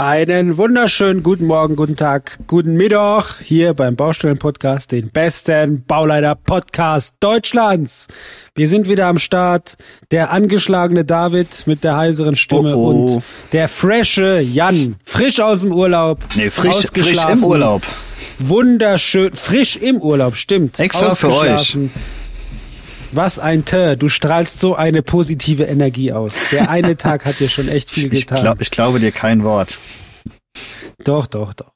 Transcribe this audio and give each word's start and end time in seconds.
Einen 0.00 0.56
wunderschönen 0.56 1.22
guten 1.22 1.44
Morgen, 1.44 1.76
guten 1.76 1.94
Tag, 1.94 2.38
guten 2.46 2.72
Mittag 2.72 3.36
hier 3.44 3.74
beim 3.74 3.96
Baustellen-Podcast, 3.96 4.92
den 4.92 5.10
besten 5.10 5.84
Bauleiter-Podcast 5.84 7.16
Deutschlands. 7.20 8.06
Wir 8.54 8.66
sind 8.66 8.88
wieder 8.88 9.08
am 9.08 9.18
Start. 9.18 9.76
Der 10.10 10.30
angeschlagene 10.30 11.04
David 11.04 11.66
mit 11.66 11.84
der 11.84 11.98
heiseren 11.98 12.34
Stimme 12.34 12.78
Oh, 12.78 12.86
oh. 12.86 12.88
und 12.88 13.22
der 13.52 13.68
frische 13.68 14.40
Jan, 14.40 14.96
frisch 15.04 15.38
aus 15.38 15.60
dem 15.60 15.72
Urlaub. 15.74 16.20
Nee, 16.34 16.48
frisch, 16.48 16.86
frisch 16.94 17.22
im 17.30 17.44
Urlaub. 17.44 17.82
Wunderschön, 18.38 19.34
frisch 19.34 19.76
im 19.76 20.00
Urlaub, 20.00 20.34
stimmt. 20.34 20.80
Extra 20.80 21.14
für 21.14 21.30
euch. 21.30 21.76
Was 23.12 23.38
ein 23.38 23.64
Tö, 23.64 23.96
du 23.96 24.08
strahlst 24.08 24.60
so 24.60 24.76
eine 24.76 25.02
positive 25.02 25.64
Energie 25.64 26.12
aus. 26.12 26.32
Der 26.52 26.70
eine 26.70 26.96
Tag 26.96 27.24
hat 27.24 27.40
dir 27.40 27.48
schon 27.48 27.68
echt 27.68 27.90
viel 27.90 28.12
Ich, 28.12 28.26
getan. 28.26 28.42
glaub, 28.42 28.60
ich 28.60 28.70
glaube 28.70 29.00
dir 29.00 29.10
kein 29.12 29.42
Wort. 29.42 29.78
doch, 31.04 31.26
doch, 31.26 31.52
doch. 31.54 31.72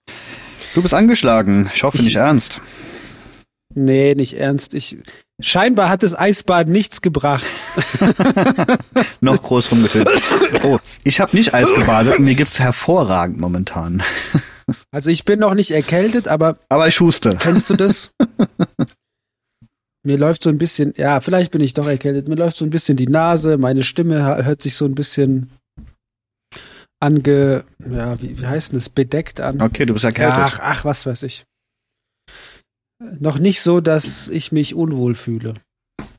Du 0.75 0.83
bist 0.83 0.95
angeschlagen. 0.95 1.71
Ich 1.75 1.83
hoffe 1.83 2.03
nicht 2.03 2.17
ernst. 2.17 2.61
Nee, 3.75 4.15
nicht 4.15 4.35
ernst. 4.39 4.75
Ich, 4.75 4.97
scheinbar 5.41 5.89
hat 5.89 6.05
das 6.05 6.17
Eisbad 6.17 6.69
nichts 6.69 7.01
gebracht. 7.03 7.45
Noch 9.21 9.43
groß 9.43 9.73
rumgetötet. 9.73 10.23
Oh, 10.63 10.79
ich 11.03 11.19
habe 11.21 11.37
nicht 11.37 11.55
Eis 11.55 11.75
gebadet 11.75 12.19
und 12.19 12.25
mir 12.25 12.35
geht's 12.37 12.61
hervorragend 12.61 13.41
momentan. 13.41 14.03
Also 14.93 15.11
ich 15.11 15.25
bin 15.25 15.41
noch 15.41 15.55
nicht 15.55 15.73
erkältet, 15.73 16.29
aber 16.29 16.57
Aber 16.69 16.87
ich 16.89 17.01
huste. 17.01 17.37
kennst 17.39 17.69
du 17.71 17.75
das? 17.75 18.11
Mir 20.05 20.19
läuft 20.19 20.43
so 20.43 20.51
ein 20.51 20.59
bisschen, 20.59 20.93
ja, 20.97 21.21
vielleicht 21.21 21.51
bin 21.51 21.63
ich 21.63 21.73
doch 21.73 21.87
erkältet. 21.87 22.29
Mir 22.29 22.37
läuft 22.37 22.59
so 22.59 22.65
ein 22.65 22.71
bisschen 22.71 22.97
die 22.97 23.09
Nase, 23.09 23.57
meine 23.57 23.83
Stimme 23.83 24.45
hört 24.45 24.63
sich 24.63 24.77
so 24.77 24.85
ein 24.85 24.95
bisschen 24.95 25.51
ange, 27.01 27.65
ja, 27.79 28.21
wie, 28.21 28.39
wie 28.41 28.47
heißt 28.47 28.73
denn 28.73 28.79
das, 28.79 28.89
bedeckt 28.89 29.41
an. 29.41 29.61
Okay, 29.61 29.87
du 29.87 29.95
bist 29.95 30.05
erkältet. 30.05 30.39
Ach, 30.39 30.59
ach, 30.61 30.85
was 30.85 31.07
weiß 31.07 31.23
ich. 31.23 31.45
Noch 33.19 33.39
nicht 33.39 33.61
so, 33.63 33.81
dass 33.81 34.29
ich 34.29 34.53
mich 34.53 34.75
unwohl 34.75 35.15
fühle. 35.15 35.55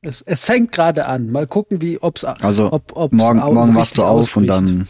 Es, 0.02 0.22
es 0.22 0.44
fängt 0.44 0.72
gerade 0.72 1.08
an. 1.08 1.32
Mal 1.32 1.48
gucken, 1.48 1.82
wie, 1.82 2.00
ob's, 2.00 2.24
Also, 2.24 2.72
ob, 2.72 2.96
ob's 2.96 3.16
morgen, 3.16 3.40
morgen 3.40 3.76
wachst 3.76 3.98
du 3.98 4.04
auf 4.04 4.36
und 4.36 4.48
dann. 4.48 4.88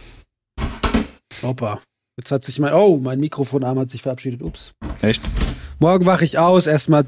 Hoppa. 1.41 1.81
Jetzt 2.17 2.31
hat 2.31 2.45
sich 2.45 2.59
mein, 2.59 2.73
oh, 2.73 2.97
mein 2.97 3.19
Mikrofonarm 3.19 3.77
hat 3.79 3.89
sich 3.89 4.01
verabschiedet. 4.03 4.41
Ups. 4.41 4.73
Echt? 5.01 5.21
Morgen 5.79 6.05
wache 6.05 6.23
ich 6.23 6.37
aus, 6.39 6.65
erstmal. 6.67 7.05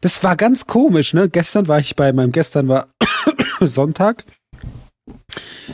Das 0.00 0.22
war 0.24 0.36
ganz 0.36 0.66
komisch, 0.66 1.14
ne? 1.14 1.28
Gestern 1.28 1.68
war 1.68 1.78
ich 1.78 1.94
bei 1.94 2.12
meinem, 2.12 2.32
gestern 2.32 2.66
war 2.68 2.88
Sonntag. 3.60 4.24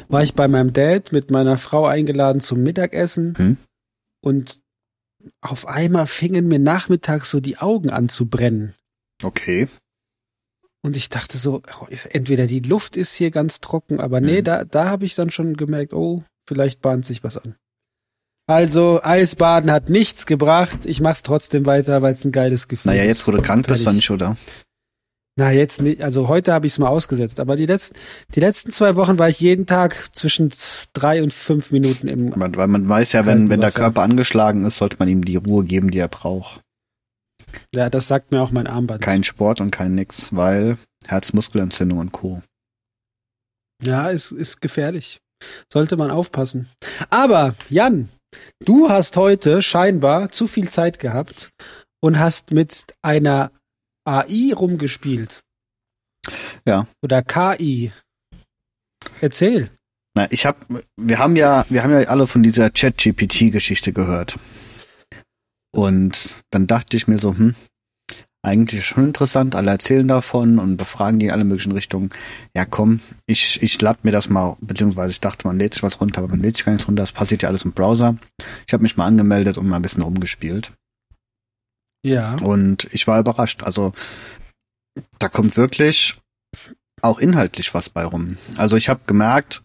War 0.08 0.22
ich 0.22 0.34
bei 0.34 0.48
meinem 0.48 0.72
Dad 0.72 1.12
mit 1.12 1.30
meiner 1.30 1.56
Frau 1.56 1.86
eingeladen 1.86 2.40
zum 2.40 2.62
Mittagessen. 2.62 3.34
Hm. 3.36 3.56
Und 4.22 4.60
auf 5.40 5.66
einmal 5.66 6.06
fingen 6.06 6.48
mir 6.48 6.58
nachmittags 6.58 7.30
so 7.30 7.40
die 7.40 7.56
Augen 7.56 7.88
an 7.88 8.10
zu 8.10 8.26
brennen. 8.26 8.74
Okay. 9.22 9.68
Und 10.82 10.96
ich 10.96 11.08
dachte 11.08 11.38
so, 11.38 11.62
oh, 11.80 11.86
entweder 12.10 12.46
die 12.46 12.60
Luft 12.60 12.98
ist 12.98 13.14
hier 13.14 13.30
ganz 13.30 13.60
trocken, 13.60 14.00
aber 14.00 14.20
nee, 14.20 14.40
Mhm. 14.40 14.44
da, 14.44 14.64
da 14.64 14.90
habe 14.90 15.06
ich 15.06 15.14
dann 15.14 15.30
schon 15.30 15.56
gemerkt, 15.56 15.94
oh, 15.94 16.22
vielleicht 16.46 16.82
bahnt 16.82 17.06
sich 17.06 17.24
was 17.24 17.38
an. 17.38 17.56
Also, 18.46 19.00
Eisbaden 19.02 19.70
hat 19.70 19.88
nichts 19.88 20.26
gebracht. 20.26 20.80
Ich 20.84 21.00
mach's 21.00 21.22
trotzdem 21.22 21.64
weiter, 21.64 22.02
weil 22.02 22.12
es 22.12 22.24
ein 22.24 22.32
geiles 22.32 22.68
Gefühl 22.68 22.90
Naja, 22.90 23.02
ist. 23.02 23.08
jetzt 23.08 23.26
wo 23.26 23.32
du 23.32 23.40
krank 23.40 23.66
bist, 23.66 23.86
dann 23.86 23.96
nicht, 23.96 24.10
oder? 24.10 24.36
Na, 25.36 25.50
jetzt 25.50 25.80
nicht. 25.82 26.00
Also 26.02 26.28
heute 26.28 26.52
habe 26.52 26.66
ich 26.66 26.74
es 26.74 26.78
mal 26.78 26.88
ausgesetzt. 26.88 27.40
Aber 27.40 27.56
die 27.56 27.66
letzten, 27.66 27.96
die 28.34 28.40
letzten 28.40 28.70
zwei 28.70 28.94
Wochen 28.96 29.18
war 29.18 29.28
ich 29.28 29.40
jeden 29.40 29.66
Tag 29.66 30.14
zwischen 30.14 30.52
drei 30.92 31.22
und 31.22 31.32
fünf 31.32 31.72
Minuten 31.72 32.06
im. 32.06 32.28
Man- 32.38 32.54
Weil 32.54 32.68
man 32.68 32.88
weiß 32.88 33.12
ja, 33.14 33.26
wenn, 33.26 33.48
wenn 33.48 33.60
der 33.60 33.68
Wasser. 33.70 33.80
Körper 33.80 34.02
angeschlagen 34.02 34.64
ist, 34.66 34.76
sollte 34.76 34.96
man 35.00 35.08
ihm 35.08 35.24
die 35.24 35.36
Ruhe 35.36 35.64
geben, 35.64 35.90
die 35.90 35.98
er 35.98 36.06
braucht. 36.08 36.60
Ja, 37.74 37.90
das 37.90 38.06
sagt 38.06 38.30
mir 38.30 38.42
auch 38.42 38.52
mein 38.52 38.66
Armband. 38.68 39.00
Kein 39.02 39.24
Sport 39.24 39.60
und 39.60 39.70
kein 39.72 39.94
nix, 39.96 40.28
weil 40.32 40.76
Herzmuskelentzündung 41.06 41.98
und 41.98 42.12
Co. 42.12 42.42
Ja, 43.82 44.10
ist, 44.10 44.30
ist 44.32 44.60
gefährlich. 44.60 45.18
Sollte 45.72 45.96
man 45.96 46.10
aufpassen. 46.10 46.68
Aber, 47.10 47.54
Jan, 47.68 48.08
du 48.64 48.88
hast 48.88 49.16
heute 49.16 49.62
scheinbar 49.62 50.30
zu 50.30 50.46
viel 50.46 50.68
Zeit 50.68 50.98
gehabt 50.98 51.50
und 52.00 52.18
hast 52.18 52.50
mit 52.50 52.86
einer 53.02 53.50
AI 54.04 54.52
rumgespielt. 54.54 55.40
Ja. 56.66 56.86
Oder 57.02 57.22
KI. 57.22 57.92
Erzähl. 59.20 59.70
Na, 60.14 60.30
ich 60.30 60.46
hab, 60.46 60.56
wir 60.96 61.18
haben 61.18 61.36
ja, 61.36 61.66
wir 61.68 61.82
haben 61.82 61.90
ja 61.90 62.08
alle 62.08 62.26
von 62.26 62.42
dieser 62.42 62.72
Chat-GPT-Geschichte 62.72 63.92
gehört. 63.92 64.38
Und 65.72 66.36
dann 66.50 66.66
dachte 66.66 66.96
ich 66.96 67.08
mir 67.08 67.18
so, 67.18 67.36
hm, 67.36 67.54
eigentlich 68.44 68.84
schon 68.84 69.04
interessant, 69.04 69.56
alle 69.56 69.70
erzählen 69.70 70.06
davon 70.06 70.58
und 70.58 70.76
befragen 70.76 71.18
die 71.18 71.26
in 71.26 71.32
alle 71.32 71.44
möglichen 71.44 71.72
Richtungen. 71.72 72.10
Ja, 72.54 72.64
komm, 72.64 73.00
ich, 73.26 73.62
ich 73.62 73.80
lad 73.80 74.04
mir 74.04 74.12
das 74.12 74.28
mal, 74.28 74.56
beziehungsweise 74.60 75.10
ich 75.10 75.20
dachte, 75.20 75.46
man 75.46 75.58
lädt 75.58 75.74
sich 75.74 75.82
was 75.82 76.00
runter, 76.00 76.18
aber 76.18 76.28
man 76.28 76.40
lädt 76.40 76.56
sich 76.56 76.64
gar 76.64 76.72
nichts 76.72 76.86
runter, 76.86 77.02
das 77.02 77.12
passiert 77.12 77.42
ja 77.42 77.48
alles 77.48 77.64
im 77.64 77.72
Browser. 77.72 78.16
Ich 78.66 78.72
habe 78.72 78.82
mich 78.82 78.96
mal 78.96 79.06
angemeldet 79.06 79.58
und 79.58 79.68
mal 79.68 79.76
ein 79.76 79.82
bisschen 79.82 80.02
rumgespielt. 80.02 80.72
Ja. 82.04 82.36
Und 82.36 82.84
ich 82.92 83.06
war 83.06 83.18
überrascht. 83.18 83.62
Also 83.62 83.92
da 85.18 85.28
kommt 85.28 85.56
wirklich 85.56 86.16
auch 87.02 87.18
inhaltlich 87.18 87.74
was 87.74 87.88
bei 87.88 88.04
rum. 88.04 88.36
Also 88.56 88.76
ich 88.76 88.88
habe 88.88 89.00
gemerkt, 89.06 89.62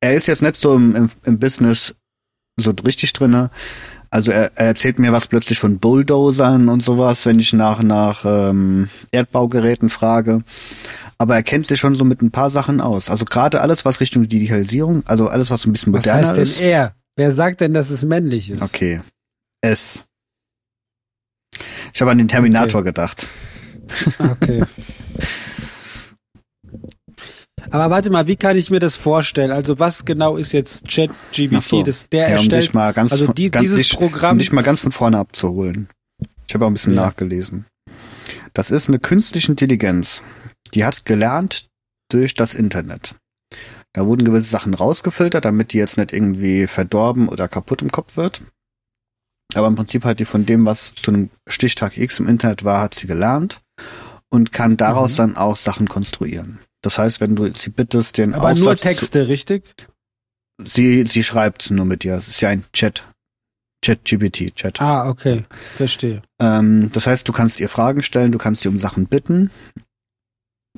er 0.00 0.14
ist 0.14 0.26
jetzt 0.26 0.42
nicht 0.42 0.56
so 0.56 0.74
im, 0.74 0.94
im, 0.94 1.10
im 1.24 1.38
Business 1.38 1.94
so 2.56 2.72
richtig 2.84 3.12
drinne. 3.12 3.50
Also 4.10 4.30
er, 4.30 4.52
er 4.54 4.66
erzählt 4.66 4.98
mir 4.98 5.12
was 5.12 5.26
plötzlich 5.26 5.58
von 5.58 5.78
Bulldozern 5.78 6.68
und 6.68 6.82
sowas, 6.82 7.26
wenn 7.26 7.38
ich 7.38 7.52
nach 7.52 7.82
nach 7.82 8.24
ähm, 8.24 8.88
Erdbaugeräten 9.10 9.90
frage. 9.90 10.42
Aber 11.18 11.34
er 11.34 11.42
kennt 11.42 11.66
sich 11.66 11.80
schon 11.80 11.94
so 11.94 12.04
mit 12.04 12.22
ein 12.22 12.30
paar 12.30 12.50
Sachen 12.50 12.80
aus. 12.80 13.10
Also 13.10 13.24
gerade 13.24 13.60
alles, 13.60 13.84
was 13.84 14.00
Richtung 14.00 14.28
Digitalisierung, 14.28 15.02
also 15.06 15.28
alles, 15.28 15.50
was 15.50 15.62
so 15.62 15.70
ein 15.70 15.72
bisschen 15.72 15.92
Was 15.92 16.04
moderner 16.04 16.28
heißt 16.28 16.36
denn 16.36 16.42
ist. 16.42 16.60
er? 16.60 16.94
Wer 17.16 17.32
sagt 17.32 17.62
denn, 17.62 17.72
dass 17.72 17.88
es 17.90 18.04
männlich 18.04 18.50
ist? 18.50 18.60
Okay. 18.60 19.00
S. 19.62 20.04
Ich 21.94 22.00
habe 22.02 22.10
an 22.10 22.18
den 22.18 22.28
Terminator 22.28 22.84
gedacht. 22.84 23.26
Okay. 24.18 24.62
Aber 27.70 27.90
warte 27.90 28.10
mal, 28.10 28.26
wie 28.26 28.36
kann 28.36 28.56
ich 28.56 28.70
mir 28.70 28.80
das 28.80 28.96
vorstellen? 28.96 29.50
Also 29.50 29.78
was 29.78 30.04
genau 30.04 30.36
ist 30.36 30.52
jetzt 30.52 30.88
ChatGPT? 30.88 31.62
so. 31.62 31.82
Das, 31.82 32.08
der 32.08 32.30
Ja, 32.30 32.36
um 32.38 32.44
dich 32.44 32.52
erstellt, 32.52 32.74
mal 32.74 32.92
ganz, 32.92 33.12
also 33.12 33.32
die, 33.32 33.50
ganz 33.50 33.62
dieses 33.62 33.78
dich, 33.78 33.96
Programm. 33.96 34.32
um 34.32 34.38
dich 34.38 34.52
mal 34.52 34.62
ganz 34.62 34.80
von 34.80 34.92
vorne 34.92 35.18
abzuholen. 35.18 35.88
Ich 36.48 36.54
habe 36.54 36.64
auch 36.64 36.70
ein 36.70 36.74
bisschen 36.74 36.94
Ja. 36.94 37.06
nachgelesen. 37.06 37.66
Das 38.54 38.70
ist 38.70 38.88
eine 38.88 38.98
künstliche 38.98 39.50
Intelligenz. 39.52 40.22
Die 40.74 40.84
hat 40.84 41.04
gelernt 41.04 41.68
durch 42.10 42.34
das 42.34 42.54
Internet. 42.54 43.14
Da 43.92 44.06
wurden 44.06 44.24
gewisse 44.24 44.48
Sachen 44.50 44.74
rausgefiltert, 44.74 45.44
damit 45.44 45.72
die 45.72 45.78
jetzt 45.78 45.96
nicht 45.98 46.12
irgendwie 46.12 46.66
verdorben 46.66 47.28
oder 47.28 47.48
kaputt 47.48 47.82
im 47.82 47.90
Kopf 47.90 48.16
wird. 48.16 48.42
Aber 49.54 49.66
im 49.68 49.74
Prinzip 49.76 50.04
hat 50.04 50.20
die 50.20 50.24
von 50.24 50.44
dem, 50.44 50.66
was 50.66 50.92
zu 50.96 51.10
einem 51.10 51.30
Stichtag 51.48 51.96
X 51.96 52.18
im 52.18 52.28
Internet 52.28 52.64
war, 52.64 52.80
hat 52.82 52.94
sie 52.94 53.06
gelernt 53.06 53.60
und 54.28 54.52
kann 54.52 54.76
daraus 54.76 55.12
Mhm. 55.12 55.16
dann 55.16 55.36
auch 55.36 55.56
Sachen 55.56 55.88
konstruieren. 55.88 56.58
Das 56.86 56.98
heißt, 56.98 57.20
wenn 57.20 57.34
du 57.34 57.52
sie 57.52 57.70
bittest, 57.70 58.16
den 58.16 58.32
aber 58.32 58.52
Aufsatz 58.52 58.64
nur 58.64 58.76
zu- 58.76 58.82
Texte, 58.84 59.26
richtig? 59.26 59.74
Sie, 60.62 61.04
sie 61.04 61.24
schreibt 61.24 61.68
nur 61.72 61.84
mit 61.84 62.04
dir. 62.04 62.14
Es 62.14 62.28
ist 62.28 62.40
ja 62.40 62.48
ein 62.48 62.62
Chat. 62.72 63.04
Chat-GPT, 63.84 64.54
Chat. 64.54 64.80
Ah, 64.80 65.08
okay. 65.08 65.44
Verstehe. 65.74 66.22
Ähm, 66.40 66.90
das 66.92 67.08
heißt, 67.08 67.26
du 67.26 67.32
kannst 67.32 67.58
ihr 67.58 67.68
Fragen 67.68 68.04
stellen, 68.04 68.30
du 68.30 68.38
kannst 68.38 68.62
sie 68.62 68.68
um 68.68 68.78
Sachen 68.78 69.06
bitten. 69.06 69.50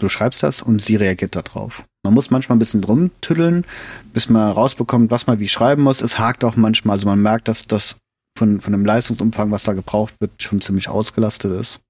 Du 0.01 0.09
schreibst 0.09 0.43
das 0.43 0.63
und 0.63 0.81
sie 0.81 0.97
reagiert 0.97 1.37
darauf. 1.37 1.85
Man 2.03 2.15
muss 2.15 2.31
manchmal 2.31 2.57
ein 2.57 2.59
bisschen 2.59 2.83
rumtüddeln, 2.85 3.67
bis 4.15 4.31
man 4.31 4.51
rausbekommt, 4.51 5.11
was 5.11 5.27
man 5.27 5.41
wie 5.41 5.49
schreiben 5.49 5.83
muss. 5.83 6.01
Es 6.01 6.19
hakt 6.19 6.43
auch 6.43 6.57
manchmal, 6.57 6.95
also 6.95 7.07
man 7.07 7.21
merkt, 7.21 7.49
dass 7.49 7.67
das 7.67 7.97
von, 8.39 8.63
von 8.63 8.73
dem 8.73 8.87
Leistungsumfang, 8.87 9.51
was 9.51 9.65
da 9.65 9.75
gebraucht 9.75 10.15
wird, 10.21 10.43
schon 10.43 10.63
ziemlich 10.63 10.89
ausgelastet 10.89 11.53
ist. 11.53 11.81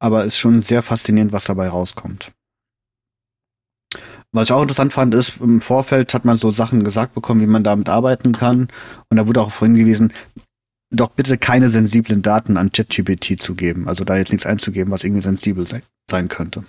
Aber 0.00 0.22
es 0.22 0.34
ist 0.34 0.38
schon 0.38 0.60
sehr 0.60 0.82
faszinierend, 0.82 1.32
was 1.32 1.44
dabei 1.44 1.68
rauskommt. 1.68 2.32
Was 4.36 4.48
ich 4.48 4.52
auch 4.52 4.62
interessant 4.62 4.92
fand, 4.92 5.14
ist, 5.14 5.40
im 5.40 5.60
Vorfeld 5.60 6.14
hat 6.14 6.24
man 6.24 6.36
so 6.38 6.52
Sachen 6.52 6.84
gesagt 6.84 7.14
bekommen, 7.14 7.40
wie 7.40 7.46
man 7.46 7.64
damit 7.64 7.88
arbeiten 7.88 8.32
kann. 8.32 8.68
Und 9.10 9.16
da 9.16 9.26
wurde 9.26 9.40
auch 9.40 9.58
hingewiesen, 9.58 10.12
doch 10.90 11.10
bitte 11.10 11.36
keine 11.38 11.70
sensiblen 11.70 12.22
Daten 12.22 12.56
an 12.56 12.70
ChatGPT 12.70 13.40
zu 13.40 13.54
geben. 13.54 13.88
Also 13.88 14.04
da 14.04 14.16
jetzt 14.16 14.30
nichts 14.32 14.46
einzugeben, 14.46 14.92
was 14.92 15.04
irgendwie 15.04 15.22
sensibel 15.22 15.66
sei, 15.66 15.82
sein 16.10 16.28
könnte. 16.28 16.64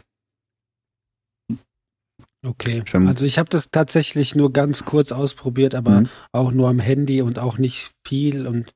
Okay. 2.45 2.83
Also 2.93 3.25
ich 3.25 3.37
habe 3.39 3.49
das 3.49 3.69
tatsächlich 3.71 4.35
nur 4.35 4.53
ganz 4.53 4.85
kurz 4.85 5.11
ausprobiert, 5.11 5.75
aber 5.75 6.01
Mhm. 6.01 6.09
auch 6.31 6.51
nur 6.51 6.69
am 6.69 6.79
Handy 6.79 7.21
und 7.21 7.39
auch 7.39 7.57
nicht 7.57 7.91
viel 8.05 8.47
und 8.47 8.73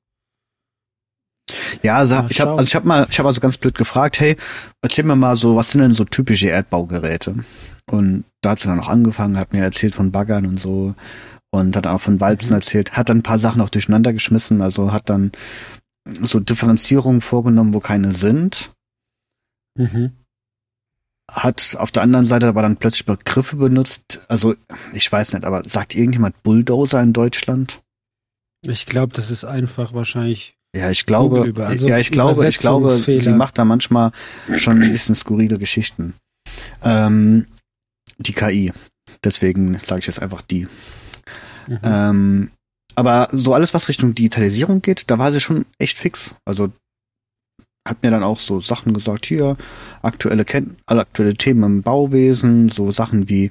Ja, 1.83 1.97
also 1.97 2.15
Mal 2.15 2.27
ich 2.29 2.41
habe 2.41 2.51
also 2.51 2.63
ich 2.63 2.75
habe 2.75 2.87
mal 2.87 3.07
ich 3.09 3.19
habe 3.19 3.27
also 3.29 3.39
ganz 3.41 3.57
blöd 3.57 3.75
gefragt, 3.75 4.19
hey, 4.19 4.35
erzähl 4.81 5.03
mir 5.03 5.15
mal 5.15 5.35
so, 5.35 5.55
was 5.55 5.71
sind 5.71 5.81
denn 5.81 5.94
so 5.94 6.05
typische 6.05 6.47
Erdbaugeräte? 6.47 7.35
Und 7.91 8.23
da 8.41 8.51
hat 8.51 8.59
sie 8.59 8.67
dann 8.69 8.79
auch 8.79 8.88
angefangen, 8.88 9.38
hat 9.38 9.53
mir 9.53 9.63
erzählt 9.63 9.95
von 9.95 10.11
Baggern 10.11 10.45
und 10.45 10.59
so 10.59 10.95
und 11.51 11.75
hat 11.75 11.85
auch 11.85 11.99
von 11.99 12.19
Walzen 12.21 12.49
Mhm. 12.49 12.55
erzählt, 12.55 12.93
hat 12.93 13.09
dann 13.09 13.17
ein 13.17 13.23
paar 13.23 13.39
Sachen 13.39 13.61
auch 13.61 13.69
durcheinander 13.69 14.13
geschmissen, 14.13 14.61
also 14.61 14.93
hat 14.93 15.09
dann 15.09 15.31
so 16.05 16.39
Differenzierungen 16.39 17.21
vorgenommen, 17.21 17.73
wo 17.73 17.79
keine 17.81 18.11
sind, 18.11 18.71
mhm. 19.77 20.13
hat 21.29 21.75
auf 21.77 21.91
der 21.91 22.03
anderen 22.03 22.25
Seite 22.25 22.47
aber 22.47 22.61
dann 22.61 22.77
plötzlich 22.77 23.05
Begriffe 23.05 23.57
benutzt, 23.57 24.19
also 24.29 24.55
ich 24.94 25.11
weiß 25.11 25.33
nicht, 25.33 25.44
aber 25.44 25.63
sagt 25.65 25.94
irgendjemand 25.94 26.41
Bulldozer 26.44 27.01
in 27.01 27.13
Deutschland? 27.13 27.81
ich 28.65 28.85
glaube, 28.85 29.13
das 29.13 29.31
ist 29.31 29.44
einfach 29.44 29.94
wahrscheinlich 29.94 30.55
Ja, 30.75 30.91
ich 30.91 31.05
glaube, 31.05 31.51
also 31.65 31.87
ja, 31.87 31.97
ich 31.97 32.11
glaube, 32.11 32.47
ich 32.47 32.59
glaube, 32.59 32.95
sie 32.95 33.31
macht 33.33 33.57
da 33.57 33.65
manchmal 33.65 34.11
schon 34.55 34.81
ein 34.81 34.91
bisschen 34.91 35.15
skurrile 35.15 35.57
Geschichten. 35.57 36.13
Ähm, 36.83 37.47
die 38.21 38.33
KI. 38.33 38.71
Deswegen 39.23 39.79
sage 39.79 40.00
ich 40.00 40.07
jetzt 40.07 40.21
einfach 40.21 40.41
die. 40.41 40.68
mhm. 41.68 41.79
Ähm, 41.83 42.51
aber 42.95 43.29
so 43.31 43.53
alles, 43.53 43.73
was 43.73 43.88
Richtung 43.88 44.15
Digitalisierung 44.15 44.81
geht, 44.81 45.09
da 45.09 45.18
war 45.18 45.31
sie 45.31 45.39
schon 45.39 45.65
echt 45.79 45.97
fix. 45.97 46.35
Also 46.45 46.71
hat 47.88 48.03
mir 48.03 48.12
dann 48.12 48.23
auch 48.23 48.39
so 48.39 48.59
Sachen 48.59 48.94
gesagt, 48.94 49.25
hier, 49.25 49.57
aktuelle, 50.01 50.45
Ken 50.45 50.75
aktuelle 50.85 51.33
Themen 51.33 51.63
im 51.63 51.81
Bauwesen, 51.81 52.69
so 52.69 52.91
Sachen 52.91 53.27
wie 53.27 53.50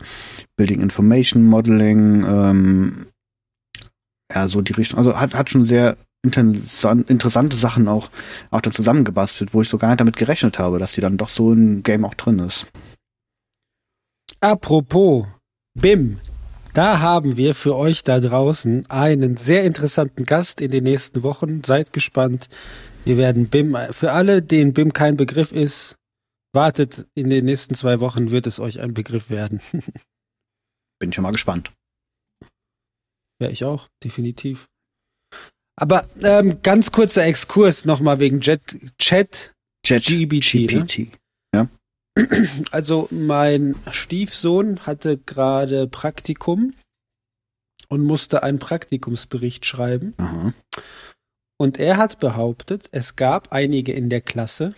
Building 0.56 0.81
Information 0.81 1.44
Modeling, 1.44 2.25
ähm, 2.25 3.06
ja, 4.32 4.46
so 4.46 4.61
die 4.61 4.72
Richtung, 4.72 4.99
also 4.99 5.19
hat, 5.19 5.34
hat 5.34 5.50
schon 5.50 5.64
sehr 5.64 5.96
interessant, 6.22 7.11
interessante 7.11 7.56
Sachen 7.56 7.88
auch, 7.88 8.11
auch 8.50 8.61
da 8.61 8.70
zusammengebastelt, 8.70 9.52
wo 9.52 9.62
ich 9.62 9.69
so 9.69 9.78
gar 9.78 9.88
nicht 9.88 10.00
damit 10.00 10.17
gerechnet 10.17 10.58
habe, 10.58 10.78
dass 10.78 10.93
die 10.93 11.00
dann 11.00 11.17
doch 11.17 11.28
so 11.28 11.52
im 11.52 11.82
Game 11.82 12.05
auch 12.05 12.14
drin 12.14 12.38
ist. 12.38 12.67
Apropos 14.42 15.26
BIM, 15.75 16.19
da 16.72 17.00
haben 17.00 17.37
wir 17.37 17.54
für 17.54 17.76
euch 17.76 18.04
da 18.04 18.20
draußen 18.20 18.88
einen 18.88 19.37
sehr 19.37 19.64
interessanten 19.64 20.25
Gast 20.25 20.62
in 20.62 20.70
den 20.70 20.84
nächsten 20.84 21.22
Wochen. 21.22 21.62
Seid 21.62 21.92
gespannt. 21.92 22.48
Wir 23.04 23.19
werden 23.19 23.50
BIM, 23.50 23.76
für 23.90 24.12
alle, 24.12 24.40
denen 24.40 24.72
BIM 24.72 24.94
kein 24.94 25.19
Begriff 25.19 25.52
ist, 25.52 25.96
wartet, 26.54 27.06
in 27.14 27.28
den 27.28 27.44
nächsten 27.44 27.75
zwei 27.75 28.00
Wochen 28.00 28.31
wird 28.31 28.46
es 28.46 28.60
euch 28.60 28.81
ein 28.81 28.94
Begriff 28.94 29.28
werden. 29.28 29.60
Bin 30.98 31.12
schon 31.12 31.22
mal 31.22 31.32
gespannt. 31.32 31.72
Ja, 33.43 33.50
ich 33.50 33.64
auch, 33.64 33.88
definitiv. 34.02 34.69
Aber 35.76 36.06
ähm, 36.22 36.62
ganz 36.62 36.93
kurzer 36.93 37.25
Exkurs 37.25 37.84
nochmal 37.84 38.20
wegen 38.20 38.40
Jet, 38.40 38.78
Chat. 38.98 39.52
GBT, 39.82 40.54
ne? 40.54 40.84
GPT. 40.84 41.19
Also 42.70 43.08
mein 43.10 43.76
Stiefsohn 43.90 44.80
hatte 44.86 45.18
gerade 45.18 45.86
Praktikum 45.86 46.74
und 47.88 48.02
musste 48.02 48.42
einen 48.42 48.58
Praktikumsbericht 48.58 49.64
schreiben. 49.66 50.14
Aha. 50.18 50.52
Und 51.58 51.78
er 51.78 51.96
hat 51.98 52.20
behauptet, 52.20 52.88
es 52.92 53.16
gab 53.16 53.52
einige 53.52 53.92
in 53.92 54.08
der 54.08 54.20
Klasse, 54.22 54.74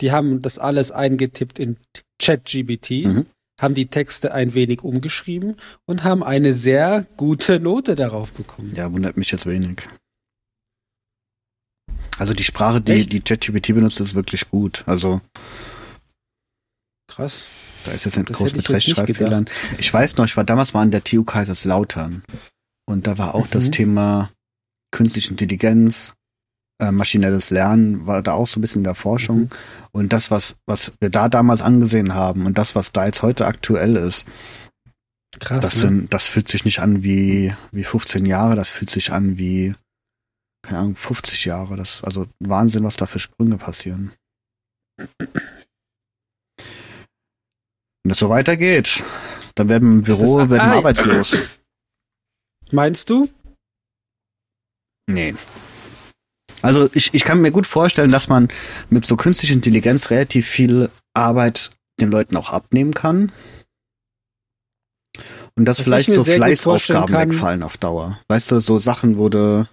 die 0.00 0.12
haben 0.12 0.42
das 0.42 0.58
alles 0.58 0.90
eingetippt 0.90 1.58
in 1.58 1.76
ChatGBT, 2.20 2.90
Mhm. 3.06 3.26
haben 3.60 3.74
die 3.74 3.86
Texte 3.86 4.32
ein 4.34 4.54
wenig 4.54 4.82
umgeschrieben 4.82 5.56
und 5.86 6.04
haben 6.04 6.22
eine 6.22 6.52
sehr 6.52 7.06
gute 7.16 7.60
Note 7.60 7.94
darauf 7.96 8.32
bekommen. 8.32 8.74
Ja, 8.74 8.92
wundert 8.92 9.16
mich 9.16 9.30
jetzt 9.32 9.46
wenig. 9.46 9.88
Also 12.18 12.34
die 12.34 12.44
Sprache, 12.44 12.80
die 12.80 12.92
Echt? 12.92 13.12
die 13.12 13.20
ChatGPT 13.20 13.68
benutzt, 13.74 14.00
ist 14.00 14.14
wirklich 14.14 14.50
gut. 14.50 14.84
Also 14.86 15.20
Krass. 17.10 17.48
da 17.84 17.92
ist 17.92 18.04
jetzt 18.04 18.16
nicht 18.16 18.30
Das 18.30 18.36
groß 18.36 18.48
ich 18.50 18.56
mit 18.56 18.70
Rechtschreibfehlern. 18.70 19.46
Ich 19.78 19.92
weiß 19.92 20.16
noch, 20.16 20.24
ich 20.26 20.36
war 20.36 20.44
damals 20.44 20.72
mal 20.72 20.82
an 20.82 20.90
der 20.90 21.02
TU 21.04 21.24
Kaiserslautern 21.24 22.22
und 22.86 23.06
da 23.06 23.18
war 23.18 23.34
auch 23.34 23.46
das 23.46 23.66
Mhm. 23.66 23.72
Thema 23.72 24.30
künstliche 24.92 25.30
Intelligenz, 25.30 26.14
äh, 26.80 26.90
maschinelles 26.92 27.50
Lernen 27.50 28.06
war 28.06 28.22
da 28.22 28.32
auch 28.32 28.48
so 28.48 28.58
ein 28.58 28.62
bisschen 28.62 28.80
in 28.80 28.84
der 28.84 28.94
Forschung. 28.94 29.38
Mhm. 29.40 29.48
Und 29.92 30.12
das, 30.12 30.30
was, 30.30 30.56
was 30.66 30.92
wir 31.00 31.10
da 31.10 31.28
damals 31.28 31.62
angesehen 31.62 32.14
haben 32.14 32.46
und 32.46 32.58
das, 32.58 32.74
was 32.74 32.92
da 32.92 33.06
jetzt 33.06 33.22
heute 33.22 33.46
aktuell 33.46 33.96
ist, 33.96 34.26
Krass. 35.38 35.60
das 35.60 35.74
ne? 35.76 35.80
sind, 35.80 36.14
das 36.14 36.26
fühlt 36.26 36.48
sich 36.48 36.64
nicht 36.64 36.80
an 36.80 37.02
wie, 37.02 37.54
wie 37.72 37.84
15 37.84 38.24
Jahre, 38.26 38.56
das 38.56 38.68
fühlt 38.68 38.90
sich 38.90 39.12
an 39.12 39.36
wie, 39.38 39.74
keine 40.62 40.80
Ahnung, 40.80 40.96
50 40.96 41.44
Jahre. 41.44 41.76
Das, 41.76 42.02
also 42.02 42.26
Wahnsinn, 42.40 42.82
was 42.84 42.96
da 42.96 43.06
für 43.06 43.18
Sprünge 43.20 43.56
passieren. 43.58 44.12
Wenn 48.02 48.08
das 48.10 48.18
so 48.18 48.28
weitergeht, 48.30 49.02
dann 49.54 49.68
werden 49.68 49.88
wir 49.90 49.96
im 49.98 50.02
Büro, 50.02 50.38
Das- 50.38 50.50
werden 50.50 50.68
wir 50.68 50.74
ah, 50.74 50.76
arbeitslos. 50.78 51.36
Meinst 52.70 53.10
du? 53.10 53.28
Nee. 55.06 55.34
Also 56.62 56.88
ich, 56.92 57.14
ich 57.14 57.24
kann 57.24 57.40
mir 57.40 57.50
gut 57.50 57.66
vorstellen, 57.66 58.12
dass 58.12 58.28
man 58.28 58.48
mit 58.90 59.04
so 59.04 59.16
künstlicher 59.16 59.54
Intelligenz 59.54 60.10
relativ 60.10 60.46
viel 60.46 60.90
Arbeit 61.14 61.72
den 62.00 62.10
Leuten 62.10 62.36
auch 62.36 62.50
abnehmen 62.50 62.94
kann. 62.94 63.32
Und 65.56 65.64
dass 65.64 65.78
Was 65.78 65.84
vielleicht 65.84 66.12
so 66.12 66.22
Fleißaufgaben 66.24 67.14
wegfallen 67.14 67.62
auf 67.62 67.76
Dauer. 67.76 68.20
Weißt 68.28 68.50
du, 68.52 68.60
so 68.60 68.78
Sachen, 68.78 69.18
wo 69.18 69.28
du 69.28 69.68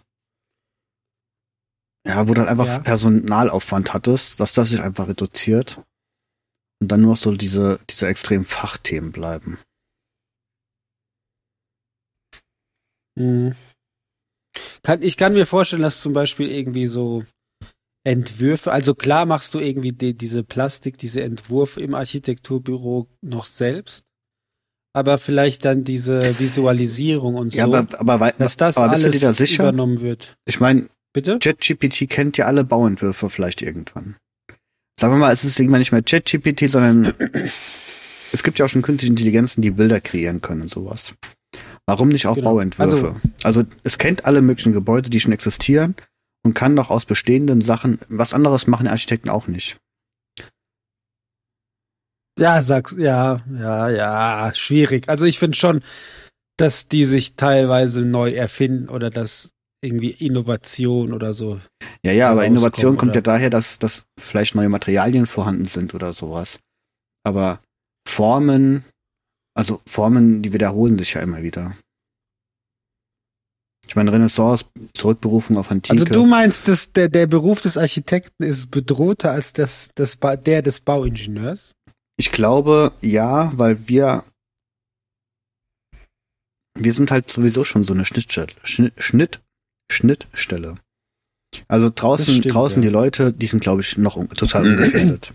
ja, 2.06 2.28
wo 2.28 2.34
du 2.34 2.42
halt 2.42 2.50
einfach 2.50 2.66
Ja. 2.66 2.80
Personalaufwand 2.80 3.94
hattest, 3.94 4.40
dass 4.40 4.54
das 4.54 4.70
sich 4.70 4.82
einfach 4.82 5.08
reduziert 5.08 5.82
und 6.82 6.92
dann 6.92 7.02
nur 7.02 7.12
noch 7.12 7.18
so 7.18 7.32
diese, 7.32 7.80
diese 7.90 8.08
extremen 8.08 8.46
Fachthemen 8.46 9.12
bleiben. 9.12 9.58
Mhm. 13.16 13.56
Kann, 14.84 15.02
ich 15.02 15.18
kann 15.18 15.34
mir 15.34 15.46
vorstellen, 15.46 15.82
dass 15.82 16.02
zum 16.02 16.14
Beispiel 16.14 16.50
irgendwie 16.50 16.88
so 16.88 17.26
Entwürfe, 18.06 18.72
also 18.72 18.96
klar 18.96 19.26
machst 19.26 19.54
du 19.54 19.60
irgendwie 19.60 19.92
die, 19.92 20.14
diese 20.14 20.44
Plastik, 20.44 20.98
diese 20.98 21.22
Entwurfe 21.22 21.82
im 21.82 21.94
Architekturbüro 21.94 23.08
noch 23.22 23.46
selbst, 23.46 24.06
aber 24.94 25.18
vielleicht 25.18 25.66
dann 25.66 25.84
diese 25.84 26.40
Visualisierung 26.40 27.36
und 27.36 27.54
Ja, 27.54 27.66
so, 27.66 27.76
aber, 27.76 28.00
aber, 28.00 28.32
dass 28.34 28.56
das 28.56 28.78
aber 28.78 28.94
alles 28.94 29.20
da 29.20 29.34
sicher? 29.34 29.64
übernommen 29.64 30.00
wird. 30.00 30.38
ich 30.46 30.60
meine, 30.60 30.88
Bitte? 31.14 31.40
ChatGPT 31.40 32.08
kennt 32.10 32.38
ja 32.38 32.46
alle 32.46 32.64
Bauentwürfe 32.64 33.30
vielleicht 33.30 33.62
irgendwann. 33.62 34.16
Sagen 35.00 35.14
wir 35.14 35.18
mal, 35.18 35.32
es 35.34 35.44
ist 35.44 35.60
irgendwann 35.60 35.80
nicht 35.80 35.92
mehr 35.92 36.02
ChatGPT, 36.02 36.70
sondern 36.70 37.14
es 38.32 38.44
gibt 38.44 38.58
ja 38.58 38.66
auch 38.66 38.70
schon 38.70 38.82
künstliche 38.82 39.12
Intelligenzen, 39.12 39.62
die 39.62 39.72
Bilder 39.72 40.02
kreieren 40.02 40.42
können 40.42 40.64
und 40.64 40.72
sowas. 40.72 41.14
Warum 41.86 42.10
nicht 42.10 42.28
auch 42.28 42.36
Genau. 42.36 42.52
Bauentwürfe? 42.52 43.22
Also, 43.44 43.64
es 43.84 43.98
kennt 43.98 44.26
alle 44.26 44.42
möglichen 44.42 44.74
Gebäude, 44.74 45.10
die 45.10 45.20
schon 45.20 45.32
existieren 45.32 45.96
und 46.44 46.54
kann 46.54 46.76
doch 46.76 46.90
aus 46.90 47.06
bestehenden 47.06 47.62
Sachen 47.62 48.00
was 48.10 48.34
anderes 48.34 48.68
machen 48.68 48.88
Architekten 48.88 49.30
auch 49.30 49.48
nicht. 49.48 49.78
Ja, 52.40 52.62
sag's, 52.62 52.96
ja, 52.98 53.38
ja, 53.52 53.90
ja, 53.90 54.54
schwierig. 54.54 55.10
Also 55.10 55.26
ich 55.26 55.40
finde 55.40 55.58
schon, 55.58 55.82
dass 56.58 56.88
die 56.88 57.06
sich 57.06 57.36
teilweise 57.36 58.06
neu 58.06 58.32
erfinden 58.32 58.90
oder 58.90 59.10
dass 59.10 59.52
irgendwie 59.82 60.12
Innovation 60.12 61.14
oder 61.14 61.34
so. 61.34 61.60
Ja, 62.04 62.12
ja, 62.12 62.30
aber 62.32 62.46
Innovation 62.46 62.98
kommt 62.98 63.12
oder? 63.12 63.20
ja 63.20 63.22
daher, 63.22 63.50
dass, 63.50 63.80
dass 63.80 64.06
vielleicht 64.20 64.56
neue 64.56 64.70
Materialien 64.70 65.26
vorhanden 65.28 65.66
sind 65.66 65.94
oder 65.94 66.14
sowas. 66.14 66.60
Aber 67.24 67.62
Formen, 68.08 68.86
also 69.56 69.82
Formen, 69.86 70.42
die 70.42 70.54
wiederholen 70.54 70.98
sich 70.98 71.14
ja 71.14 71.22
immer 71.22 71.44
wieder. 71.44 71.78
Ich 73.88 73.96
meine, 73.96 74.12
Renaissance, 74.12 74.66
Zurückberufung 74.94 75.58
auf 75.58 75.72
Antike. 75.72 75.94
Also 76.00 76.06
du 76.06 76.26
meinst, 76.26 76.68
dass 76.68 76.92
der, 76.92 77.08
der 77.08 77.26
Beruf 77.26 77.62
des 77.62 77.78
Architekten 77.78 78.44
ist 78.44 78.70
bedrohter 78.70 79.32
als 79.32 79.54
das, 79.54 79.90
das, 79.96 80.18
Ba- 80.18 80.36
der 80.36 80.62
des 80.62 80.82
Bauingenieurs? 80.82 81.74
ich 82.20 82.32
glaube, 82.32 82.94
ja, 83.02 83.52
weil 83.58 83.88
wir 83.88 84.24
wir 86.80 86.94
sind 86.94 87.12
halt 87.12 87.30
sowieso 87.30 87.64
schon 87.64 87.84
so 87.84 87.94
eine 87.94 88.06
Schnittstelle, 88.06 88.54
Schnitt, 88.64 88.94
Schnitt, 88.98 89.42
Schnittstelle. 89.90 90.76
Also 91.68 91.90
draußen, 91.94 92.36
stimmt, 92.36 92.54
draußen 92.54 92.84
ja. 92.84 92.90
die 92.90 92.94
Leute, 92.94 93.34
die 93.34 93.48
sind, 93.48 93.62
glaube 93.62 93.82
ich, 93.82 93.98
noch 93.98 94.16
un 94.16 94.30
total 94.30 94.66
ungefährdet. 94.68 95.34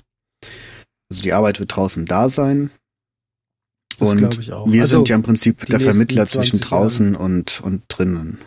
Also 1.10 1.22
die 1.22 1.32
Arbeit 1.32 1.58
wird 1.60 1.74
draußen 1.74 2.06
da 2.06 2.28
sein. 2.28 2.70
Das 3.98 4.08
und 4.08 4.46
wir 4.48 4.82
Also, 4.82 4.96
sind 4.96 5.08
ja 5.08 5.16
im 5.16 5.22
Prinzip 5.22 5.66
der 5.66 5.80
Vermittler 5.80 6.26
zwischen 6.26 6.58
20 6.58 6.68
draußen 6.68 7.16
und, 7.16 7.60
und 7.60 7.82
drinnen. 7.88 8.38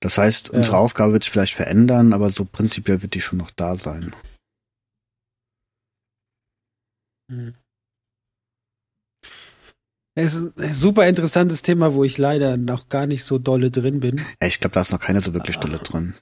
Das 0.00 0.18
heißt, 0.18 0.48
Ja. 0.48 0.58
unsere 0.58 0.78
Aufgabe 0.78 1.12
wird 1.12 1.24
sich 1.24 1.32
vielleicht 1.32 1.54
verändern, 1.54 2.12
aber 2.12 2.30
so 2.30 2.44
prinzipiell 2.44 3.02
wird 3.02 3.14
die 3.14 3.20
schon 3.20 3.38
noch 3.38 3.50
da 3.50 3.74
sein. 3.76 4.14
Es 10.20 10.34
ist 10.34 10.58
ein 10.58 10.72
super 10.72 11.06
interessantes 11.06 11.62
Thema, 11.62 11.94
wo 11.94 12.02
ich 12.02 12.18
leider 12.18 12.56
noch 12.56 12.88
gar 12.88 13.06
nicht 13.06 13.22
so 13.24 13.38
dolle 13.38 13.70
drin 13.70 14.00
bin. 14.00 14.16
Ja, 14.42 14.48
ich 14.48 14.58
glaube, 14.58 14.74
da 14.74 14.80
ist 14.80 14.90
noch 14.90 14.98
keine 14.98 15.20
so 15.20 15.32
wirklich 15.32 15.54
Stelle 15.54 15.78
drin. 15.78 16.14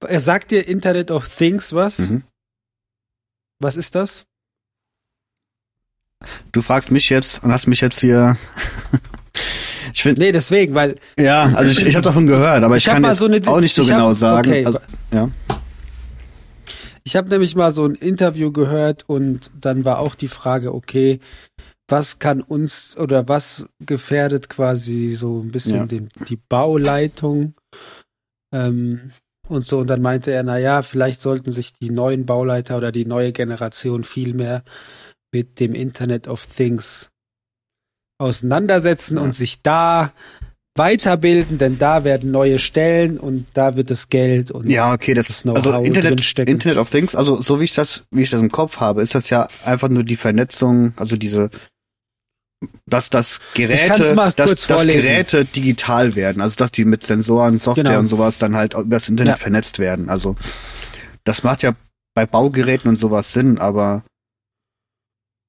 Er 0.00 0.20
sagt 0.20 0.52
dir 0.52 0.66
Internet 0.68 1.10
of 1.10 1.28
Things 1.28 1.72
was? 1.72 1.98
Mhm. 1.98 2.22
Was 3.58 3.76
ist 3.76 3.94
das? 3.96 4.26
Du 6.52 6.62
fragst 6.62 6.92
mich 6.92 7.10
jetzt 7.10 7.42
und 7.42 7.50
hast 7.52 7.66
mich 7.66 7.80
jetzt 7.80 7.98
hier. 8.00 8.36
ich 9.92 10.02
finde, 10.04 10.20
Nee, 10.20 10.30
deswegen, 10.30 10.74
weil 10.76 11.00
ja, 11.18 11.46
also 11.54 11.72
ich, 11.72 11.84
ich 11.84 11.96
habe 11.96 12.04
davon 12.04 12.28
gehört, 12.28 12.62
aber 12.62 12.76
ich, 12.76 12.86
Ich 12.86 12.92
kann 12.92 13.02
jetzt 13.04 13.18
so 13.18 13.26
eine- 13.26 13.44
auch 13.48 13.60
nicht 13.60 13.74
so 13.74 13.82
ich 13.82 13.90
hab- 13.90 13.98
genau 13.98 14.14
sagen. 14.14 14.48
okay. 14.50 14.64
Also, 14.66 14.78
ja. 15.10 15.28
ich 17.02 17.16
habe 17.16 17.28
nämlich 17.28 17.56
mal 17.56 17.72
so 17.72 17.84
ein 17.86 17.96
Interview 17.96 18.52
gehört 18.52 19.08
und 19.08 19.50
dann 19.60 19.84
war 19.84 19.98
auch 19.98 20.14
die 20.14 20.28
Frage, 20.28 20.72
okay, 20.74 21.18
was 21.88 22.18
kann 22.18 22.40
uns 22.40 22.96
oder 22.96 23.28
was 23.28 23.66
gefährdet 23.80 24.48
quasi 24.48 25.14
so 25.14 25.40
ein 25.40 25.50
bisschen 25.52 25.76
Ja. 25.76 25.86
den, 25.86 26.08
die 26.28 26.36
Bauleitung 26.36 27.54
ähm, 28.54 29.12
und 29.48 29.64
so. 29.66 29.78
Und 29.80 29.88
dann 29.88 30.00
meinte 30.02 30.30
er, 30.30 30.42
na 30.42 30.58
ja, 30.58 30.82
vielleicht 30.82 31.20
sollten 31.20 31.52
sich 31.52 31.72
die 31.74 31.90
neuen 31.90 32.24
Bauleiter 32.26 32.76
oder 32.76 32.92
die 32.92 33.04
neue 33.04 33.32
Generation 33.32 34.04
viel 34.04 34.32
mehr 34.34 34.62
mit 35.32 35.60
dem 35.60 35.74
Internet 35.74 36.28
of 36.28 36.46
Things 36.46 37.10
auseinandersetzen 38.18 39.16
Ja. 39.16 39.22
und 39.22 39.34
sich 39.34 39.62
da 39.62 40.12
weiterbilden, 40.74 41.58
denn 41.58 41.76
da 41.76 42.02
werden 42.02 42.30
neue 42.30 42.58
Stellen 42.58 43.18
und 43.18 43.46
da 43.52 43.76
wird 43.76 43.90
das 43.90 44.08
Geld 44.08 44.50
und 44.50 44.68
Ja, 44.70 44.94
okay, 44.94 45.12
das, 45.12 45.28
das 45.28 45.46
also 45.46 45.70
Internet. 45.82 46.38
Internet 46.48 46.78
of 46.78 46.88
Things, 46.88 47.14
also 47.14 47.42
so 47.42 47.60
wie 47.60 47.64
ich 47.64 47.74
das, 47.74 48.04
wie 48.10 48.22
ich 48.22 48.30
das 48.30 48.40
im 48.40 48.50
Kopf 48.50 48.78
habe, 48.78 49.02
ist 49.02 49.14
das 49.14 49.28
ja 49.28 49.48
einfach 49.64 49.90
nur 49.90 50.02
die 50.02 50.16
Vernetzung, 50.16 50.94
also 50.96 51.16
diese, 51.16 51.50
dass 52.86 53.10
das 53.10 53.40
Geräte, 53.54 54.14
dass, 54.36 54.66
dass. 54.66 54.66
Geräte 54.86 55.44
digital 55.44 56.14
werden, 56.16 56.40
also 56.42 56.56
dass 56.56 56.72
die 56.72 56.84
mit 56.84 57.02
Sensoren, 57.02 57.58
Software 57.58 57.84
Genau. 57.84 57.98
und 58.00 58.08
sowas 58.08 58.38
dann 58.38 58.56
halt 58.56 58.74
über 58.74 58.84
das 58.96 59.08
Internet 59.08 59.34
Ja. 59.34 59.36
vernetzt 59.36 59.78
werden. 59.78 60.08
Also 60.08 60.36
das 61.24 61.42
macht 61.42 61.62
ja 61.62 61.74
bei 62.14 62.26
Baugeräten 62.26 62.88
und 62.90 62.96
sowas 62.96 63.32
Sinn, 63.32 63.58
aber 63.58 64.04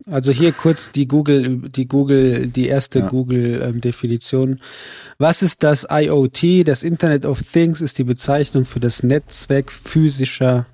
Also 0.09 0.31
hier 0.33 0.51
kurz 0.51 0.91
die 0.91 1.07
Google, 1.07 1.69
die 1.69 1.87
Google, 1.87 2.47
die 2.47 2.67
erste 2.67 2.99
Ja. 2.99 3.07
Google-Definition. 3.07 4.59
Was 5.17 5.41
ist 5.41 5.63
das 5.63 5.87
IoT? 5.89 6.63
Das 6.65 6.83
Internet 6.83 7.25
of 7.25 7.41
Things 7.43 7.79
ist 7.79 7.97
die 7.99 8.03
Bezeichnung 8.03 8.65
für 8.65 8.81
das 8.81 9.01
Netzwerk 9.03 9.71
physischer, 9.71 10.65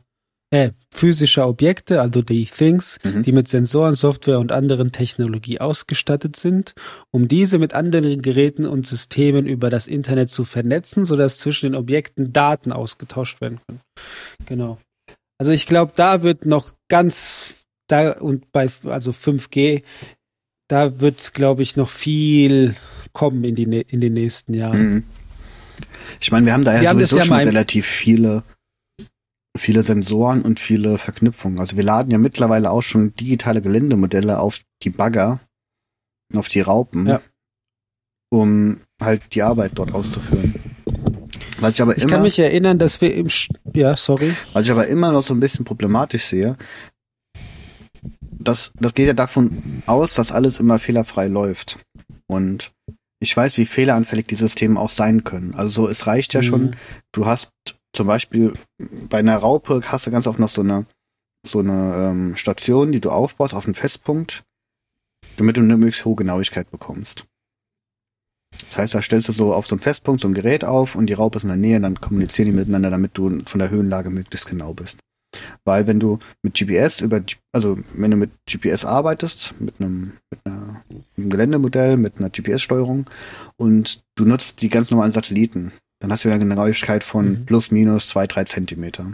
äh, 0.52 0.72
physischer 0.92 1.48
Objekte, 1.48 2.02
also 2.02 2.22
die 2.24 2.46
Things, 2.46 2.98
Mhm. 3.04 3.24
die 3.24 3.32
mit 3.32 3.48
Sensoren, 3.48 3.96
Software 3.96 4.40
und 4.40 4.52
anderen 4.52 4.92
Technologie 4.92 5.60
ausgestattet 5.60 6.36
sind, 6.36 6.74
um 7.12 7.28
diese 7.28 7.60
mit 7.60 7.74
anderen 7.74 8.22
Geräten 8.24 8.66
und 8.66 8.88
Systemen 8.88 9.46
über 9.46 9.70
das 9.70 9.88
Internet 9.88 10.32
zu 10.32 10.44
vernetzen, 10.46 11.06
sodass 11.06 11.38
zwischen 11.38 11.68
den 11.72 11.76
Objekten 11.76 12.34
Daten 12.34 12.72
ausgetauscht 12.72 13.42
werden 13.42 13.60
können. 13.68 13.82
Genau. 14.48 14.80
Also 15.38 15.52
ich 15.52 15.68
glaube, 15.68 15.94
da 15.96 16.24
wird 16.24 16.46
noch 16.46 16.74
ganz 16.90 17.66
da 17.88 18.12
und 18.14 18.52
bei 18.52 18.70
also 18.86 19.12
5G, 19.12 19.84
da 20.68 21.00
wird, 21.00 21.34
glaube 21.34 21.62
ich, 21.62 21.76
noch 21.76 21.90
viel 21.90 22.76
kommen 23.14 23.44
in 23.44 23.56
die 23.56 23.66
nä- 23.68 23.86
in 23.88 24.02
den 24.02 24.14
nächsten 24.14 24.54
Jahren. 24.54 24.94
Mhm. 24.94 25.04
Ich 26.20 26.32
meine, 26.32 26.46
wir 26.46 26.54
haben 26.54 26.64
da 26.64 26.74
ja 26.76 26.82
Wir 26.82 26.90
sowieso 26.92 27.18
ja 27.20 27.26
schon 27.26 27.38
relativ 27.38 27.86
viele, 27.86 28.44
viele 29.58 29.84
Sensoren 29.84 30.42
und 30.42 30.60
viele 30.60 30.98
Verknüpfungen. 30.98 31.60
Also 31.60 31.76
wir 31.76 31.84
laden 31.84 32.12
ja 32.12 32.18
mittlerweile 32.18 32.72
auch 32.72 32.84
schon 32.84 33.14
digitale 33.14 33.62
Geländemodelle 33.62 34.40
auf 34.40 34.62
die 34.84 34.90
Bagger, 34.90 35.40
auf 36.36 36.48
die 36.48 36.62
Raupen, 36.62 37.08
Ja. 37.08 37.22
um 38.32 38.80
halt 39.02 39.34
die 39.34 39.42
Arbeit 39.44 39.72
dort 39.76 39.94
auszuführen. 39.94 40.54
Was 41.60 41.74
ich 41.74 41.82
aber 41.82 41.98
Ich 41.98 42.04
immer, 42.04 42.12
kann 42.14 42.22
mich 42.22 42.40
erinnern, 42.40 42.80
dass 42.80 43.02
wir 43.02 43.14
im 43.14 43.28
Sch 43.30 43.50
ja, 43.74 43.98
sorry. 43.98 44.34
was 44.54 44.64
ich 44.66 44.72
aber 44.72 44.88
immer 44.88 45.12
noch 45.12 45.24
so 45.24 45.34
ein 45.34 45.40
bisschen 45.42 45.66
problematisch 45.66 46.24
sehe, 46.26 46.56
das, 48.22 48.72
das 48.80 48.94
geht 48.94 49.08
ja 49.08 49.14
davon 49.14 49.84
aus, 49.86 50.14
dass 50.14 50.32
alles 50.32 50.60
immer 50.60 50.80
fehlerfrei 50.80 51.28
läuft. 51.28 51.80
Und 52.28 52.72
ich 53.20 53.36
weiß, 53.36 53.58
wie 53.58 53.66
fehleranfällig 53.66 54.28
die 54.28 54.36
Systeme 54.36 54.80
auch 54.80 54.90
sein 54.90 55.26
können. 55.26 55.54
Also 55.56 55.84
so, 55.84 55.90
es 55.90 56.08
reicht 56.08 56.34
ja 56.34 56.42
schon, 56.42 56.62
Mhm. 56.68 56.72
du 57.12 57.26
hast 57.26 57.50
zum 57.94 58.08
Beispiel 58.08 58.54
bei 59.10 59.20
einer 59.20 59.38
Raupe 59.38 59.82
hast 59.86 60.08
du 60.08 60.12
ganz 60.12 60.28
oft 60.28 60.40
noch 60.40 60.50
so 60.50 60.62
eine 60.62 60.86
so 61.48 61.60
eine 61.60 61.96
ähm, 61.96 62.36
Station, 62.36 62.92
die 62.92 63.00
du 63.00 63.12
aufbaust 63.12 63.54
auf 63.54 63.66
einen 63.66 63.76
Festpunkt, 63.76 64.44
damit 65.38 65.58
du 65.58 65.62
eine 65.62 65.78
möglichst 65.78 66.06
hohe 66.06 66.16
Genauigkeit 66.16 66.70
bekommst. 66.70 67.26
Das 68.70 68.78
heißt, 68.78 68.96
da 68.96 69.02
stellst 69.02 69.30
du 69.30 69.32
so 69.32 69.54
auf 69.54 69.68
so 69.68 69.76
einen 69.76 69.82
Festpunkt 69.82 70.22
so 70.22 70.28
ein 70.28 70.34
Gerät 70.34 70.66
auf 70.66 70.96
und 70.96 71.08
die 71.08 71.14
Raupe 71.14 71.38
ist 71.38 71.44
in 71.44 71.50
der 71.50 71.58
Nähe 71.58 71.78
und 71.78 71.84
dann 71.84 72.02
kommunizieren 72.02 72.48
die 72.48 72.58
miteinander, 72.58 72.90
damit 72.90 73.18
du 73.18 73.40
von 73.46 73.60
der 73.60 73.70
Höhenlage 73.70 74.10
möglichst 74.10 74.48
genau 74.48 74.74
bist. 74.74 75.00
Weil 75.64 75.86
wenn 75.86 76.00
du 76.00 76.20
mit 76.42 76.56
GPS 76.56 77.02
über, 77.02 77.22
also 77.54 77.78
wenn 77.94 78.12
du 78.12 78.18
mit 78.18 78.32
GPS 78.48 78.84
arbeitest, 78.84 79.54
mit 79.60 79.80
einem, 79.80 80.14
mit 80.32 80.46
einer, 80.46 80.84
einem 81.18 81.30
Geländemodell, 81.30 81.98
mit 81.98 82.18
einer 82.18 82.32
GPS-Steuerung 82.32 83.10
und 83.58 84.04
du 84.16 84.26
nutzt 84.26 84.62
die 84.62 84.70
ganz 84.70 84.90
normalen 84.90 85.12
Satelliten, 85.12 85.72
dann 86.00 86.12
hast 86.12 86.24
du 86.24 86.30
ja 86.30 86.36
eine 86.36 86.44
Genauigkeit 86.46 87.04
von 87.04 87.32
Mhm. 87.32 87.46
plus 87.46 87.72
minus 87.72 88.10
zwei, 88.10 88.26
drei 88.28 88.44
Zentimeter. 88.46 89.14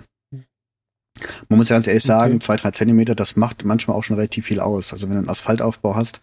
Man 1.47 1.57
muss 1.59 1.69
ja 1.69 1.77
ganz 1.77 1.87
ehrlich 1.87 2.03
sagen, 2.03 2.35
Okay. 2.35 2.45
zwei, 2.45 2.55
drei 2.57 2.71
Zentimeter, 2.71 3.15
das 3.15 3.35
macht 3.37 3.63
manchmal 3.63 3.95
auch 3.97 4.03
schon 4.03 4.17
relativ 4.17 4.45
viel 4.47 4.59
aus. 4.59 4.91
Also 4.91 5.07
wenn 5.07 5.13
du 5.15 5.19
einen 5.19 5.29
Asphaltaufbau 5.29 5.95
hast 5.95 6.21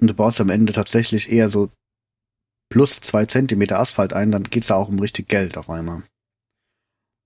und 0.00 0.06
du 0.08 0.14
baust 0.14 0.40
am 0.40 0.48
Ende 0.48 0.72
tatsächlich 0.72 1.30
eher 1.30 1.48
so 1.50 1.70
plus 2.70 3.00
zwei 3.00 3.26
Zentimeter 3.26 3.78
Asphalt 3.78 4.14
ein, 4.14 4.32
dann 4.32 4.44
geht's 4.44 4.68
da 4.68 4.76
auch 4.76 4.88
um 4.88 4.98
richtig 4.98 5.28
Geld 5.28 5.58
auf 5.58 5.68
einmal. 5.68 6.02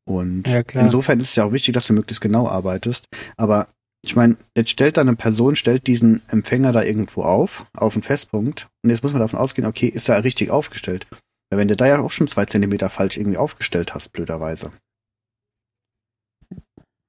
Und 0.09 0.47
Ja, 0.49 0.63
insofern 0.87 1.21
ist 1.21 1.31
es 1.31 1.37
ja 1.37 1.45
auch 1.45 1.53
wichtig, 1.53 1.75
dass 1.75 1.87
du 1.87 1.93
möglichst 1.93 2.21
genau 2.21 2.49
arbeitest. 2.49 3.07
Aber 3.37 3.69
ich 4.05 4.15
meine, 4.17 4.37
jetzt 4.57 4.71
stellt 4.71 4.97
da 4.97 5.01
eine 5.01 5.17
Person, 5.17 5.57
stellt 5.57 5.87
diesen 5.87 6.23
Empfänger 6.29 6.73
da 6.73 6.83
irgendwo 6.83 7.23
auf, 7.23 7.67
auf 7.75 7.95
einen 7.95 8.03
Festpunkt. 8.03 8.69
Und 8.85 8.91
jetzt 8.91 9.03
muss 9.03 9.13
man 9.13 9.21
davon 9.21 9.39
ausgehen, 9.39 9.67
okay, 9.67 9.87
ist 9.87 10.09
er 10.09 10.23
richtig 10.25 10.51
aufgestellt? 10.51 11.07
Wenn 11.51 11.69
du 11.69 11.77
da 11.77 11.87
ja 11.87 12.01
auch 12.01 12.11
schon 12.11 12.27
zwei 12.29 12.45
Zentimeter 12.45 12.91
falsch 12.91 13.17
irgendwie 13.17 13.37
aufgestellt 13.39 13.95
hast, 13.95 14.11
blöderweise. 14.13 14.73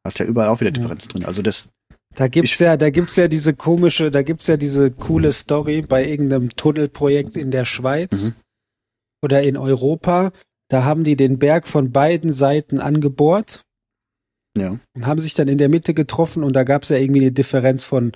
Hast 0.06 0.20
ja 0.20 0.26
überall 0.26 0.50
auch 0.50 0.60
wieder 0.62 0.70
Ja. 0.70 0.76
Differenz 0.76 1.08
drin. 1.08 1.26
Also 1.26 1.42
das, 1.42 1.68
Da 2.16 2.28
gibt's 2.28 2.52
Ich- 2.54 2.60
ja, 2.60 2.78
da 2.78 2.90
gibt's 2.90 3.16
ja 3.16 3.28
diese 3.28 3.54
komische, 3.54 4.10
da 4.10 4.24
gibt's 4.24 4.48
ja 4.48 4.58
diese 4.58 4.90
coole 4.90 5.32
Story 5.34 5.82
bei 5.82 6.04
irgendeinem 6.08 6.50
Tunnelprojekt 6.50 7.36
in 7.36 7.52
der 7.52 7.66
Schweiz 7.66 8.24
Mhm. 8.24 8.34
oder 9.24 9.44
in 9.44 9.56
Europa. 9.58 10.32
Da 10.70 10.84
haben 10.84 11.04
die 11.04 11.16
den 11.16 11.38
Berg 11.38 11.68
von 11.68 11.92
beiden 11.92 12.34
Seiten 12.34 12.80
angebohrt 12.80 13.62
ja. 14.58 14.80
und 14.96 15.06
haben 15.06 15.20
sich 15.22 15.34
dann 15.36 15.48
in 15.48 15.58
der 15.60 15.70
Mitte 15.70 15.94
getroffen 15.94 16.44
und 16.44 16.54
da 16.54 16.64
gab's 16.64 16.90
ja 16.90 16.98
irgendwie 16.98 17.22
eine 17.22 17.32
Differenz 17.32 17.86
von, 17.86 18.14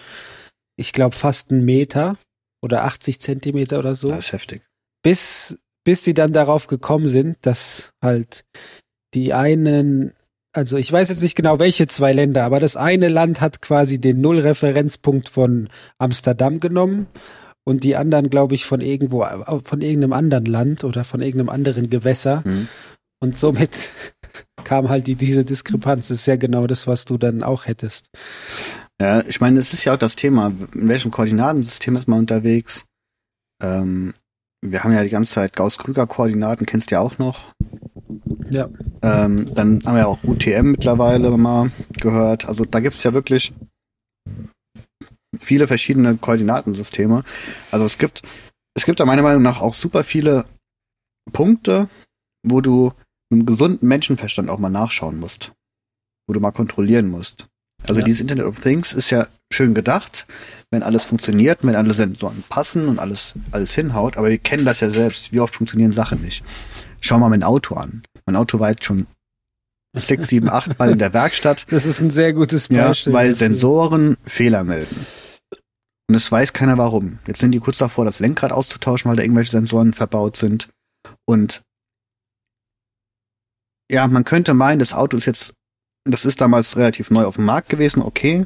ich 0.77 0.93
glaube, 0.93 1.15
fast 1.15 1.51
einen 1.51 1.63
Meter 1.63 2.17
oder 2.63 2.83
80 2.85 3.19
Zentimeter 3.21 3.77
oder 3.79 3.93
so. 3.95 4.07
Das 4.07 4.25
ist 4.27 4.31
heftig. 4.33 4.63
bis, 5.03 5.57
bis 5.83 6.03
sie 6.03 6.13
dann 6.13 6.33
darauf 6.33 6.67
gekommen 6.67 7.07
sind, 7.07 7.37
dass 7.41 7.91
halt 8.01 8.45
die 9.13 9.33
einen, 9.33 10.13
also 10.53 10.77
ich 10.77 10.91
weiß 10.91 11.09
jetzt 11.09 11.21
nicht 11.21 11.35
genau 11.35 11.59
welche 11.59 11.87
zwei 11.87 12.13
Länder, 12.13 12.43
aber 12.43 12.59
das 12.59 12.77
eine 12.77 13.07
Land 13.07 13.41
hat 13.41 13.61
quasi 13.61 13.99
den 13.99 14.21
Nullreferenzpunkt 14.21 15.29
von 15.29 15.69
Amsterdam 15.97 16.59
genommen 16.59 17.07
und 17.63 17.83
die 17.83 17.95
anderen, 17.95 18.29
glaube 18.29 18.55
ich, 18.55 18.65
von 18.65 18.81
irgendwo, 18.81 19.25
von 19.63 19.81
irgendeinem 19.81 20.13
anderen 20.13 20.45
Land 20.45 20.83
oder 20.83 21.03
von 21.03 21.21
irgendeinem 21.21 21.49
anderen 21.49 21.89
Gewässer. 21.89 22.43
Mhm. 22.45 22.67
Und 23.19 23.37
somit 23.37 23.91
kam 24.63 24.89
halt 24.89 25.07
die, 25.07 25.15
diese 25.15 25.45
Diskrepanz. 25.45 26.07
Das 26.07 26.19
ist 26.19 26.25
ja 26.25 26.37
genau 26.37 26.65
das, 26.67 26.87
was 26.87 27.05
du 27.05 27.17
dann 27.17 27.43
auch 27.43 27.67
hättest. 27.67 28.09
Ja, 28.99 29.21
ich 29.21 29.41
meine, 29.41 29.59
es 29.59 29.73
ist 29.73 29.85
ja 29.85 29.93
auch 29.93 29.99
das 29.99 30.15
Thema, 30.15 30.53
in 30.73 30.87
welchem 30.87 31.11
Koordinatensystem 31.11 31.95
ist 31.95 32.07
man 32.07 32.19
unterwegs? 32.19 32.85
Ähm, 33.61 34.13
wir 34.61 34.83
haben 34.83 34.93
ja 34.93 35.03
die 35.03 35.09
ganze 35.09 35.33
Zeit 35.33 35.55
Gauss-Krüger-Koordinaten, 35.55 36.65
kennst 36.65 36.91
du 36.91 36.95
ja 36.95 37.01
auch 37.01 37.17
noch. 37.17 37.53
Ja. 38.49 38.69
Ähm, 39.01 39.53
dann 39.53 39.83
haben 39.85 39.95
wir 39.95 40.07
auch 40.07 40.23
UTM 40.23 40.71
mittlerweile 40.71 41.35
mal 41.37 41.71
gehört. 41.93 42.47
Also 42.47 42.65
da 42.65 42.79
gibt's 42.79 43.03
ja 43.03 43.13
wirklich 43.13 43.53
viele 45.39 45.67
verschiedene 45.67 46.17
Koordinatensysteme. 46.17 47.23
Also 47.71 47.85
es 47.85 47.97
gibt, 47.97 48.21
es 48.75 48.85
gibt 48.85 48.99
da 48.99 49.05
meiner 49.05 49.23
Meinung 49.23 49.41
nach 49.41 49.61
auch 49.61 49.73
super 49.73 50.03
viele 50.03 50.45
Punkte, 51.31 51.89
wo 52.43 52.61
du 52.61 52.93
mit 53.29 53.39
einem 53.39 53.45
gesunden 53.45 53.87
Menschenverstand 53.87 54.49
auch 54.49 54.59
mal 54.59 54.69
nachschauen 54.69 55.19
musst. 55.19 55.53
Wo 56.27 56.33
du 56.33 56.39
mal 56.39 56.51
kontrollieren 56.51 57.09
musst. 57.09 57.47
Also 57.87 57.99
Ja. 57.99 58.05
dieses 58.05 58.21
Internet 58.21 58.45
of 58.45 58.59
Things 58.59 58.93
ist 58.93 59.09
ja 59.09 59.27
schön 59.51 59.73
gedacht, 59.73 60.25
wenn 60.71 60.83
alles 60.83 61.03
funktioniert, 61.05 61.63
wenn 61.63 61.75
alle 61.75 61.93
Sensoren 61.93 62.43
passen 62.47 62.87
und 62.87 62.99
alles, 62.99 63.33
alles 63.51 63.73
hinhaut, 63.73 64.17
aber 64.17 64.29
wir 64.29 64.37
kennen 64.37 64.65
das 64.65 64.79
ja 64.79 64.89
selbst. 64.89 65.31
Wie 65.33 65.39
oft 65.39 65.55
funktionieren 65.55 65.91
Sachen 65.91 66.21
nicht? 66.21 66.43
Schau 67.01 67.19
mal 67.19 67.29
mein 67.29 67.43
Auto 67.43 67.75
an. 67.75 68.03
Mein 68.25 68.35
Auto 68.35 68.59
war 68.59 68.69
jetzt 68.69 68.85
schon 68.85 69.07
sechs, 69.97 70.29
sieben, 70.29 70.49
acht 70.49 70.79
Mal 70.79 70.91
in 70.91 70.99
der 70.99 71.13
Werkstatt, 71.13 71.65
Das 71.69 71.85
ist 71.85 71.99
ein 71.99 72.11
sehr 72.11 72.31
gutes 72.33 72.69
ja, 72.69 72.87
Beispiel. 72.87 73.11
weil 73.13 73.29
dafür. 73.31 73.47
Sensoren 73.47 74.17
Fehler 74.23 74.63
melden. 74.63 75.05
Und 76.07 76.15
es 76.15 76.31
weiß 76.31 76.53
keiner 76.53 76.77
warum. 76.77 77.19
Jetzt 77.27 77.39
sind 77.39 77.51
die 77.51 77.59
kurz 77.59 77.77
davor, 77.79 78.05
das 78.05 78.19
Lenkrad 78.19 78.51
auszutauschen, 78.51 79.09
weil 79.09 79.17
da 79.17 79.23
irgendwelche 79.23 79.51
Sensoren 79.51 79.93
verbaut 79.93 80.37
sind. 80.37 80.69
Und 81.25 81.61
ja, 83.91 84.07
man 84.07 84.23
könnte 84.23 84.53
meinen, 84.53 84.79
das 84.79 84.93
Auto 84.93 85.17
ist 85.17 85.25
jetzt, 85.25 85.53
das 86.03 86.25
ist 86.25 86.41
damals 86.41 86.75
relativ 86.77 87.11
neu 87.11 87.25
auf 87.25 87.35
dem 87.35 87.45
Markt 87.45 87.69
gewesen, 87.69 88.01
okay. 88.01 88.45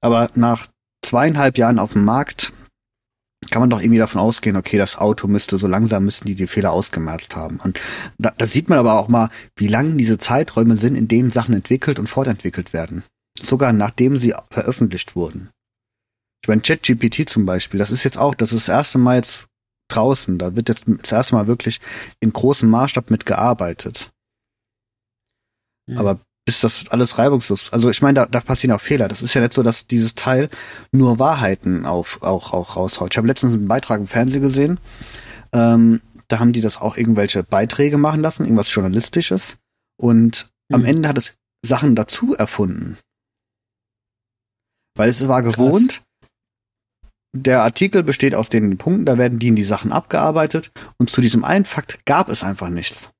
Aber 0.00 0.30
nach 0.34 0.68
zweieinhalb 1.04 1.58
Jahren 1.58 1.78
auf 1.78 1.92
dem 1.92 2.04
Markt 2.04 2.52
kann 3.50 3.60
man 3.60 3.70
doch 3.70 3.80
irgendwie 3.80 3.98
davon 3.98 4.20
ausgehen, 4.20 4.56
okay, 4.56 4.76
das 4.76 4.96
Auto 4.96 5.26
müsste 5.26 5.58
so 5.58 5.66
langsam 5.66 6.04
müssten 6.04 6.26
die 6.26 6.34
die 6.34 6.46
Fehler 6.46 6.72
ausgemerzt 6.72 7.36
haben. 7.36 7.58
Und 7.58 7.80
da, 8.18 8.32
da 8.36 8.46
sieht 8.46 8.68
man 8.68 8.78
aber 8.78 8.98
auch 8.98 9.08
mal, 9.08 9.30
wie 9.56 9.68
lang 9.68 9.96
diese 9.96 10.18
Zeiträume 10.18 10.76
sind, 10.76 10.94
in 10.94 11.08
denen 11.08 11.30
Sachen 11.30 11.54
entwickelt 11.54 11.98
und 11.98 12.06
fortentwickelt 12.06 12.72
werden. 12.72 13.02
Sogar 13.40 13.72
nachdem 13.72 14.16
sie 14.16 14.34
veröffentlicht 14.50 15.16
wurden. 15.16 15.50
Ich 16.42 16.48
meine, 16.48 16.60
ChatGPT 16.60 17.28
zum 17.28 17.46
Beispiel, 17.46 17.78
das 17.78 17.90
ist 17.90 18.04
jetzt 18.04 18.18
auch, 18.18 18.34
das 18.34 18.52
ist 18.52 18.68
das 18.68 18.74
erste 18.74 18.98
Mal 18.98 19.16
jetzt 19.16 19.46
draußen. 19.88 20.38
Da 20.38 20.56
wird 20.56 20.68
jetzt 20.68 20.84
das 20.86 21.12
erste 21.12 21.34
Mal 21.34 21.46
wirklich 21.46 21.80
in 22.20 22.32
großem 22.32 22.68
Maßstab 22.68 23.10
mitgearbeitet. 23.10 24.10
Mhm. 25.86 25.98
Aber 25.98 26.20
bis 26.50 26.60
das 26.60 26.88
alles 26.88 27.16
reibungslos, 27.16 27.72
also 27.72 27.90
ich 27.90 28.02
meine, 28.02 28.14
da, 28.14 28.26
da 28.26 28.40
passieren 28.40 28.74
auch 28.74 28.80
Fehler. 28.80 29.06
Das 29.06 29.22
ist 29.22 29.34
ja 29.34 29.40
nicht 29.40 29.52
so, 29.52 29.62
dass 29.62 29.86
dieses 29.86 30.16
Teil 30.16 30.50
nur 30.90 31.20
Wahrheiten 31.20 31.86
auf, 31.86 32.20
auch, 32.22 32.52
auch 32.52 32.74
raushaut. 32.74 33.12
Ich 33.12 33.18
habe 33.18 33.28
letztens 33.28 33.54
einen 33.54 33.68
Beitrag 33.68 34.00
im 34.00 34.08
Fernsehen 34.08 34.42
gesehen. 34.42 34.80
Ähm, 35.52 36.00
da 36.26 36.40
haben 36.40 36.52
die 36.52 36.60
das 36.60 36.76
auch 36.76 36.96
irgendwelche 36.96 37.44
Beiträge 37.44 37.98
machen 37.98 38.20
lassen, 38.20 38.42
irgendwas 38.42 38.74
Journalistisches. 38.74 39.58
Und 39.96 40.50
am 40.72 40.80
Mhm. 40.80 40.86
Ende 40.86 41.08
hat 41.08 41.18
es 41.18 41.34
Sachen 41.64 41.94
dazu 41.94 42.34
erfunden. 42.34 42.98
Weil 44.96 45.10
es 45.10 45.28
war 45.28 45.42
Krass. 45.42 45.52
gewohnt, 45.52 46.02
der 47.32 47.62
Artikel 47.62 48.02
besteht 48.02 48.34
aus 48.34 48.48
den 48.48 48.76
Punkten, 48.76 49.04
da 49.06 49.18
werden 49.18 49.38
die 49.38 49.46
in 49.48 49.56
die 49.56 49.62
Sachen 49.62 49.92
abgearbeitet 49.92 50.72
und 50.98 51.10
zu 51.10 51.20
diesem 51.20 51.44
einen 51.44 51.64
Fakt 51.64 52.04
gab 52.06 52.28
es 52.28 52.42
einfach 52.42 52.70
nichts. 52.70 53.10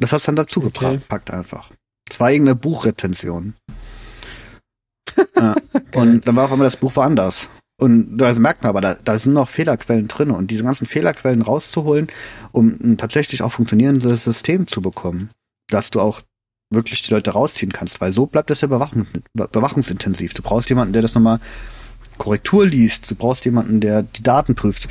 Das 0.00 0.12
hat's 0.12 0.24
dann 0.24 0.36
dazu 0.36 0.62
Okay. 0.64 0.94
gepackt 0.94 1.30
einfach. 1.30 1.70
Es 2.10 2.18
war 2.18 2.30
irgendeine 2.32 2.56
Buchretention. 2.56 3.54
ja. 5.36 5.54
Und 5.94 6.26
dann 6.26 6.36
war 6.36 6.44
auf 6.46 6.52
einmal 6.52 6.66
das 6.66 6.76
Buch 6.76 6.96
woanders. 6.96 7.48
Und 7.78 8.18
da 8.18 8.32
merkt 8.34 8.62
man 8.62 8.70
aber, 8.70 8.80
da, 8.82 8.94
da 9.04 9.18
sind 9.18 9.32
noch 9.32 9.48
Fehlerquellen 9.48 10.06
drin 10.06 10.30
und 10.30 10.50
diese 10.50 10.64
ganzen 10.64 10.86
Fehlerquellen 10.86 11.40
rauszuholen, 11.40 12.08
um 12.52 12.76
ein 12.82 12.98
tatsächlich 12.98 13.42
auch 13.42 13.52
funktionierendes 13.52 14.22
System 14.24 14.66
zu 14.66 14.82
bekommen, 14.82 15.30
dass 15.70 15.88
du 15.88 15.98
auch 16.02 16.20
wirklich 16.70 17.00
die 17.00 17.10
Leute 17.14 17.30
rausziehen 17.30 17.72
kannst, 17.72 18.02
weil 18.02 18.12
so 18.12 18.26
bleibt 18.26 18.50
das 18.50 18.60
ja 18.60 18.66
überwachung, 18.66 19.06
bewachungsintensiv. 19.32 20.34
Du 20.34 20.42
brauchst 20.42 20.68
jemanden, 20.68 20.92
der 20.92 21.00
das 21.00 21.14
nochmal 21.14 21.40
Korrektur 22.18 22.66
liest, 22.66 23.10
du 23.10 23.14
brauchst 23.14 23.46
jemanden, 23.46 23.80
der 23.80 24.02
die 24.02 24.22
Daten 24.22 24.54
prüft, 24.54 24.86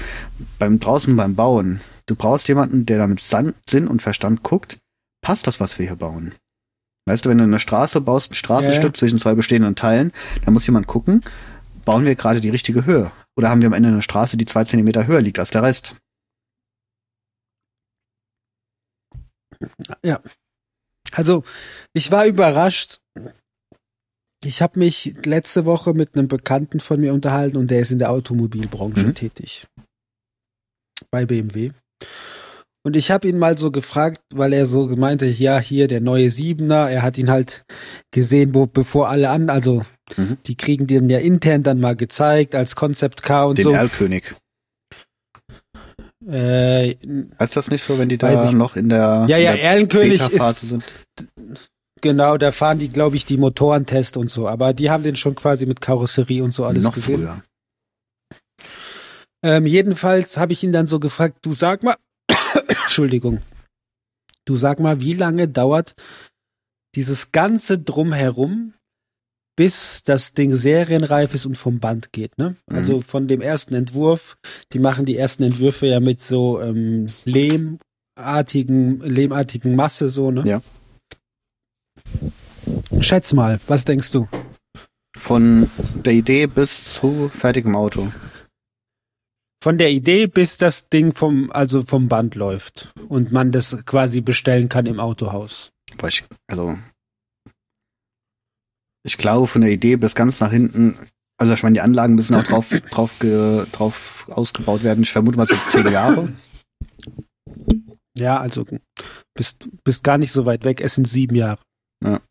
beim 0.58 0.80
draußen 0.80 1.16
beim 1.16 1.36
Bauen. 1.36 1.82
Du 2.08 2.16
brauchst 2.16 2.48
jemanden, 2.48 2.88
der 2.88 2.98
da 2.98 3.06
mit 3.06 3.20
San- 3.20 3.54
Sinn 3.70 3.88
und 3.88 4.01
Verstand 4.01 4.42
guckt, 4.42 4.80
passt 5.22 5.48
das, 5.48 5.60
was 5.60 5.78
wir 5.80 5.88
hier 5.88 5.96
bauen? 5.96 6.34
Weißt 7.08 7.26
du, 7.26 7.30
wenn 7.30 7.38
du 7.40 7.44
eine 7.44 7.60
Straße 7.60 8.02
baust, 8.02 8.32
ein 8.32 8.36
Straßenstück 8.36 8.84
Ja, 8.84 8.90
ja. 8.90 8.94
zwischen 8.94 9.20
zwei 9.20 9.34
bestehenden 9.36 9.76
Teilen, 9.76 10.12
dann 10.46 10.54
muss 10.54 10.66
jemand 10.68 10.88
gucken, 10.88 11.22
bauen 11.86 12.06
wir 12.06 12.16
gerade 12.16 12.40
die 12.42 12.50
richtige 12.50 12.86
Höhe? 12.86 13.12
Oder 13.36 13.50
haben 13.50 13.62
wir 13.62 13.68
am 13.68 13.74
Ende 13.74 13.90
eine 13.90 14.02
Straße, 14.02 14.38
die 14.38 14.46
zwei 14.46 14.64
Zentimeter 14.66 15.08
höher 15.08 15.22
liegt 15.22 15.40
als 15.40 15.50
der 15.50 15.64
Rest? 15.64 15.96
Also, 21.12 21.44
ich 21.94 22.12
war 22.12 22.25
überrascht. 22.25 23.00
Ich 24.44 24.62
habe 24.62 24.79
mich 24.79 25.16
letzte 25.25 25.66
Woche 25.66 25.94
mit 25.94 26.16
einem 26.16 26.27
Bekannten 26.27 26.79
von 26.79 27.01
mir 27.01 27.14
unterhalten 27.14 27.58
und 27.58 27.68
der 27.70 27.82
ist 27.82 27.92
in 27.92 28.00
der 28.00 28.12
Automobilbranche 28.12 29.08
Mhm. 29.08 29.16
tätig. 29.16 29.68
Bei 31.12 31.25
BMW. 31.25 31.72
Und 32.83 32.96
ich 32.96 33.11
habe 33.11 33.27
ihn 33.27 33.37
mal 33.37 33.57
so 33.57 33.72
gefragt, 33.72 34.22
weil 34.33 34.53
er 34.53 34.65
so 34.65 34.87
gemeinte, 34.87 35.25
ja, 35.25 35.59
hier 35.59 35.87
der 35.89 36.00
neue 36.00 36.29
Siebener, 36.29 36.89
er 36.89 37.01
hat 37.01 37.18
ihn 37.18 37.29
halt 37.29 37.63
gesehen, 38.11 38.55
wo, 38.55 38.68
bevor 38.68 39.09
alle 39.09 39.29
an, 39.29 39.50
also 39.50 39.83
Mhm. 40.18 40.37
die 40.48 40.55
kriegen 40.55 40.87
den 40.87 41.09
ja 41.09 41.20
intern 41.20 41.61
dann 41.61 41.79
mal 41.79 41.96
gezeigt 41.96 42.55
als 42.55 42.75
Concept 42.75 43.22
Car 43.22 43.48
und 43.50 43.57
Den 43.57 43.65
so. 43.65 43.72
Erlkönig. 43.72 44.33
Äh, 46.27 46.96
Heißt 47.39 47.55
das 47.55 47.70
nicht 47.70 47.83
so, 47.83 47.98
wenn 48.00 48.09
die 48.09 48.18
da 48.18 48.44
ich- 48.44 48.51
noch 48.53 48.75
in 48.75 48.89
der, 48.89 49.25
ja, 49.27 49.37
ja, 49.37 49.53
der 49.53 49.63
Erlenkönig 49.63 50.22
ist, 50.31 50.59
sind? 50.61 50.83
Genau, 52.01 52.37
da 52.37 52.51
fahren 52.51 52.79
die, 52.79 52.89
glaube 52.89 53.15
ich, 53.18 53.25
die 53.25 53.37
Motorentest 53.37 54.15
und 54.18 54.31
so. 54.31 54.48
Aber 54.48 54.74
die 54.74 54.89
haben 54.89 55.03
den 55.03 55.15
schon 55.15 55.35
quasi 55.35 55.65
mit 55.65 55.81
Karosserie 55.81 56.42
und 56.44 56.53
so 56.53 56.65
alles 56.65 56.83
noch 56.83 56.94
gesehen. 56.94 57.22
früher. 57.24 57.44
Ähm, 59.44 59.65
jedenfalls 59.65 60.37
habe 60.37 60.53
ich 60.53 60.63
ihn 60.63 60.72
dann 60.72 60.87
so 60.87 61.00
gefragt, 61.00 61.39
du 61.44 61.53
sag 61.53 61.83
mal, 61.83 61.96
Entschuldigung, 62.68 63.42
du 64.46 64.55
sag 64.55 64.79
mal, 64.79 65.01
wie 65.01 65.13
lange 65.13 65.48
dauert 65.48 65.96
dieses 66.96 67.31
ganze 67.31 67.77
Drumherum, 67.77 68.74
bis 69.55 70.03
das 70.03 70.33
Ding 70.33 70.55
serienreif 70.55 71.33
ist 71.33 71.46
und 71.46 71.57
vom 71.57 71.79
Band 71.79 72.13
geht, 72.13 72.37
ne? 72.37 72.55
Mhm. 72.68 72.75
Also 72.75 73.01
von 73.01 73.27
dem 73.27 73.42
ersten 73.42 73.75
Entwurf, 73.75 74.37
die 74.74 74.79
machen 74.79 75.05
die 75.05 75.18
ersten 75.18 75.44
Entwürfe 75.44 75.85
ja 75.87 76.00
mit 76.00 76.22
so 76.22 76.61
ähm, 76.61 77.07
lehmartigen, 77.25 79.01
lehmartigen 79.01 79.75
Masse, 79.75 80.09
so, 80.09 80.31
ne? 80.31 80.44
Ja. 80.46 80.61
Schätz 83.01 83.33
mal, 83.33 83.59
was 83.68 83.85
denkst 83.85 84.11
du? 84.11 84.27
Von 85.18 85.70
der 86.05 86.13
Idee 86.13 86.48
bis 86.48 86.94
zu 86.94 87.29
fertigem 87.29 87.75
Auto. 87.75 88.11
Von 89.61 89.77
der 89.77 89.91
Idee, 89.91 90.27
bis 90.27 90.57
das 90.57 90.87
Ding 90.87 91.13
vom, 91.13 91.51
also 91.51 91.83
vom 91.83 92.07
Band 92.07 92.35
läuft 92.35 92.93
und 93.09 93.31
man 93.31 93.51
das 93.51 93.77
quasi 93.85 94.22
bestellen 94.22 94.69
kann 94.69 94.85
im 94.85 95.01
Autohaus. 95.01 95.72
Ich, 96.07 96.24
also, 96.48 96.77
ich 99.03 99.17
glaube, 99.17 99.48
von 99.48 99.61
der 99.61 99.72
Idee 99.72 99.98
bis 99.98 100.15
ganz 100.15 100.39
nach 100.39 100.51
hinten, 100.51 100.98
also 101.37 101.53
ich 101.53 101.63
meine, 101.63 101.74
die 101.74 101.81
Anlagen 101.81 102.15
müssen 102.15 102.35
auch 102.35 102.43
drauf, 102.43 102.69
drauf, 102.91 103.19
ge, 103.19 103.65
drauf 103.72 104.27
ausgebaut 104.29 104.83
werden. 104.83 105.03
Ich 105.03 105.11
vermute 105.11 105.37
mal 105.37 105.48
so 105.48 105.55
zehn 105.69 105.87
Jahre. 105.87 106.31
Ja, 108.17 108.39
also 108.39 108.65
bist, 109.33 109.69
bist 109.83 110.03
gar 110.03 110.17
nicht 110.17 110.31
so 110.31 110.45
weit 110.45 110.63
weg. 110.63 110.79
Es 110.79 110.95
sind 110.95 111.05
sieben 111.05 111.35
Jahre. 111.35 111.61
Ja, 112.03 112.22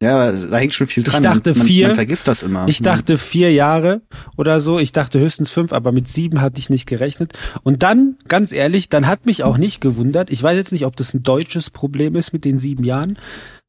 da 0.00 0.56
hängt 0.58 0.74
schon 0.74 0.86
viel 0.86 1.02
Ich 1.04 1.12
dran. 1.12 1.22
dachte 1.22 1.54
man, 1.54 1.66
vier. 1.66 1.88
Man 1.88 1.96
vergisst 1.96 2.28
das 2.28 2.42
immer. 2.42 2.68
Ich 2.68 2.82
dachte 2.82 3.18
vier 3.18 3.52
Jahre 3.52 4.02
oder 4.36 4.60
so. 4.60 4.78
Ich 4.78 4.92
dachte 4.92 5.18
höchstens 5.18 5.50
fünf, 5.50 5.72
aber 5.72 5.90
mit 5.92 6.08
sieben 6.08 6.40
hatte 6.40 6.60
ich 6.60 6.70
nicht 6.70 6.86
gerechnet. 6.86 7.32
Und 7.64 7.82
dann, 7.82 8.16
ganz 8.28 8.52
ehrlich, 8.52 8.88
dann 8.88 9.06
hat 9.06 9.26
mich 9.26 9.42
auch 9.42 9.58
nicht 9.58 9.80
gewundert. 9.80 10.30
Ich 10.30 10.42
weiß 10.42 10.56
jetzt 10.56 10.72
nicht, 10.72 10.86
ob 10.86 10.96
das 10.96 11.14
ein 11.14 11.22
deutsches 11.22 11.70
Problem 11.70 12.14
ist 12.14 12.32
mit 12.32 12.44
den 12.44 12.58
sieben 12.58 12.84
Jahren, 12.84 13.18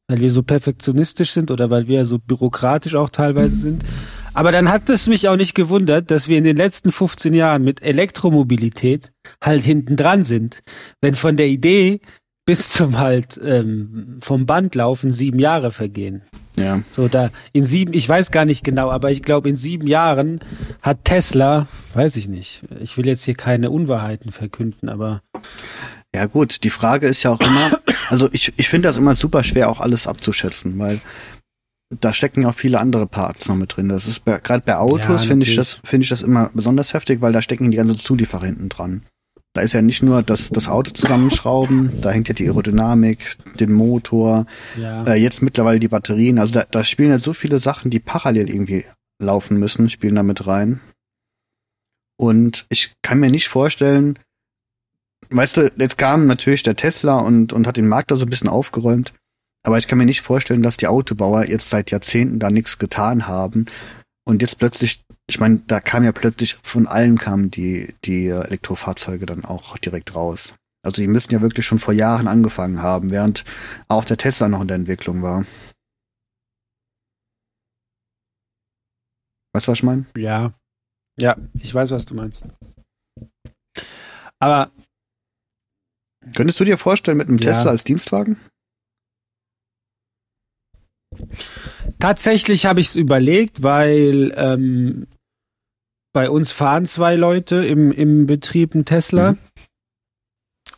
weil 0.08 0.20
wir 0.20 0.30
so 0.30 0.42
perfektionistisch 0.42 1.32
sind 1.32 1.50
oder 1.50 1.70
weil 1.70 1.88
wir 1.88 2.04
so 2.04 2.18
bürokratisch 2.18 2.94
auch 2.94 3.10
teilweise 3.10 3.56
sind. 3.56 3.84
Aber 4.32 4.52
dann 4.52 4.68
hat 4.68 4.88
es 4.88 5.08
mich 5.08 5.28
auch 5.28 5.36
nicht 5.36 5.54
gewundert, 5.54 6.12
dass 6.12 6.28
wir 6.28 6.38
in 6.38 6.44
den 6.44 6.56
letzten 6.56 6.92
15 6.92 7.34
Jahren 7.34 7.64
mit 7.64 7.82
Elektromobilität 7.82 9.10
halt 9.42 9.64
hinten 9.64 9.96
dran 9.96 10.22
sind. 10.22 10.60
Wenn 11.00 11.16
von 11.16 11.36
der 11.36 11.48
Idee 11.48 12.00
bis 12.50 12.68
zum 12.68 12.98
halt 12.98 13.40
ähm, 13.44 14.18
vom 14.20 14.44
Band 14.44 14.74
laufen 14.74 15.12
sieben 15.12 15.38
Jahre 15.38 15.70
vergehen. 15.70 16.22
Ja. 16.56 16.82
So 16.90 17.06
da 17.06 17.30
in 17.52 17.64
sieben, 17.64 17.94
ich 17.94 18.08
weiß 18.08 18.32
gar 18.32 18.44
nicht 18.44 18.64
genau, 18.64 18.90
aber 18.90 19.12
ich 19.12 19.22
glaube 19.22 19.48
in 19.48 19.54
sieben 19.54 19.86
Jahren 19.86 20.40
hat 20.82 21.04
Tesla, 21.04 21.68
weiß 21.94 22.16
ich 22.16 22.26
nicht. 22.26 22.64
Ich 22.80 22.96
will 22.96 23.06
jetzt 23.06 23.24
hier 23.24 23.34
keine 23.34 23.70
Unwahrheiten 23.70 24.32
verkünden, 24.32 24.88
aber 24.88 25.22
Ja 26.12 26.26
gut, 26.26 26.64
die 26.64 26.70
Frage 26.70 27.06
ist 27.06 27.22
ja 27.22 27.30
auch 27.30 27.40
immer, 27.40 27.78
also 28.08 28.28
ich, 28.32 28.52
ich 28.56 28.68
finde 28.68 28.88
das 28.88 28.98
immer 28.98 29.14
super 29.14 29.44
schwer, 29.44 29.70
auch 29.70 29.78
alles 29.78 30.08
abzuschätzen, 30.08 30.76
weil 30.80 31.00
da 32.00 32.12
stecken 32.12 32.42
ja 32.42 32.48
auch 32.48 32.54
viele 32.56 32.80
andere 32.80 33.06
Parts 33.06 33.46
noch 33.46 33.54
mit 33.54 33.76
drin. 33.76 33.88
Das 33.88 34.08
ist 34.08 34.24
gerade 34.24 34.64
bei 34.66 34.74
Autos 34.74 35.22
Ja, 35.22 35.28
finde 35.28 35.46
ich 35.46 35.54
das 35.54 35.78
finde 35.84 36.02
ich 36.02 36.10
das 36.10 36.22
immer 36.22 36.50
besonders 36.52 36.94
heftig, 36.94 37.20
weil 37.20 37.32
da 37.32 37.42
stecken 37.42 37.70
die 37.70 37.76
ganzen 37.76 38.00
Zulieferer 38.00 38.46
hinten 38.46 38.68
dran. 38.70 39.04
Da 39.52 39.62
ist 39.62 39.72
ja 39.72 39.82
nicht 39.82 40.02
nur 40.02 40.22
das, 40.22 40.50
das 40.50 40.68
Auto 40.68 40.92
zusammenschrauben, 40.92 42.00
da 42.00 42.10
hängt 42.10 42.28
ja 42.28 42.34
die 42.34 42.46
Aerodynamik, 42.46 43.36
den 43.58 43.72
Motor, 43.72 44.46
ja. 44.78 45.04
äh, 45.04 45.14
jetzt 45.14 45.42
mittlerweile 45.42 45.80
die 45.80 45.88
Batterien. 45.88 46.38
Also 46.38 46.52
da, 46.52 46.66
da 46.70 46.84
spielen 46.84 47.10
ja 47.10 47.18
so 47.18 47.32
viele 47.32 47.58
Sachen, 47.58 47.90
die 47.90 47.98
parallel 47.98 48.48
irgendwie 48.48 48.84
laufen 49.20 49.58
müssen, 49.58 49.88
spielen 49.88 50.14
da 50.14 50.22
mit 50.22 50.46
rein. 50.46 50.80
Und 52.16 52.66
ich 52.68 52.92
kann 53.02 53.18
mir 53.18 53.30
nicht 53.30 53.48
vorstellen, 53.48 54.18
weißt 55.30 55.56
du, 55.56 55.72
jetzt 55.78 55.98
kam 55.98 56.26
natürlich 56.26 56.62
der 56.62 56.76
Tesla 56.76 57.16
und, 57.18 57.52
und 57.52 57.66
hat 57.66 57.76
den 57.76 57.88
Markt 57.88 58.10
da 58.10 58.16
so 58.16 58.26
ein 58.26 58.30
bisschen 58.30 58.48
aufgeräumt. 58.48 59.14
Aber 59.62 59.78
ich 59.78 59.88
kann 59.88 59.98
mir 59.98 60.06
nicht 60.06 60.22
vorstellen, 60.22 60.62
dass 60.62 60.76
die 60.76 60.86
Autobauer 60.86 61.44
jetzt 61.44 61.70
seit 61.70 61.90
Jahrzehnten 61.90 62.38
da 62.38 62.50
nichts 62.50 62.78
getan 62.78 63.26
haben 63.26 63.66
und 64.24 64.42
jetzt 64.42 64.58
plötzlich, 64.58 65.02
ich 65.30 65.38
meine, 65.38 65.58
da 65.68 65.78
kam 65.78 66.02
ja 66.02 66.10
plötzlich 66.10 66.56
von 66.56 66.88
allen 66.88 67.16
kamen 67.16 67.52
die, 67.52 67.94
die 68.04 68.26
Elektrofahrzeuge 68.26 69.26
dann 69.26 69.44
auch 69.44 69.78
direkt 69.78 70.16
raus. 70.16 70.54
Also 70.84 71.00
die 71.00 71.06
müssen 71.06 71.32
ja 71.32 71.40
wirklich 71.40 71.64
schon 71.64 71.78
vor 71.78 71.94
Jahren 71.94 72.26
angefangen 72.26 72.82
haben, 72.82 73.10
während 73.10 73.44
auch 73.86 74.04
der 74.04 74.16
Tesla 74.16 74.48
noch 74.48 74.60
in 74.60 74.66
der 74.66 74.74
Entwicklung 74.74 75.22
war. 75.22 75.44
Weißt 79.54 79.68
du, 79.68 79.72
was 79.72 79.78
ich 79.78 79.82
meine? 79.84 80.06
Ja. 80.16 80.52
Ja, 81.20 81.36
ich 81.60 81.72
weiß, 81.72 81.92
was 81.92 82.06
du 82.06 82.14
meinst. 82.14 82.44
Aber 84.40 84.72
Könntest 86.34 86.58
du 86.58 86.64
dir 86.64 86.76
vorstellen, 86.76 87.18
mit 87.18 87.28
einem 87.28 87.38
Ja. 87.38 87.52
Tesla 87.52 87.70
als 87.70 87.84
Dienstwagen? 87.84 88.36
tatsächlich 91.98 92.66
habe 92.66 92.80
ich 92.80 92.88
es 92.88 92.96
überlegt, 92.96 93.62
weil 93.62 94.32
ähm, 94.36 95.06
bei 96.12 96.28
uns 96.30 96.52
fahren 96.52 96.86
zwei 96.86 97.14
Leute 97.16 97.64
im, 97.64 97.92
im 97.92 98.26
Betrieb 98.26 98.74
ein 98.74 98.84
Tesla. 98.84 99.32
Mhm. 99.32 99.38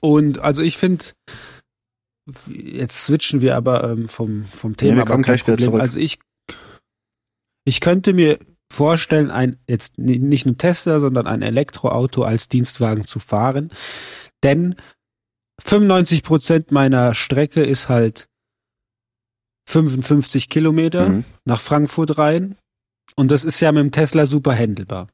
Und 0.01 0.39
also 0.41 0.63
ich 0.63 0.77
finde, 0.79 1.05
jetzt 2.49 3.05
switchen 3.07 3.41
wir 3.41 3.57
aber 3.57 3.85
ähm, 3.91 4.09
vom, 4.09 4.45
vom 4.47 4.77
Thema. 4.77 4.93
Ja, 4.93 4.97
wir 4.99 5.05
kommen 5.05 5.23
gleich 5.23 5.47
wieder 5.47 5.59
zurück. 5.59 5.81
Also 5.81 5.99
ich, 5.99 6.19
ich 7.65 7.81
könnte 7.81 8.13
mir 8.13 8.39
vorstellen, 8.73 9.31
ein 9.31 9.59
jetzt 9.67 9.99
ni- 9.99 10.19
nicht 10.19 10.47
ein 10.47 10.59
Tesla, 10.59 10.99
sondern 11.01 11.27
ein 11.27 11.43
Elektroauto 11.43 12.23
als 12.23 12.49
Dienstwagen 12.49 13.07
zu 13.07 13.19
fahren. 13.21 13.71
Denn 14.43 14.75
95 15.61 16.23
Prozent 16.23 16.73
meiner 16.73 17.15
Strecke 17.15 17.63
ist 17.63 17.89
halt 17.89 18.29
55 19.69 20.49
Kilometer 20.49 21.09
Mhm. 21.09 21.25
nach 21.45 21.61
Frankfurt 21.61 22.19
rein. 22.19 22.57
Und 23.17 23.31
das 23.31 23.45
ist 23.45 23.61
ja 23.61 23.71
mit 23.73 23.81
dem 23.83 23.93
Tesla 23.93 24.27
super 24.27 24.55
handelbar. 24.55 25.07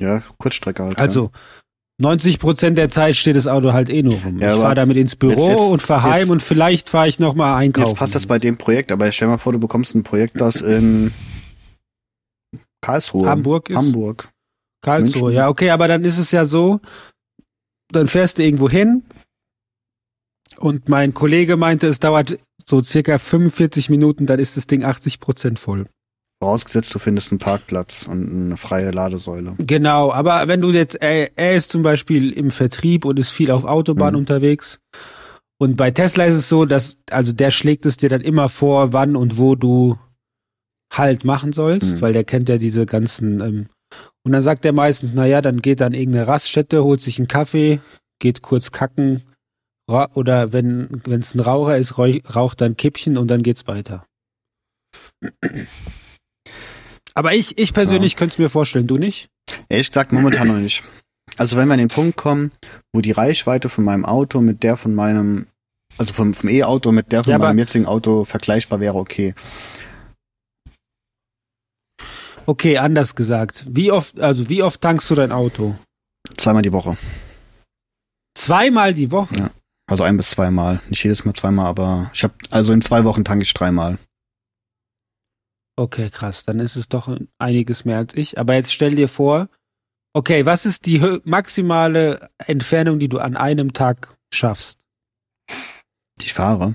Ja, 0.00 0.22
Kurzstrecke 0.38 0.82
halt. 0.84 0.98
Also 0.98 1.30
90 2.00 2.38
Prozent 2.38 2.78
der 2.78 2.90
Zeit 2.90 3.16
steht 3.16 3.36
das 3.36 3.46
Auto 3.46 3.72
halt 3.72 3.90
eh 3.90 4.02
nur 4.02 4.14
rum. 4.14 4.38
Ja, 4.40 4.54
ich 4.54 4.60
fahre 4.60 4.74
damit 4.76 4.96
ins 4.96 5.16
Büro 5.16 5.32
jetzt- 5.32 5.48
jetzt- 5.48 5.60
und 5.60 5.82
fahre 5.82 6.04
heim 6.04 6.30
und 6.30 6.42
vielleicht 6.42 6.88
fahre 6.88 7.08
ich 7.08 7.18
noch 7.18 7.34
mal 7.34 7.48
ja. 7.52 7.56
einkaufen. 7.56 7.88
Jetzt 7.88 7.98
passt 7.98 8.14
das 8.14 8.26
bei 8.26 8.38
dem 8.38 8.56
Projekt, 8.56 8.92
aber 8.92 9.10
stell 9.10 9.28
mal 9.28 9.38
vor, 9.38 9.52
du 9.52 9.58
bekommst 9.58 9.94
ein 9.94 10.04
Projekt, 10.04 10.40
das 10.40 10.60
in 10.60 11.12
Karlsruhe. 12.80 13.28
Hamburg 13.28 13.70
ist 13.70 13.76
Hamburg. 13.76 14.30
Karlsruhe. 14.82 15.22
München. 15.24 15.36
Ja, 15.36 15.48
okay, 15.48 15.70
aber 15.70 15.88
dann 15.88 16.04
ist 16.04 16.18
es 16.18 16.30
ja 16.30 16.44
so, 16.44 16.80
dann 17.90 18.06
fährst 18.06 18.38
du 18.38 18.44
irgendwo 18.44 18.70
hin 18.70 19.02
und 20.58 20.88
mein 20.88 21.14
Kollege 21.14 21.56
meinte, 21.56 21.88
es 21.88 21.98
dauert 21.98 22.38
so 22.64 22.80
circa 22.80 23.18
45 23.18 23.90
Minuten, 23.90 24.26
dann 24.26 24.38
ist 24.38 24.56
das 24.56 24.66
Ding 24.68 24.84
80 24.84 25.18
Prozent 25.18 25.58
voll. 25.58 25.88
Vorausgesetzt, 26.40 26.94
du 26.94 26.98
findest 27.00 27.32
einen 27.32 27.38
Parkplatz 27.40 28.06
und 28.06 28.30
eine 28.30 28.56
freie 28.56 28.92
Ladesäule. 28.92 29.54
Genau, 29.58 30.12
aber 30.12 30.46
wenn 30.46 30.60
du 30.60 30.70
jetzt, 30.70 30.94
er, 30.94 31.36
er 31.36 31.56
ist 31.56 31.70
zum 31.70 31.82
Beispiel 31.82 32.30
im 32.32 32.50
Vertrieb 32.52 33.04
und 33.04 33.18
ist 33.18 33.30
viel 33.30 33.50
auf 33.50 33.64
Autobahn 33.64 34.14
Mhm. 34.14 34.20
unterwegs. 34.20 34.78
Und 35.60 35.76
bei 35.76 35.90
Tesla 35.90 36.26
ist 36.26 36.36
es 36.36 36.48
so, 36.48 36.64
dass, 36.64 36.98
also 37.10 37.32
der 37.32 37.50
schlägt 37.50 37.86
es 37.86 37.96
dir 37.96 38.08
dann 38.08 38.20
immer 38.20 38.48
vor, 38.48 38.92
wann 38.92 39.16
und 39.16 39.38
wo 39.38 39.56
du 39.56 39.98
Halt 40.90 41.24
machen 41.24 41.52
sollst, 41.52 41.96
Mhm. 41.96 42.00
weil 42.00 42.12
der 42.14 42.24
kennt 42.24 42.48
ja 42.48 42.56
diese 42.56 42.86
ganzen, 42.86 43.40
ähm, 43.40 43.66
und 44.24 44.32
dann 44.32 44.40
sagt 44.42 44.64
er 44.64 44.72
meistens, 44.72 45.12
naja, 45.12 45.42
dann 45.42 45.60
geht 45.60 45.80
dann 45.80 45.92
irgendeine 45.92 46.28
Raststätte, 46.28 46.82
holt 46.84 47.02
sich 47.02 47.18
einen 47.18 47.28
Kaffee, 47.28 47.80
geht 48.20 48.40
kurz 48.42 48.70
kacken, 48.72 49.22
oder 49.86 50.52
wenn 50.52 50.88
es 51.10 51.34
ein 51.34 51.40
Raucher 51.40 51.76
ist, 51.76 51.98
raucht 51.98 52.60
dann 52.60 52.76
Kippchen 52.76 53.18
und 53.18 53.28
dann 53.28 53.42
geht's 53.42 53.66
weiter. 53.66 54.06
Aber 57.18 57.34
ich, 57.34 57.58
ich 57.58 57.74
persönlich 57.74 58.14
könnte 58.14 58.34
es 58.34 58.38
mir 58.38 58.48
vorstellen, 58.48 58.86
du 58.86 58.96
nicht? 58.96 59.26
Ehrlich 59.68 59.88
gesagt, 59.88 60.12
momentan 60.12 60.46
noch 60.46 60.54
nicht. 60.54 60.84
Also 61.36 61.56
wenn 61.56 61.66
wir 61.66 61.72
an 61.72 61.80
den 61.80 61.88
Punkt 61.88 62.16
kommen, 62.16 62.52
wo 62.92 63.00
die 63.00 63.10
Reichweite 63.10 63.68
von 63.68 63.82
meinem 63.82 64.04
Auto 64.04 64.40
mit 64.40 64.62
der 64.62 64.76
von 64.76 64.94
meinem, 64.94 65.48
also 65.96 66.12
vom, 66.12 66.32
vom 66.32 66.48
E-Auto 66.48 66.92
mit 66.92 67.10
der 67.10 67.24
von 67.24 67.32
Ja, 67.32 67.38
meinem 67.38 67.58
jetzigen 67.58 67.86
Auto 67.86 68.24
vergleichbar 68.24 68.78
wäre, 68.78 68.94
okay. 68.94 69.34
Okay, 72.46 72.78
anders 72.78 73.16
gesagt. 73.16 73.64
Wie 73.68 73.90
oft, 73.90 74.20
also 74.20 74.48
wie 74.48 74.62
oft 74.62 74.80
tankst 74.80 75.10
du 75.10 75.16
dein 75.16 75.32
Auto? 75.32 75.74
Zweimal 76.36 76.62
die 76.62 76.72
Woche. 76.72 76.96
Zweimal 78.36 78.94
die 78.94 79.10
Woche? 79.10 79.50
Also 79.90 80.04
ein 80.04 80.16
bis 80.16 80.30
zweimal. 80.30 80.80
Nicht 80.88 81.02
jedes 81.02 81.24
Mal 81.24 81.34
zweimal, 81.34 81.66
aber 81.66 82.12
ich 82.14 82.22
habe 82.22 82.34
also 82.50 82.72
in 82.72 82.80
zwei 82.80 83.02
Wochen 83.02 83.24
tanke 83.24 83.42
ich 83.42 83.52
dreimal. 83.54 83.98
Okay, 85.78 86.10
krass. 86.10 86.44
Dann 86.44 86.58
ist 86.58 86.74
es 86.74 86.88
doch 86.88 87.08
einiges 87.38 87.84
mehr 87.84 87.98
als 87.98 88.12
ich. 88.14 88.36
Aber 88.36 88.54
jetzt 88.54 88.74
stell 88.74 88.96
dir 88.96 89.08
vor, 89.08 89.48
okay, 90.12 90.44
was 90.44 90.66
ist 90.66 90.86
die 90.86 91.20
maximale 91.22 92.30
Entfernung, 92.38 92.98
die 92.98 93.08
du 93.08 93.18
an 93.18 93.36
einem 93.36 93.72
Tag 93.72 94.16
schaffst? 94.34 94.80
Die 96.18 96.24
ich 96.24 96.34
fahre. 96.34 96.74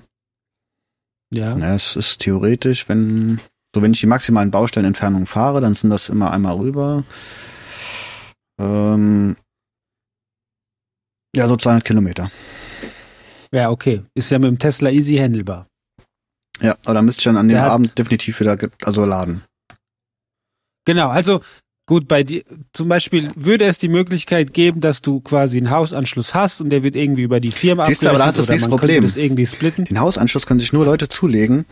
Ja. 1.34 1.58
Ja, 1.58 1.76
es 1.76 1.98
ist 1.98 2.20
theoretisch, 2.20 2.88
wenn 2.88 3.42
so 3.76 3.82
wenn 3.82 3.92
ich 3.92 4.00
die 4.00 4.08
maximalen 4.08 4.52
Baustellenentfernungen 4.52 5.26
fahre, 5.26 5.60
dann 5.60 5.74
sind 5.74 5.90
das 5.90 6.08
immer 6.08 6.32
einmal 6.32 6.56
rüber. 6.56 7.04
Ähm, 8.58 9.36
ja, 11.36 11.50
so 11.50 11.58
200 11.58 11.84
Kilometer. 11.84 12.32
Ja, 13.52 13.70
okay. 13.70 14.04
Ist 14.14 14.32
ja 14.32 14.40
mit 14.40 14.48
dem 14.48 14.60
Tesla 14.60 14.92
easy 14.92 15.18
handelbar. 15.18 15.68
Ja, 16.62 16.76
aber 16.86 16.94
da 16.96 17.02
müsste 17.02 17.20
ich 17.22 17.24
dann 17.26 17.38
an 17.38 17.48
dem 17.48 17.56
Der 17.56 17.72
Abend 17.72 17.98
definitiv 17.98 18.40
wieder 18.40 18.58
also 18.84 19.06
laden. 19.06 19.44
Genau, 20.86 21.10
also 21.10 21.42
gut, 21.86 22.08
bei 22.08 22.24
dir 22.24 22.44
zum 22.74 22.88
Beispiel 22.90 23.32
würde 23.36 23.66
es 23.66 23.80
die 23.80 23.88
Möglichkeit 23.88 24.54
geben, 24.54 24.82
dass 24.82 25.02
du 25.02 25.20
quasi 25.22 25.58
einen 25.58 25.70
Hausanschluss 25.70 26.34
hast 26.34 26.62
und 26.62 26.70
der 26.70 26.84
wird 26.84 26.96
irgendwie 26.96 27.24
über 27.24 27.40
die 27.40 27.52
Firma 27.52 27.86
Siehst 27.86 28.04
du, 28.04 28.10
aber 28.10 28.18
da 28.20 28.26
hast 28.28 28.38
du 28.38 28.42
das 28.42 28.50
nächste 28.50 28.70
Problem. 28.70 29.04
das 29.04 29.16
irgendwie 29.18 29.46
splitten. 29.46 29.86
Den 29.86 30.00
Hausanschluss 30.00 30.46
können 30.46 30.60
sich 30.60 30.74
nur 30.74 30.86
Leute 30.86 31.08
zulegen, 31.10 31.66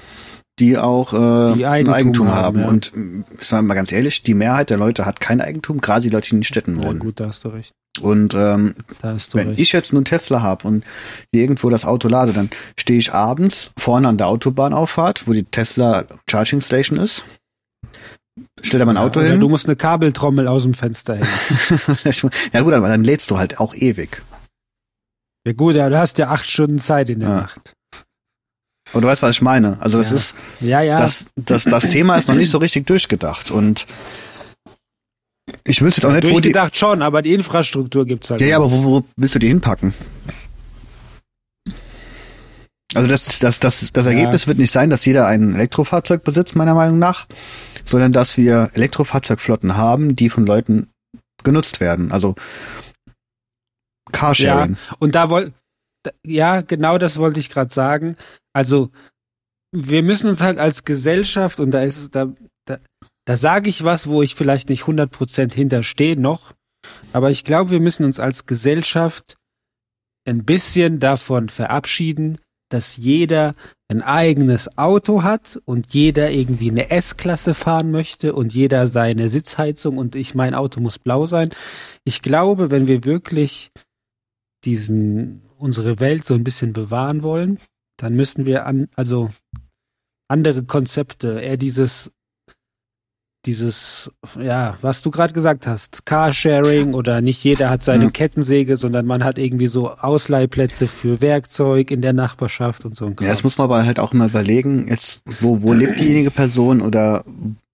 die 0.59 0.77
auch 0.77 1.13
äh, 1.13 1.55
Die 1.55 1.65
ein 1.65 1.87
Eigentum 1.87 1.93
Eigentum 1.93 2.27
haben, 2.29 2.43
haben. 2.43 2.59
ja. 2.61 2.67
Und 2.67 2.91
ich 3.39 3.47
sage 3.47 3.65
mal 3.65 3.73
ganz 3.75 3.91
ehrlich, 3.91 4.23
die 4.23 4.33
Mehrheit 4.33 4.69
der 4.69 4.77
Leute 4.77 5.05
hat 5.05 5.19
kein 5.19 5.41
Eigentum, 5.41 5.79
gerade 5.81 6.01
die 6.01 6.09
Leute, 6.09 6.29
die 6.29 6.35
in 6.35 6.39
den 6.39 6.45
Städten 6.45 6.79
Ja, 6.79 6.87
wohnen. 6.87 6.99
gut, 6.99 7.19
da 7.19 7.27
hast 7.27 7.43
du 7.43 7.49
recht. 7.49 7.73
Und 7.99 8.33
ähm, 8.33 8.75
wenn 9.01 9.17
recht. 9.49 9.59
ich 9.59 9.73
jetzt 9.73 9.91
einen 9.93 10.05
Tesla 10.05 10.41
habe 10.41 10.65
und 10.67 10.85
irgendwo 11.31 11.69
das 11.69 11.83
Auto 11.83 12.07
lade, 12.07 12.31
dann 12.31 12.49
stehe 12.79 12.97
ich 12.97 13.13
abends 13.13 13.71
vorne 13.77 14.07
an 14.07 14.17
der 14.17 14.27
Autobahnauffahrt, 14.27 15.27
wo 15.27 15.33
die 15.33 15.43
Tesla 15.43 16.05
Charging 16.29 16.61
Station 16.61 16.97
ist. 16.97 17.25
Stell 18.61 18.79
da 18.79 18.85
mein 18.85 18.95
Auto 18.97 19.19
ja, 19.19 19.25
oder 19.25 19.31
hin. 19.33 19.41
Du 19.41 19.49
musst 19.49 19.65
eine 19.65 19.75
Kabeltrommel 19.75 20.47
aus 20.47 20.63
dem 20.63 20.73
Fenster 20.73 21.15
hängen. 21.15 21.27
ja 22.53 22.61
gut, 22.61 22.73
aber 22.73 22.87
dann 22.87 23.03
lädst 23.03 23.29
du 23.29 23.37
halt 23.37 23.59
auch 23.59 23.75
ewig. 23.75 24.21
ja 25.45 25.51
gut, 25.51 25.75
ja, 25.75 25.89
du 25.89 25.97
hast 25.99 26.17
ja 26.17 26.29
acht 26.29 26.49
Stunden 26.49 26.79
Zeit 26.79 27.09
in 27.09 27.19
der 27.19 27.29
Ja. 27.29 27.35
Nacht. 27.41 27.73
Und 28.93 29.01
du 29.03 29.07
weißt, 29.07 29.21
was 29.21 29.31
ich 29.31 29.41
meine. 29.41 29.81
Also 29.81 29.97
das 29.97 30.09
Ja. 30.11 30.15
ist, 30.15 30.35
Ja, 30.61 30.81
ja. 30.81 30.97
das, 30.99 31.25
das, 31.35 31.65
das 31.65 31.89
Thema 31.89 32.15
ist 32.17 32.27
noch 32.29 32.35
nicht 32.35 32.51
so 32.51 32.57
richtig 32.57 32.87
durchgedacht. 32.87 33.51
Und 33.51 33.85
ich 35.63 35.81
wüsste 35.81 36.01
jetzt 36.01 36.05
auch 36.05 36.11
nicht, 36.13 36.23
wo 36.23 36.27
die. 36.27 36.33
Durchgedacht 36.51 36.75
schon, 36.75 37.01
aber 37.01 37.21
die 37.21 37.33
Infrastruktur 37.33 38.05
gibt's 38.05 38.29
halt. 38.29 38.41
Ja, 38.41 38.47
ja, 38.47 38.55
aber 38.57 38.71
wo, 38.71 38.83
wo 38.83 39.03
willst 39.15 39.35
du 39.35 39.39
die 39.39 39.47
hinpacken? 39.47 39.93
Also 42.93 43.07
das, 43.07 43.39
das, 43.39 43.59
das, 43.59 43.89
das 43.93 44.05
Ja. 44.05 44.11
Ergebnis 44.11 44.47
wird 44.47 44.57
nicht 44.57 44.71
sein, 44.73 44.89
dass 44.89 45.05
jeder 45.05 45.25
ein 45.27 45.55
Elektrofahrzeug 45.55 46.23
besitzt, 46.23 46.55
meiner 46.55 46.73
Meinung 46.75 46.99
nach, 46.99 47.25
sondern 47.85 48.11
dass 48.11 48.37
wir 48.37 48.69
Elektrofahrzeugflotten 48.73 49.77
haben, 49.77 50.15
die 50.15 50.29
von 50.29 50.45
Leuten 50.45 50.89
genutzt 51.43 51.79
werden. 51.79 52.11
Also 52.11 52.35
Carsharing. 54.11 54.77
Und 54.99 55.15
da 55.15 55.29
wollt, 55.29 55.53
da- 56.03 56.11
ja, 56.25 56.61
genau 56.61 56.97
das 56.97 57.17
wollte 57.17 57.39
ich 57.39 57.49
gerade 57.49 57.73
sagen. 57.73 58.17
Also, 58.53 58.89
wir 59.71 60.03
müssen 60.03 60.27
uns 60.27 60.41
halt 60.41 60.59
als 60.59 60.83
Gesellschaft, 60.83 61.61
und 61.61 61.71
da 61.71 61.83
ist, 61.83 62.13
da, 62.13 62.33
da, 63.25 63.37
sage 63.37 63.69
ich 63.69 63.83
was, 63.83 64.07
wo 64.07 64.21
ich 64.21 64.35
vielleicht 64.35 64.69
nicht 64.69 64.83
100% 64.83 65.53
hinterstehe 65.53 66.19
noch, 66.19 66.53
aber 67.13 67.29
ich 67.29 67.43
glaube, 67.43 67.71
wir 67.71 67.79
müssen 67.79 68.05
uns 68.05 68.19
als 68.19 68.45
Gesellschaft 68.45 69.37
ein 70.25 70.45
bisschen 70.45 70.99
davon 70.99 71.49
verabschieden, 71.49 72.39
dass 72.69 72.97
jeder 72.97 73.53
ein 73.89 74.01
eigenes 74.01 74.77
Auto 74.77 75.23
hat 75.23 75.59
und 75.65 75.93
jeder 75.93 76.31
irgendwie 76.31 76.71
eine 76.71 76.89
S-Klasse 76.89 77.53
fahren 77.53 77.91
möchte 77.91 78.33
und 78.33 78.53
jeder 78.53 78.87
seine 78.87 79.27
Sitzheizung 79.27 79.97
und 79.97 80.15
ich, 80.15 80.33
mein 80.35 80.53
Auto 80.53 80.79
muss 80.79 80.97
blau 80.97 81.25
sein. 81.25 81.49
Ich 82.05 82.21
glaube, 82.21 82.71
wenn 82.71 82.87
wir 82.87 83.03
wirklich 83.03 83.71
diesen, 84.63 85.41
unsere 85.57 85.99
Welt 85.99 86.23
so 86.23 86.33
ein 86.33 86.45
bisschen 86.45 86.71
bewahren 86.71 87.23
wollen, 87.23 87.59
dann 87.97 88.15
müssen 88.15 88.45
wir 88.45 88.65
an, 88.65 88.87
also 88.95 89.31
andere 90.29 90.63
Konzepte, 90.63 91.41
eher 91.41 91.57
dieses 91.57 92.11
dieses, 93.45 94.11
ja, 94.39 94.77
was 94.81 95.01
du 95.01 95.09
gerade 95.09 95.33
gesagt 95.33 95.65
hast, 95.65 96.05
Carsharing 96.05 96.93
oder 96.93 97.21
nicht 97.21 97.43
jeder 97.43 97.69
hat 97.69 97.83
seine 97.83 98.05
Ja. 98.05 98.09
Kettensäge, 98.11 98.77
sondern 98.77 99.05
man 99.05 99.23
hat 99.23 99.37
irgendwie 99.39 99.67
so 99.67 99.89
Ausleihplätze 99.91 100.87
für 100.87 101.21
Werkzeug 101.21 101.89
in 101.91 102.01
der 102.01 102.13
Nachbarschaft 102.13 102.85
und 102.85 102.95
so 102.95 103.05
ein 103.05 103.15
Ja, 103.19 103.27
das 103.29 103.43
muss 103.43 103.57
man 103.57 103.65
aber 103.65 103.85
halt 103.85 103.99
auch 103.99 104.13
immer 104.13 104.25
überlegen, 104.25 104.87
jetzt, 104.87 105.21
wo, 105.39 105.61
wo 105.63 105.73
lebt 105.73 105.99
diejenige 105.99 106.31
Person 106.31 106.81
oder 106.81 107.23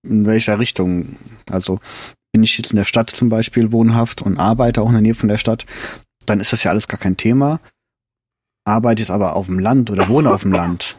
in 0.04 0.26
welcher 0.26 0.58
Richtung. 0.60 1.18
Also, 1.50 1.80
bin 2.32 2.44
ich 2.44 2.58
jetzt 2.58 2.72
in 2.72 2.78
der 2.78 2.86
Stadt 2.86 3.10
zum 3.10 3.30
Beispiel 3.30 3.72
wohnhaft 3.72 4.22
und 4.22 4.38
arbeite 4.38 4.82
auch 4.82 4.88
in 4.88 4.94
der 4.94 5.02
Nähe 5.02 5.16
von 5.16 5.30
der 5.30 5.38
Stadt, 5.38 5.66
dann 6.26 6.40
ist 6.40 6.54
das 6.54 6.64
ja 6.64 6.72
alles 6.72 6.88
gar 6.88 7.00
kein 7.00 7.18
Thema. 7.18 7.60
Arbeite 8.66 9.02
ich 9.02 9.10
aber 9.12 9.36
auf 9.36 9.46
dem 9.48 9.60
Land 9.60 9.90
oder 9.90 10.08
wohne 10.10 10.32
auf 10.32 10.42
dem 10.42 10.52
Land, 10.52 10.98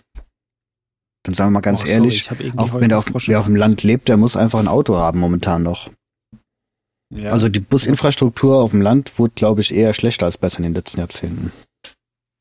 dann 1.24 1.34
sagen 1.34 1.50
wir 1.50 1.54
mal 1.54 1.60
ganz 1.60 1.80
Oh, 1.80 1.86
sorry, 1.86 1.92
ehrlich, 1.92 2.30
irgendwie 2.30 2.58
auch 2.58 2.74
wenn 2.74 2.88
der 2.88 2.98
auf, 2.98 3.06
wer 3.26 3.40
auf 3.40 3.46
dem 3.46 3.56
Land 3.56 3.82
lebt, 3.82 4.08
der 4.08 4.16
muss 4.16 4.36
einfach 4.36 4.60
ein 4.60 4.68
Auto 4.68 4.96
haben 4.96 5.18
momentan 5.18 5.62
noch. 5.62 5.90
Ja. 7.10 7.30
Also 7.30 7.48
die 7.48 7.60
Businfrastruktur 7.60 8.62
auf 8.62 8.72
dem 8.72 8.82
Land 8.82 9.18
wurde, 9.18 9.34
glaube 9.34 9.60
ich, 9.62 9.74
eher 9.74 9.94
schlechter 9.94 10.26
als 10.26 10.36
besser 10.36 10.58
in 10.58 10.64
den 10.64 10.74
letzten 10.74 10.98
Jahrzehnten. 10.98 11.52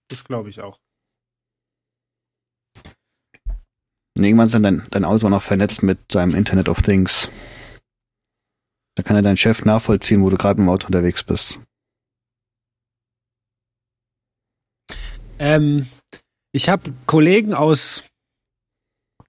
das 0.10 0.24
glaube 0.24 0.50
ich 0.50 0.62
auch. 0.62 0.80
Und 4.18 4.24
irgendwann 4.24 4.48
ist 4.48 4.56
dann 4.56 4.64
dein, 4.64 4.84
dein 4.90 5.06
Auto 5.06 5.30
noch 5.30 5.44
vernetzt 5.44 5.84
mit 5.84 6.12
seinem 6.12 6.34
Internet 6.34 6.70
of 6.70 6.82
Things. 6.82 7.30
Da 8.96 9.04
kann 9.04 9.16
ja 9.16 9.22
dein 9.22 9.38
Chef 9.38 9.64
nachvollziehen, 9.64 10.24
wo 10.24 10.30
du 10.30 10.38
gerade 10.38 10.60
im 10.60 10.68
Auto 10.70 10.88
unterwegs 10.88 11.24
bist. 11.24 11.60
Ähm, 15.38 15.88
ich 16.52 16.68
habe 16.68 16.92
Kollegen 17.06 17.54
aus, 17.54 18.04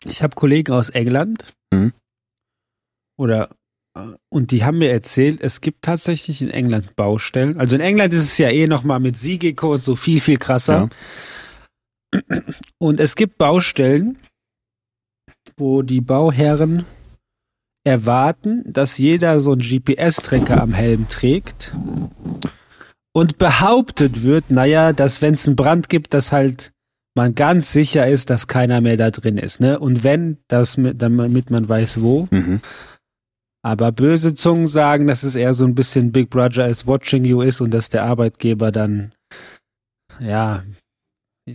ich 0.05 0.23
habe 0.23 0.35
Kollegen 0.35 0.73
aus 0.73 0.91
England. 0.91 1.53
Mhm. 1.73 1.93
Oder, 3.19 3.51
äh, 3.97 4.15
und 4.29 4.51
die 4.51 4.65
haben 4.65 4.79
mir 4.79 4.91
erzählt, 4.91 5.41
es 5.41 5.61
gibt 5.61 5.83
tatsächlich 5.83 6.43
in 6.43 6.51
England 6.51 6.97
Baustellen. 6.97 7.59
Also 7.59 7.77
in 7.77 7.83
England 7.83 8.15
ist 8.15 8.23
es 8.23 8.39
ja 8.39 8.51
eh 8.51 8.67
nochmal 8.67 9.01
mit 9.01 9.17
Siegeco 9.17 9.75
und 9.75 9.83
so 9.83 9.97
viel, 9.97 10.21
viel 10.21 10.39
krasser. 10.39 10.89
Und 12.79 13.01
es 13.01 13.17
gibt 13.17 13.39
Baustellen, 13.39 14.19
wo 15.57 15.83
die 15.83 16.01
Bauherren 16.01 16.87
erwarten, 17.85 18.65
dass 18.73 18.99
jeder 18.99 19.41
so 19.41 19.53
einen 19.53 19.61
GPS-Tracker 19.61 20.61
am 20.61 20.73
Helm 20.73 21.09
trägt 21.09 21.75
und 23.13 23.39
behauptet 23.39 24.23
wird, 24.23 24.51
naja, 24.51 24.93
dass 24.93 25.23
wenn 25.23 25.35
es 25.35 25.47
einen 25.47 25.57
Brand 25.57 25.89
gibt, 25.89 26.15
dass 26.15 26.33
halt 26.33 26.73
man 27.19 27.35
ganz 27.35 27.73
sicher 27.73 28.07
ist, 28.07 28.31
dass 28.31 28.47
keiner 28.47 28.81
mehr 28.81 28.97
da 28.97 29.11
drin 29.11 29.39
ist, 29.39 29.61
ne? 29.61 29.79
Und 29.79 30.05
wenn, 30.05 30.39
das 30.47 30.77
mit, 30.77 31.03
damit 31.03 31.51
man 31.51 31.69
weiß 31.69 32.01
wo. 32.01 32.29
Mhm. 32.31 32.61
Aber 33.63 33.91
böse 33.91 34.35
Zungen 34.35 34.69
sagen, 34.69 35.09
dass 35.09 35.25
es 35.25 35.35
eher 35.35 35.53
so 35.53 35.65
ein 35.65 35.75
bisschen 35.75 36.13
Big 36.13 36.31
Brother 36.31 36.69
is 36.69 36.87
watching 36.87 37.25
you 37.25 37.43
ist 37.43 37.61
und 37.61 37.75
dass 37.75 37.89
der 37.89 38.05
Arbeitgeber 38.05 38.71
dann, 38.71 39.13
ja, 40.21 40.63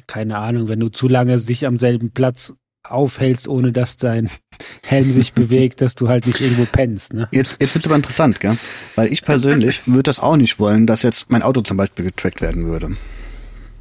keine 0.06 0.38
Ahnung, 0.38 0.68
wenn 0.68 0.82
du 0.82 0.90
zu 0.90 1.08
lange 1.08 1.40
dich 1.40 1.66
am 1.66 1.80
selben 1.80 2.12
Platz 2.12 2.54
aufhältst, 2.84 3.48
ohne 3.48 3.72
dass 3.72 3.96
dein 3.96 4.30
Helm 4.86 5.14
sich 5.14 5.32
bewegt, 5.34 5.80
dass 5.80 5.96
du 5.96 6.10
halt 6.10 6.28
nicht 6.28 6.42
irgendwo 6.42 6.66
pennst, 6.66 7.14
ne? 7.14 7.30
Jetzt, 7.32 7.56
jetzt 7.62 7.74
wird's 7.74 7.88
aber 7.88 7.96
interessant, 7.96 8.42
gell? 8.42 8.58
Weil 8.96 9.14
ich 9.14 9.24
persönlich 9.24 9.82
würde 9.86 10.04
das 10.04 10.20
auch 10.20 10.36
nicht 10.36 10.60
wollen, 10.60 10.88
dass 10.88 11.04
jetzt 11.04 11.32
mein 11.32 11.42
Auto 11.42 11.62
zum 11.62 11.78
Beispiel 11.78 12.04
getrackt 12.04 12.42
werden 12.42 12.66
würde. 12.66 12.98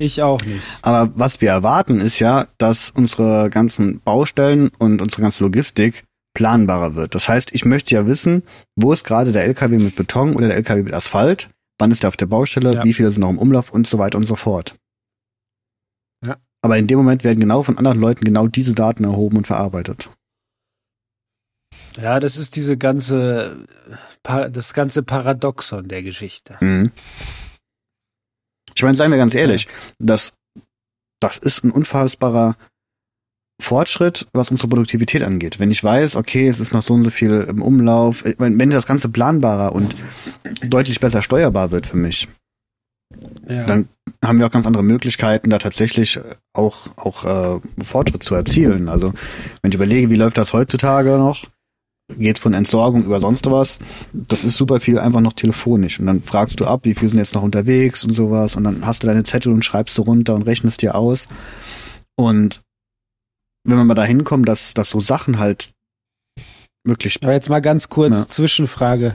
Ich 0.03 0.21
auch 0.21 0.43
nicht. 0.45 0.62
Aber 0.83 1.12
was 1.15 1.41
wir 1.41 1.51
erwarten, 1.51 2.01
ist 2.01 2.19
ja, 2.19 2.47
dass 2.59 2.91
unsere 2.91 3.51
ganzen 3.51 4.01
Baustellen 4.01 4.71
und 4.79 5.01
unsere 5.01 5.23
ganze 5.23 5.45
Logistik 5.45 6.05
planbarer 6.35 6.97
wird. 6.97 7.15
Das 7.15 7.29
heißt, 7.29 7.55
ich 7.55 7.65
möchte 7.65 7.95
ja 7.95 8.05
wissen, 8.07 8.43
wo 8.75 8.93
ist 8.93 9.05
gerade 9.05 9.31
der 9.31 9.45
LKW 9.45 9.79
mit 9.79 9.95
Beton 9.95 10.35
oder 10.35 10.49
der 10.49 10.57
LKW 10.57 10.83
mit 10.83 10.93
Asphalt, 10.95 11.51
wann 11.79 11.93
ist 11.93 12.03
der 12.03 12.09
auf 12.09 12.17
der 12.17 12.27
Baustelle, 12.27 12.75
Ja. 12.75 12.85
wie 12.85 12.95
viele 12.95 13.12
sind 13.12 13.21
noch 13.21 13.31
im 13.31 13.38
Umlauf 13.38 13.71
und 13.71 13.87
so 13.87 13.99
weiter 13.99 14.19
und 14.19 14.25
so 14.25 14.35
fort. 14.35 14.75
Ja. 16.25 16.37
Aber 16.62 16.79
in 16.79 16.87
dem 16.88 16.99
Moment 16.99 17.23
werden 17.23 17.38
genau 17.38 17.62
von 17.62 17.79
anderen 17.79 18.01
Leuten 18.01 18.25
genau 18.25 18.49
diese 18.49 18.75
Daten 18.75 19.05
erhoben 19.05 19.37
und 19.37 19.47
verarbeitet. 19.47 20.11
Ja, 22.01 22.19
das 22.19 22.37
ist 22.37 22.57
diese 22.57 22.77
ganze, 22.77 23.67
das 24.23 24.73
ganze 24.73 25.03
Paradoxon 25.03 25.87
der 25.88 26.03
Geschichte. 26.03 26.57
Mhm. 26.61 26.91
Ich 28.75 28.83
meine, 28.83 28.97
seien 28.97 29.11
wir 29.11 29.19
ganz 29.19 29.35
ehrlich, 29.35 29.69
das, 29.99 30.33
das 31.21 31.39
ist 31.39 31.65
ein 31.65 31.71
unfassbarer 31.71 32.57
Fortschritt, 33.61 34.27
was 34.33 34.51
unsere 34.51 34.69
Produktivität 34.69 35.23
angeht. 35.23 35.61
Wenn 35.61 35.71
ich 35.71 35.85
weiß, 35.85 36.17
okay, 36.17 36.49
es 36.49 36.59
ist 36.59 36.73
noch 36.73 36.83
so 36.83 36.95
und 36.95 37.05
so 37.05 37.11
viel 37.11 37.47
im 37.49 37.63
Umlauf, 37.63 38.25
äh, 38.25 38.35
wenn, 38.39 38.59
wenn 38.59 38.71
das 38.71 38.87
Ganze 38.87 39.09
planbarer 39.09 39.73
und 39.73 39.95
deutlich 40.65 40.99
besser 41.01 41.23
steuerbar 41.23 41.71
wird 41.71 41.87
für 41.87 41.97
mich, 41.97 42.29
Ja. 43.49 43.65
dann 43.65 43.89
haben 44.25 44.39
wir 44.41 44.47
auch 44.47 44.51
ganz 44.51 44.67
andere 44.67 44.83
Möglichkeiten, 44.83 45.51
da 45.51 45.59
tatsächlich 45.59 46.19
auch, 46.55 46.89
auch 46.97 47.25
äh, 47.25 47.61
Fortschritt 47.85 48.25
zu 48.25 48.35
erzielen. 48.35 48.89
Also 48.89 49.13
wenn 49.63 49.71
ich 49.71 49.77
überlege, 49.77 50.11
wie 50.11 50.17
läuft 50.17 50.39
das 50.39 50.53
heutzutage 50.53 51.11
noch, 51.19 51.45
geht 52.18 52.38
von 52.38 52.55
Entsorgung 52.55 53.05
über 53.05 53.20
sonst 53.20 53.51
was, 53.51 53.79
das 54.12 54.44
ist 54.44 54.57
super 54.57 54.81
viel 54.81 54.98
einfach 54.98 55.20
noch 55.20 55.33
telefonisch. 55.33 56.01
Und 56.01 56.07
dann 56.07 56.22
fragst 56.22 56.61
du 56.61 56.66
ab, 56.66 56.81
wie 56.85 56.94
viel 56.94 57.09
sind 57.09 57.18
jetzt 57.18 57.35
noch 57.35 57.42
unterwegs 57.42 58.05
und 58.05 58.12
sowas, 58.14 58.57
und 58.57 58.64
dann 58.64 58.87
hast 58.87 59.03
du 59.03 59.07
deine 59.07 59.25
Zettel 59.25 59.53
und 59.53 59.64
schreibst 59.64 59.96
du 59.98 60.03
runter 60.03 60.35
und 60.35 60.42
rechnest 60.42 60.83
dir 60.83 60.94
aus. 60.94 61.29
Und 62.16 62.61
wenn 63.64 63.77
wir 63.77 63.85
mal 63.85 63.94
da 63.94 64.05
hinkommen, 64.05 64.44
dass, 64.44 64.75
dass 64.75 64.90
so 64.90 65.01
Sachen 65.01 65.38
halt 65.38 65.72
wirklich 66.85 67.18
Aber 67.22 67.33
jetzt 67.33 67.48
mal 67.48 67.61
ganz 67.61 67.88
kurz 67.88 68.12
Ja. 68.12 68.29
Zwischenfrage. 68.29 69.14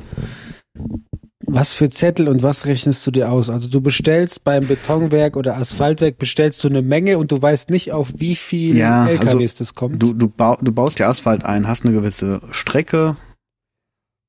Was 1.49 1.73
für 1.73 1.89
Zettel 1.89 2.27
und 2.27 2.43
was 2.43 2.65
rechnest 2.65 3.07
du 3.07 3.12
dir 3.12 3.31
aus? 3.31 3.49
Also 3.49 3.69
du 3.69 3.79
bestellst 3.79 4.43
beim 4.43 4.67
Betonwerk 4.67 5.38
oder 5.38 5.55
Asphaltwerk, 5.57 6.17
bestellst 6.17 6.62
du 6.63 6.67
eine 6.67 6.81
Menge 6.81 7.17
und 7.17 7.31
du 7.31 7.41
weißt 7.41 7.69
nicht, 7.69 7.93
auf 7.93 8.10
wie 8.17 8.36
viel 8.36 8.75
Ja, 8.77 9.03
also 9.05 9.13
LKWs 9.39 9.55
das 9.55 9.73
kommt. 9.73 10.03
Du, 10.03 10.13
du, 10.13 10.27
bau, 10.27 10.57
du 10.62 10.73
baust 10.73 10.99
dir 10.99 11.07
Asphalt 11.07 11.45
ein, 11.45 11.65
hast 11.67 11.86
eine 11.86 11.93
gewisse 11.93 12.41
Strecke 12.51 13.15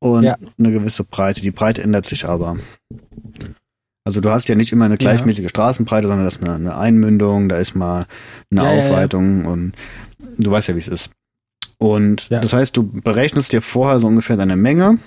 und 0.00 0.22
Ja. 0.22 0.36
eine 0.58 0.70
gewisse 0.70 1.02
Breite. 1.02 1.40
Die 1.40 1.50
Breite 1.50 1.82
ändert 1.82 2.06
sich 2.06 2.24
aber. 2.24 2.56
Also 4.04 4.20
du 4.20 4.30
hast 4.30 4.48
ja 4.48 4.54
nicht 4.54 4.72
immer 4.72 4.84
eine 4.84 4.96
gleichmäßige 4.96 5.48
Straßenbreite, 5.50 6.06
sondern 6.06 6.24
das 6.24 6.36
ist 6.36 6.42
eine, 6.44 6.54
eine 6.54 6.78
Einmündung, 6.78 7.48
da 7.48 7.56
ist 7.56 7.74
mal 7.74 8.06
eine 8.50 8.62
Ja, 8.62 8.70
ja, 8.72 8.78
ja. 8.78 8.84
Aufweitung 8.86 9.44
und 9.44 9.72
du 10.38 10.50
weißt 10.52 10.68
ja, 10.68 10.74
wie 10.76 10.78
es 10.80 10.88
ist. 10.88 11.10
Und 11.78 12.28
Ja. 12.30 12.38
das 12.38 12.52
heißt, 12.52 12.76
du 12.76 12.84
berechnest 12.84 13.52
dir 13.52 13.60
vorher 13.60 13.98
so 13.98 14.06
ungefähr 14.06 14.36
deine 14.36 14.56
Menge, 14.56 14.98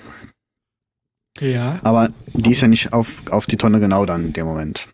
ja. 1.40 1.78
aber 1.82 2.10
die 2.34 2.52
ist 2.52 2.60
ja 2.60 2.68
nicht 2.68 2.92
auf, 2.92 3.22
auf 3.30 3.46
die 3.46 3.56
Tonne 3.56 3.80
genau 3.80 4.06
dann 4.06 4.26
in 4.26 4.32
dem 4.32 4.46
Moment. 4.46 4.88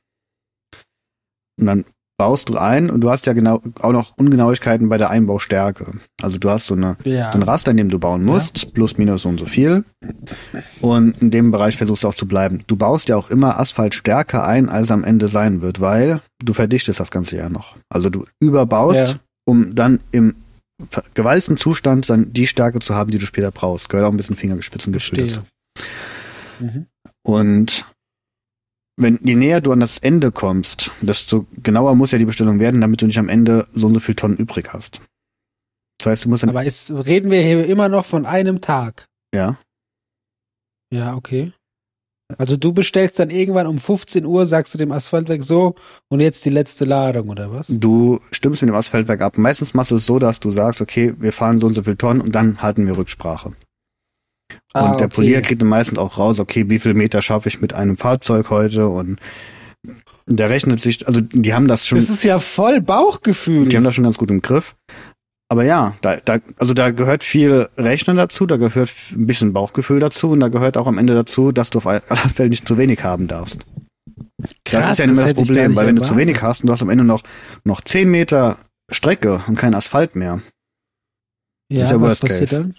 Und 1.61 1.67
dann 1.67 1.85
baust 2.21 2.49
du 2.49 2.57
ein 2.57 2.91
und 2.91 3.01
du 3.01 3.11
hast 3.11 3.27
ja 3.27 3.33
genau 3.33 3.63
auch 3.81 3.93
noch 3.93 4.13
Ungenauigkeiten 4.17 4.89
bei 4.89 4.99
der 4.99 5.11
Einbaustärke. 5.11 5.93
Also 6.21 6.39
du 6.39 6.51
hast 6.51 6.67
so 6.67 6.75
eine 6.75 6.97
Ja. 7.05 7.31
so 7.33 7.39
ein 7.39 7.43
Raster, 7.45 7.71
in 7.71 7.77
dem 7.77 7.89
du 7.91 7.99
bauen 8.01 8.25
musst, 8.25 8.75
plus 8.75 8.99
minus 8.99 9.23
so 9.23 9.29
und 9.29 9.39
so 9.39 9.47
viel. 9.47 9.85
Und 10.81 11.21
in 11.23 11.31
dem 11.31 11.53
Bereich 11.53 11.77
versuchst 11.77 12.03
du 12.03 12.09
auch 12.09 12.15
zu 12.15 12.27
bleiben. 12.27 12.65
Du 12.67 12.75
baust 12.77 13.09
ja 13.09 13.17
auch 13.17 13.31
immer 13.31 13.61
Asphalt 13.61 13.95
stärker 13.95 14.45
ein, 14.45 14.69
als 14.69 14.91
am 14.91 15.05
Ende 15.05 15.29
sein 15.29 15.63
wird, 15.63 15.81
weil 15.81 16.21
du 16.45 16.53
verdichtest 16.55 16.99
das 16.99 17.13
ganze 17.13 17.37
ja 17.37 17.49
noch. 17.49 17.77
Also 17.89 18.11
du 18.11 18.25
überbaust, 18.41 19.09
Ja. 19.11 19.21
um 19.47 19.77
dann 19.77 20.01
im 20.11 20.35
gewalzten 21.15 21.57
Zustand 21.57 22.11
dann 22.11 22.33
die 22.33 22.47
Stärke 22.49 22.81
zu 22.81 22.95
haben, 22.97 23.11
die 23.13 23.19
du 23.19 23.27
später 23.27 23.53
brauchst. 23.53 23.89
Gehört 23.89 24.07
auch 24.07 24.13
ein 24.13 24.17
bisschen 24.17 24.37
Fingerspitzengefühl 24.37 25.29
dazu. 25.29 25.41
Mhm. 26.61 26.87
Und 27.23 27.85
wenn 28.97 29.19
je 29.23 29.37
näher 29.37 29.61
du 29.61 29.73
an 29.73 29.81
das 29.81 29.99
Ende 29.99 30.33
kommst, 30.33 30.91
desto 31.01 31.47
genauer 31.63 31.95
muss 31.95 32.11
ja 32.11 32.19
die 32.19 32.25
Bestellung 32.25 32.59
werden, 32.59 32.81
damit 32.81 33.01
du 33.01 33.07
nicht 33.07 33.19
am 33.19 33.29
Ende 33.29 33.69
so 33.73 33.87
und 33.87 33.95
so 33.95 34.01
viel 34.01 34.17
Tonnen 34.17 34.37
übrig 34.37 34.73
hast. 34.73 35.01
Das 35.99 36.13
heißt, 36.13 36.25
du 36.25 36.29
musst 36.29 36.43
dann, 36.43 36.51
Aber 36.51 36.65
ist, 36.65 36.91
reden 36.91 37.31
wir 37.31 37.43
hier 37.43 37.67
immer 37.67 37.89
noch 37.89 38.05
von 38.05 38.27
einem 38.27 38.61
Tag? 38.61 39.07
ja, 39.35 39.59
Ja, 40.93 41.15
okay. 41.15 41.53
Also 42.37 42.59
du 42.59 42.75
bestellst 42.75 43.19
dann 43.19 43.31
irgendwann 43.31 43.67
um 43.67 43.79
15 43.79 44.27
Uhr, 44.27 44.45
sagst 44.45 44.75
du 44.75 44.79
dem 44.79 44.93
Asphaltwerk 44.93 45.43
so 45.43 45.77
und 46.09 46.21
jetzt 46.21 46.45
die 46.45 46.51
letzte 46.51 46.85
Ladung 46.85 47.31
oder 47.31 47.51
was? 47.51 47.69
Du 47.71 48.21
stimmst 48.33 48.61
mit 48.61 48.69
dem 48.69 48.75
Asphaltwerk 48.75 49.23
ab. 49.23 49.39
Meistens 49.39 49.73
machst 49.73 49.93
du 49.93 49.97
es 49.97 50.05
so, 50.05 50.19
dass 50.19 50.39
du 50.39 50.51
sagst, 50.51 50.83
okay, 50.83 51.15
wir 51.19 51.33
fahren 51.33 51.59
so 51.59 51.67
und 51.67 51.75
so 51.75 51.83
viel 51.83 51.97
Tonnen 51.97 52.21
und 52.21 52.33
dann 52.33 52.61
halten 52.61 52.87
wir 52.87 52.99
Rücksprache. 52.99 53.55
Ah, 54.73 54.91
und 54.91 55.01
der 55.01 55.07
okay. 55.07 55.15
Polier 55.17 55.43
kriegt 55.43 55.63
dann 55.63 55.69
meistens 55.69 55.99
auch 55.99 56.19
raus, 56.19 56.39
okay, 56.39 56.69
wie 56.69 56.79
viel 56.79 56.95
Meter 56.95 57.23
schaffe 57.23 57.49
ich 57.49 57.61
mit 57.61 57.75
einem 57.75 57.97
Fahrzeug 57.97 58.51
heute 58.51 58.89
und 58.89 59.19
der 60.27 60.51
rechnet 60.51 60.81
sich, 60.81 61.07
also 61.07 61.21
die 61.21 61.55
haben 61.55 61.69
das 61.69 61.87
schon, 61.87 61.99
Das 61.99 62.11
ist 62.11 62.25
ja 62.25 62.39
voll 62.39 62.81
Bauchgefühl. 62.81 63.69
die 63.69 63.77
haben 63.77 63.85
das 63.85 63.95
schon 63.95 64.05
ganz 64.05 64.19
gut 64.19 64.31
im 64.31 64.43
Griff. 64.43 64.77
Aber 65.51 65.65
ja, 65.65 65.95
da, 66.03 66.17
da, 66.17 66.39
also 66.59 66.75
da 66.75 66.91
gehört 66.91 67.25
viel 67.25 67.71
Rechnen 67.79 68.19
dazu, 68.19 68.45
da 68.45 68.59
gehört 68.59 68.91
ein 69.13 69.27
bisschen 69.27 69.55
Bauchgefühl 69.55 69.99
dazu 69.99 70.31
und 70.31 70.41
da 70.41 70.49
gehört 70.49 70.77
auch 70.77 70.87
am 70.87 70.99
Ende 70.99 71.15
dazu, 71.15 71.53
dass 71.53 71.71
du 71.71 71.79
auf 71.79 71.87
alle 71.87 72.03
Fälle 72.35 72.51
nicht 72.51 72.69
zu 72.69 72.77
wenig 72.77 73.03
haben 73.03 73.29
darfst. 73.29 73.65
Krass, 74.65 74.83
das 74.83 74.91
ist 74.93 74.99
ja 74.99 75.05
immer 75.07 75.15
das 75.15 75.25
hätte 75.27 75.31
ich 75.31 75.37
gar 75.37 75.45
Problem, 75.47 75.69
nicht 75.71 75.77
weil 75.77 75.87
wenn 75.87 75.97
du 75.97 76.03
zu 76.03 76.17
wenig 76.19 76.43
hast 76.43 76.61
und 76.61 76.67
du 76.67 76.73
hast 76.75 76.83
am 76.83 76.91
Ende 76.91 77.05
noch, 77.05 77.23
noch 77.65 77.81
10 77.81 78.11
Meter 78.11 78.59
Strecke 78.91 79.43
und 79.47 79.57
kein 79.57 79.75
Asphalt 79.75 80.17
mehr, 80.17 80.43
Ja, 81.73 81.89
der 81.89 82.01
was 82.01 82.21
passiert 82.21 82.53
dann? 82.53 82.75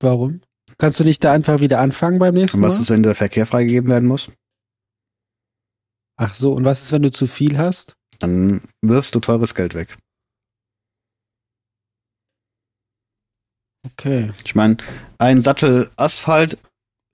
Warum? 0.00 0.40
Kannst 0.78 1.00
du 1.00 1.04
nicht 1.04 1.22
da 1.24 1.32
einfach 1.32 1.60
wieder 1.60 1.80
anfangen 1.80 2.18
beim 2.18 2.34
nächsten 2.34 2.58
Und 2.58 2.64
was 2.64 2.74
Mal? 2.74 2.82
ist, 2.82 2.90
wenn 2.90 3.02
der 3.02 3.14
Verkehr 3.16 3.46
freigegeben 3.46 3.90
werden 3.90 4.08
muss? 4.08 4.30
Ach 6.16 6.34
so, 6.34 6.52
und 6.52 6.64
was 6.64 6.82
ist, 6.82 6.92
wenn 6.92 7.02
du 7.02 7.10
zu 7.10 7.26
viel 7.26 7.58
hast? 7.58 7.94
Dann 8.18 8.60
wirfst 8.82 9.14
du 9.14 9.20
teures 9.20 9.54
Geld 9.54 9.74
weg. 9.74 9.96
Okay. 13.86 14.32
Ich 14.44 14.54
meine, 14.54 14.76
ein 15.18 15.40
Sattel 15.40 15.90
Asphalt 15.96 16.58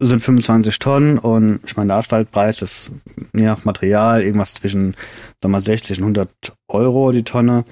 sind 0.02 0.20
25 0.20 0.78
Tonnen 0.78 1.18
und 1.18 1.60
ich 1.64 1.76
meine, 1.76 1.88
der 1.88 1.96
Asphaltpreis 1.98 2.62
ist 2.62 2.90
je 3.34 3.44
nach 3.44 3.64
Material 3.64 4.22
irgendwas 4.22 4.54
zwischen 4.54 4.96
sag 5.42 5.50
mal, 5.50 5.60
60 5.60 5.98
und 5.98 6.18
100 6.18 6.52
Euro 6.68 7.12
die 7.12 7.22
Tonne. 7.22 7.64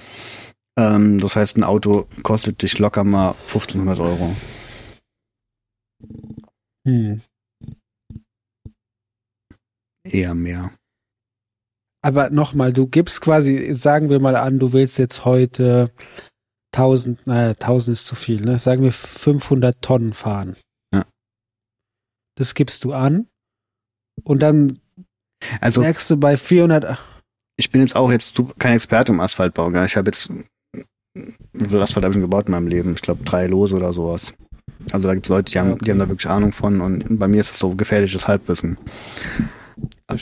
Ähm, 0.77 1.19
das 1.19 1.35
heißt, 1.35 1.57
ein 1.57 1.63
Auto 1.63 2.07
kostet 2.23 2.61
dich 2.61 2.79
locker 2.79 3.03
mal 3.03 3.31
1500 3.47 3.99
Euro. 3.99 4.35
Hm. 6.85 7.21
Eher 10.05 10.33
mehr. 10.33 10.71
Aber 12.01 12.29
nochmal, 12.29 12.73
du 12.73 12.87
gibst 12.87 13.21
quasi, 13.21 13.73
sagen 13.73 14.09
wir 14.09 14.19
mal 14.19 14.35
an, 14.35 14.59
du 14.59 14.73
willst 14.73 14.97
jetzt 14.97 15.23
heute 15.23 15.91
1000, 16.73 17.25
naja, 17.27 17.51
1000 17.51 17.93
ist 17.97 18.07
zu 18.07 18.15
viel, 18.15 18.41
ne? 18.41 18.59
Sagen 18.59 18.83
wir 18.83 18.91
500 18.91 19.81
Tonnen 19.81 20.13
fahren. 20.13 20.57
Ja. 20.93 21.05
Das 22.35 22.55
gibst 22.55 22.83
du 22.83 22.93
an. 22.93 23.27
Und 24.23 24.41
dann 24.41 24.79
Also 25.61 25.81
merkst 25.81 26.09
du 26.09 26.17
bei 26.17 26.37
400, 26.37 26.97
ich 27.55 27.71
bin 27.71 27.81
jetzt 27.81 27.95
auch 27.95 28.11
jetzt 28.11 28.41
kein 28.57 28.73
Experte 28.73 29.11
im 29.11 29.19
Asphaltbau. 29.19 29.69
Gell? 29.69 29.85
Ich 29.85 29.95
habe 29.95 30.09
jetzt, 30.09 30.29
wie 31.13 31.65
viel 31.65 31.81
Asphalt 31.81 32.03
habe 32.03 32.11
ich 32.11 32.15
schon 32.15 32.21
gebaut 32.21 32.47
in 32.47 32.51
meinem 32.51 32.67
Leben? 32.67 32.95
Ich 32.95 33.01
glaube 33.01 33.23
drei 33.23 33.47
Lose 33.47 33.75
oder 33.75 33.93
sowas. 33.93 34.33
Also 34.91 35.07
da 35.07 35.13
gibt 35.13 35.25
es 35.25 35.29
Leute, 35.29 35.51
die 35.51 35.59
haben, 35.59 35.77
die 35.79 35.91
haben 35.91 35.99
da 35.99 36.09
wirklich 36.09 36.29
Ahnung 36.29 36.51
von 36.51 36.81
und 36.81 37.19
bei 37.19 37.27
mir 37.27 37.41
ist 37.41 37.51
es 37.51 37.59
so 37.59 37.75
gefährliches 37.75 38.27
Halbwissen. 38.27 38.77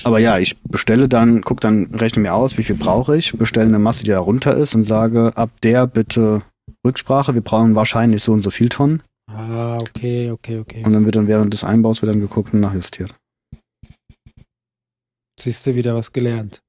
Aber 0.03 0.19
ja, 0.19 0.37
ich 0.37 0.61
bestelle 0.61 1.09
dann, 1.09 1.41
guck 1.41 1.59
dann, 1.59 1.85
rechne 1.93 2.21
mir 2.21 2.33
aus, 2.33 2.57
wie 2.57 2.63
viel 2.63 2.75
brauche 2.75 3.17
ich, 3.17 3.33
bestelle 3.33 3.67
eine 3.67 3.79
Masse, 3.79 4.03
die 4.03 4.11
da 4.11 4.19
runter 4.19 4.55
ist 4.55 4.75
und 4.75 4.83
sage, 4.83 5.33
ab 5.35 5.49
der 5.63 5.87
bitte 5.87 6.43
Rücksprache, 6.85 7.33
wir 7.33 7.41
brauchen 7.41 7.75
wahrscheinlich 7.75 8.23
so 8.23 8.31
und 8.31 8.41
so 8.41 8.49
viel 8.49 8.69
Tonnen. 8.69 9.03
Ah, 9.27 9.77
okay, 9.77 10.31
okay, 10.31 10.59
okay. 10.59 10.83
Und 10.85 10.93
dann 10.93 11.05
wird 11.05 11.15
dann 11.15 11.27
während 11.27 11.53
des 11.53 11.63
Einbaus 11.63 12.01
wird 12.01 12.13
dann 12.13 12.21
geguckt 12.21 12.53
und 12.53 12.59
nachjustiert. 12.59 13.13
Siehst 15.39 15.65
du 15.65 15.75
wieder 15.75 15.95
was 15.95 16.11
gelernt. 16.11 16.61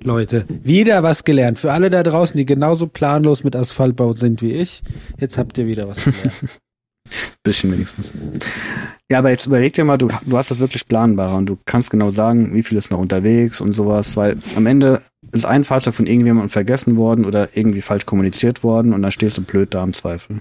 Leute, 0.00 0.46
wieder 0.48 1.02
was 1.02 1.24
gelernt. 1.24 1.58
Für 1.58 1.72
alle 1.72 1.90
da 1.90 2.02
draußen, 2.02 2.36
die 2.36 2.46
genauso 2.46 2.86
planlos 2.86 3.44
mit 3.44 3.56
Asphaltbau 3.56 4.12
sind 4.12 4.40
wie 4.42 4.52
ich, 4.52 4.82
jetzt 5.18 5.36
habt 5.38 5.58
ihr 5.58 5.66
wieder 5.66 5.88
was 5.88 6.04
gelernt. 6.04 6.60
Bisschen 7.42 7.72
wenigstens. 7.72 8.12
Ja, 9.10 9.18
aber 9.18 9.30
jetzt 9.30 9.46
überleg 9.46 9.72
dir 9.72 9.84
mal, 9.84 9.98
du, 9.98 10.08
du 10.24 10.38
hast 10.38 10.50
das 10.50 10.58
wirklich 10.58 10.86
planbarer 10.86 11.36
und 11.36 11.46
du 11.46 11.58
kannst 11.64 11.90
genau 11.90 12.10
sagen, 12.10 12.54
wie 12.54 12.62
viel 12.62 12.78
ist 12.78 12.90
noch 12.90 12.98
unterwegs 12.98 13.60
und 13.60 13.72
sowas, 13.72 14.16
weil 14.16 14.38
am 14.56 14.66
Ende 14.66 15.02
ist 15.32 15.44
ein 15.44 15.64
Fahrzeug 15.64 15.94
von 15.94 16.06
irgendjemandem 16.06 16.50
vergessen 16.50 16.96
worden 16.96 17.24
oder 17.24 17.56
irgendwie 17.56 17.82
falsch 17.82 18.06
kommuniziert 18.06 18.62
worden 18.62 18.92
und 18.92 19.02
dann 19.02 19.12
stehst 19.12 19.38
du 19.38 19.42
blöd 19.42 19.74
da 19.74 19.84
im 19.84 19.92
Zweifel. 19.92 20.40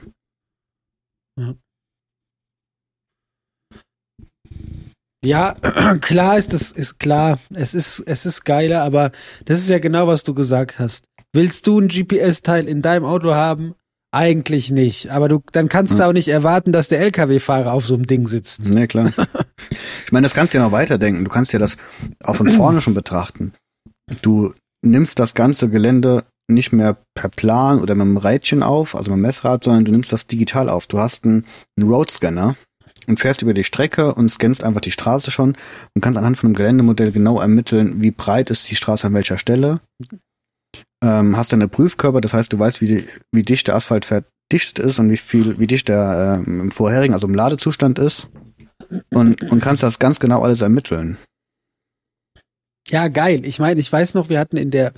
Ja, 5.24 5.56
klar 6.02 6.38
ist 6.38 6.54
das, 6.54 6.72
ist 6.72 7.00
klar. 7.00 7.40
Es 7.54 7.74
ist, 7.74 8.04
es 8.06 8.26
ist 8.26 8.44
geiler, 8.44 8.84
aber 8.84 9.12
das 9.46 9.60
ist 9.60 9.70
ja 9.70 9.80
genau, 9.80 10.08
was 10.08 10.24
du 10.24 10.34
gesagt 10.34 10.80
hast. 10.80 11.06
Willst 11.34 11.68
du 11.68 11.80
ein 11.80 11.88
GPS-Teil 11.88 12.68
in 12.68 12.82
deinem 12.82 13.06
Auto 13.06 13.34
haben? 13.34 13.76
Eigentlich 14.12 14.72
nicht. 14.72 15.10
Aber 15.10 15.30
du, 15.30 15.42
dann 15.54 15.70
kannst 15.70 15.94
du 15.94 16.00
Hm. 16.00 16.06
auch 16.10 16.14
nicht 16.14 16.28
erwarten, 16.28 16.72
dass 16.74 16.90
der 16.90 17.00
LKW-Fahrer 17.00 17.72
auf 17.72 17.86
so 17.86 17.94
einem 17.96 18.08
Ding 18.08 18.28
sitzt. 18.28 18.66
Ne, 18.70 18.88
klar. 18.88 19.12
ich 20.06 20.12
meine, 20.12 20.26
das 20.26 20.34
kannst 20.34 20.54
du 20.54 20.58
ja 20.58 20.64
noch 20.66 20.74
weiterdenken. 20.74 21.24
Du 21.24 21.30
kannst 21.32 21.54
ja 21.54 21.60
das 21.60 21.78
auch 22.22 22.36
von 22.36 22.50
vorne 22.50 22.82
schon 22.82 22.94
betrachten. 22.94 23.54
Du 24.22 24.54
nimmst 24.84 25.20
das 25.20 25.34
ganze 25.34 25.70
Gelände 25.70 26.26
nicht 26.50 26.74
mehr 26.74 26.98
per 27.16 27.30
Plan 27.30 27.80
oder 27.80 27.96
mit 27.96 28.02
einem 28.02 28.18
Rädchen 28.18 28.64
auf, 28.64 28.96
also 28.96 29.12
mit 29.12 29.14
einem 29.14 29.22
Messrad, 29.22 29.64
sondern 29.64 29.86
du 29.86 29.92
nimmst 29.92 30.12
das 30.12 30.28
digital 30.28 30.68
auf. 30.68 30.88
Du 30.88 31.00
hast 31.00 31.24
einen, 31.24 31.46
einen 31.78 31.90
Roadscanner 31.90 32.58
und 33.08 33.20
fährst 33.22 33.42
über 33.42 33.54
die 33.54 33.64
Strecke 33.64 34.14
und 34.14 34.30
scannst 34.30 34.66
einfach 34.66 34.82
die 34.82 34.92
Straße 34.92 35.32
schon 35.32 35.56
und 35.96 36.02
kannst 36.02 36.18
anhand 36.18 36.38
von 36.38 36.48
einem 36.48 36.56
Geländemodell 36.56 37.12
genau 37.12 37.40
ermitteln, 37.40 38.02
wie 38.02 38.12
breit 38.12 38.50
ist 38.50 38.70
die 38.70 38.76
Straße 38.76 39.08
an 39.08 39.14
welcher 39.14 39.38
Stelle. 39.38 39.80
Ähm, 41.04 41.36
hast 41.36 41.52
dann 41.52 41.62
eine 41.62 41.68
Prüfkörper, 41.68 42.22
das 42.22 42.34
heißt, 42.34 42.54
du 42.54 42.60
weißt, 42.60 42.82
wie, 42.82 43.08
wie 43.32 43.44
dicht 43.44 43.68
der 43.68 43.76
Asphalt 43.76 44.06
verdichtet 44.06 44.80
ist 44.80 45.00
und 45.00 45.10
wie 45.10 45.18
viel, 45.18 45.60
wie 45.60 45.68
dicht 45.68 45.88
der 45.88 46.44
ähm, 46.46 46.62
im 46.62 46.72
vorherigen, 46.72 47.14
also 47.14 47.28
im 47.28 47.34
Ladezustand 47.34 47.98
ist. 48.00 48.28
Und, 49.14 49.42
und 49.52 49.62
kannst 49.62 49.84
das 49.84 50.00
ganz 50.00 50.20
genau 50.20 50.42
alles 50.42 50.62
ermitteln. 50.62 51.18
Ja, 52.90 53.08
geil. 53.08 53.46
Ich 53.46 53.60
meine, 53.60 53.80
ich 53.80 53.92
weiß 53.92 54.16
noch, 54.16 54.30
wir 54.30 54.40
hatten 54.40 54.58
in 54.58 54.72
der, 54.72 54.94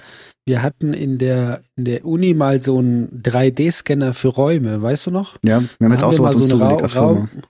wir 0.46 0.62
hatten 0.62 0.94
in 0.94 1.18
der, 1.18 1.62
in 1.76 1.86
der 1.86 2.06
Uni 2.06 2.34
mal 2.34 2.60
so 2.60 2.80
einen 2.80 3.22
3D-Scanner 3.22 4.14
für 4.14 4.30
Räume, 4.30 4.82
weißt 4.82 5.08
du 5.08 5.12
noch? 5.12 5.38
Ja, 5.44 5.62
wir 5.62 5.86
haben 5.86 5.92
jetzt 5.92 6.02
Da 6.02 6.08
auch 6.08 6.14
sowas 6.14 6.36
uns 6.36 6.48
so 6.48 6.56
einen 6.56 6.62
zugelegt 6.62 6.96
Ra. 6.96 7.00
Raum, 7.00 7.30
da 7.34 7.42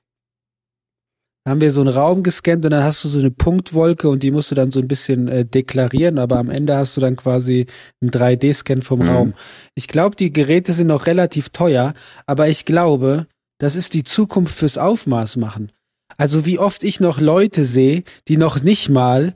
haben 1.47 1.59
wir 1.61 1.71
so 1.71 1.81
einen 1.81 1.89
Raum 1.93 2.23
gescannt 2.23 2.63
und 2.65 2.71
dann 2.71 2.83
hast 2.83 3.03
du 3.03 3.09
so 3.09 3.19
eine 3.19 3.31
Punktwolke 3.31 4.07
und 4.07 4.23
die 4.23 4.31
musst 4.31 4.51
du 4.51 4.55
dann 4.55 4.71
so 4.71 4.79
ein 4.79 4.87
bisschen 4.87 5.27
äh, 5.27 5.45
deklarieren, 5.45 6.17
aber 6.17 6.37
am 6.37 6.49
Ende 6.49 6.77
hast 6.77 6.95
du 6.95 7.01
dann 7.01 7.15
quasi 7.15 7.65
einen 8.01 8.11
3D-Scan 8.11 8.81
vom 8.81 8.99
Mhm. 8.99 9.09
Raum. 9.09 9.33
Ich 9.75 9.87
glaube, 9.87 10.15
die 10.15 10.31
Geräte 10.31 10.73
sind 10.73 10.87
noch 10.87 11.05
relativ 11.05 11.49
teuer, 11.49 11.93
aber 12.25 12.47
ich 12.47 12.63
glaube, 12.65 13.27
das 13.59 13.75
ist 13.75 13.93
die 13.93 14.03
Zukunft 14.03 14.55
fürs 14.55 14.77
Aufmaß 14.77 15.37
machen. 15.37 15.71
Also 16.17 16.45
wie 16.45 16.59
oft 16.59 16.83
ich 16.83 16.99
noch 16.99 17.19
Leute 17.19 17.65
sehe, 17.65 18.03
die 18.27 18.37
noch 18.37 18.61
nicht 18.61 18.89
mal 18.89 19.33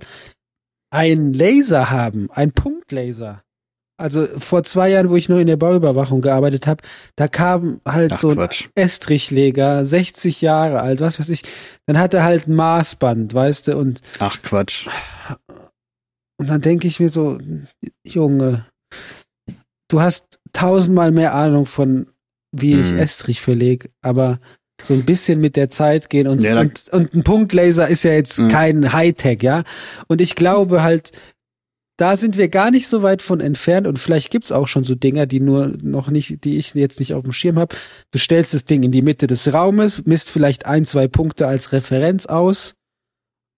einen 0.90 1.34
Laser 1.34 1.90
haben, 1.90 2.30
einen 2.32 2.52
Punktlaser. 2.54 3.44
Also 4.00 4.28
vor 4.38 4.64
zwei 4.64 4.90
Jahren, 4.90 5.10
wo 5.10 5.16
ich 5.16 5.28
noch 5.28 5.40
in 5.40 5.48
der 5.48 5.58
Bauüberwachung 5.58 6.22
gearbeitet 6.22 6.68
habe, 6.68 6.84
da 7.16 7.28
kam 7.28 7.82
halt 7.84 8.14
Ach, 8.14 8.20
so 8.20 8.30
ein 8.30 8.36
Quatsch. 8.36 8.68
Estrichleger, 8.76 9.84
60 9.86 10.42
Jahre 10.42 10.82
alt, 10.82 11.02
was 11.02 11.20
weiß 11.20 11.30
ich. 11.30 11.42
Dann 11.88 11.98
hat 11.98 12.14
er 12.14 12.24
halt 12.24 12.48
ein 12.48 12.54
Maßband, 12.56 13.34
weißt 13.34 13.70
du, 13.70 13.78
und, 13.78 14.02
Ach 14.20 14.40
Quatsch. 14.44 14.88
und 16.40 16.50
dann 16.50 16.62
denke 16.62 16.88
ich 16.88 17.00
mir 17.00 17.10
so, 17.10 17.40
Junge, 18.06 18.66
du 19.90 20.02
hast 20.02 20.40
tausendmal 20.54 21.12
mehr 21.12 21.34
Ahnung 21.34 21.66
von, 21.66 22.08
wie 22.52 22.80
ich 22.80 22.92
Mhm. 22.92 23.00
Estrich 23.00 23.42
verleg, 23.42 23.90
aber 24.02 24.40
so 24.84 24.94
ein 24.94 25.06
bisschen 25.06 25.40
mit 25.42 25.56
der 25.56 25.70
Zeit 25.72 26.10
gehen 26.10 26.28
und, 26.28 26.42
Ja, 26.42 26.60
und, 26.60 26.88
und 26.90 27.14
ein 27.16 27.24
Punktlaser 27.24 27.88
ist 27.88 28.04
ja 28.04 28.12
jetzt 28.12 28.38
Mhm. 28.38 28.50
kein 28.50 28.94
Hightech, 28.94 29.42
ja. 29.42 29.64
Und 30.08 30.22
ich 30.22 30.36
glaube 30.36 30.84
halt, 30.84 31.12
da 31.98 32.16
sind 32.16 32.38
wir 32.38 32.48
gar 32.48 32.72
nicht 32.72 32.88
so 32.88 33.02
weit 33.02 33.22
von 33.22 33.40
entfernt 33.40 33.88
und 33.88 34.00
vielleicht 34.00 34.30
gibt's 34.30 34.52
auch 34.52 34.68
schon 34.68 34.84
so 34.84 34.96
Dinger, 34.96 35.26
die 35.26 35.40
nur 35.40 35.74
noch 35.82 36.10
nicht, 36.10 36.44
die 36.46 36.58
ich 36.58 36.74
jetzt 36.76 37.00
nicht 37.00 37.14
auf 37.14 37.24
dem 37.24 37.32
Schirm 37.32 37.58
habe. 37.58 37.76
Du 38.12 38.20
stellst 38.20 38.54
das 38.54 38.66
Ding 38.66 38.84
in 38.84 38.92
die 38.92 39.02
Mitte 39.02 39.28
des 39.28 39.52
Raumes, 39.52 40.06
misst 40.06 40.30
vielleicht 40.30 40.66
ein, 40.66 40.86
zwei 40.86 41.08
Punkte 41.08 41.48
als 41.48 41.74
Referenz 41.74 42.28
aus 42.28 42.76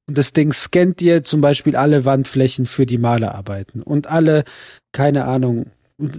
und 0.07 0.17
das 0.17 0.33
Ding 0.33 0.53
scannt 0.53 1.01
dir 1.01 1.23
zum 1.23 1.39
Beispiel 1.41 1.75
alle 1.75 2.03
Wandflächen 2.03 2.65
für 2.65 2.87
die 2.87 2.97
Malerarbeiten 2.97 3.83
und 3.83 4.07
alle, 4.07 4.43
keine 4.91 5.25
Ahnung, 5.25 5.67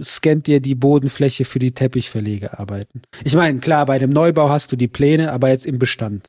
scannt 0.01 0.47
dir 0.47 0.61
die 0.61 0.75
Bodenfläche 0.75 1.43
für 1.43 1.59
die 1.59 1.73
Teppichverlegearbeiten. 1.73 3.01
Ich 3.25 3.35
meine, 3.35 3.59
klar, 3.59 3.85
bei 3.87 3.99
dem 3.99 4.11
Neubau 4.11 4.49
hast 4.49 4.71
du 4.71 4.75
die 4.77 4.87
Pläne, 4.87 5.33
aber 5.33 5.49
jetzt 5.49 5.65
im 5.65 5.77
Bestand. 5.77 6.27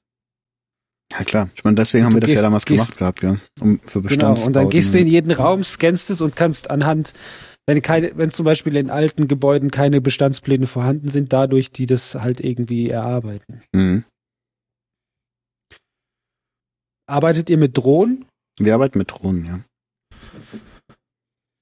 Ja 1.19 1.25
klar. 1.25 1.51
Ich 1.55 1.63
meine, 1.65 1.75
deswegen 1.77 2.05
haben 2.05 2.15
wir 2.15 2.21
das 2.21 2.31
ja 2.31 2.37
gehst- 2.37 2.45
damals 2.45 2.65
gehst- 2.65 2.87
gemacht 2.97 2.99
gehabt, 2.99 3.23
ja. 3.23 3.37
Um 3.61 3.79
für 3.81 4.01
Genau, 4.03 4.09
Bestands 4.33 4.43
und 4.47 4.53
dann 4.55 4.71
gehst 4.71 4.95
du 4.95 4.99
in 4.99 5.07
jeden 5.07 5.31
Raum, 5.31 5.63
scannst 5.63 6.11
es 6.11 6.21
und 6.21 6.37
kannst 6.37 6.71
anhand, 6.71 7.13
wenn 7.67 7.81
keine, 7.83 8.17
wenn 8.17 8.31
zum 8.31 8.45
Beispiel 8.45 8.77
in 8.77 8.91
alten 8.91 9.29
Gebäuden 9.29 9.71
keine 9.71 10.01
Bestandspläne 10.01 10.67
vorhanden 10.67 11.11
sind, 11.11 11.33
dadurch 11.33 11.71
die 11.71 11.87
das 11.87 12.15
halt 12.15 12.41
irgendwie 12.41 12.89
erarbeiten. 12.89 13.63
mhm. 13.75 14.05
Arbeitet 17.07 17.51
ihr 17.51 17.59
mit 17.59 17.77
Drohnen? 17.77 18.25
Wir 18.59 18.75
arbeiten 18.75 18.99
mit 18.99 19.11
Drohnen, 19.11 19.45
ja. 19.45 19.61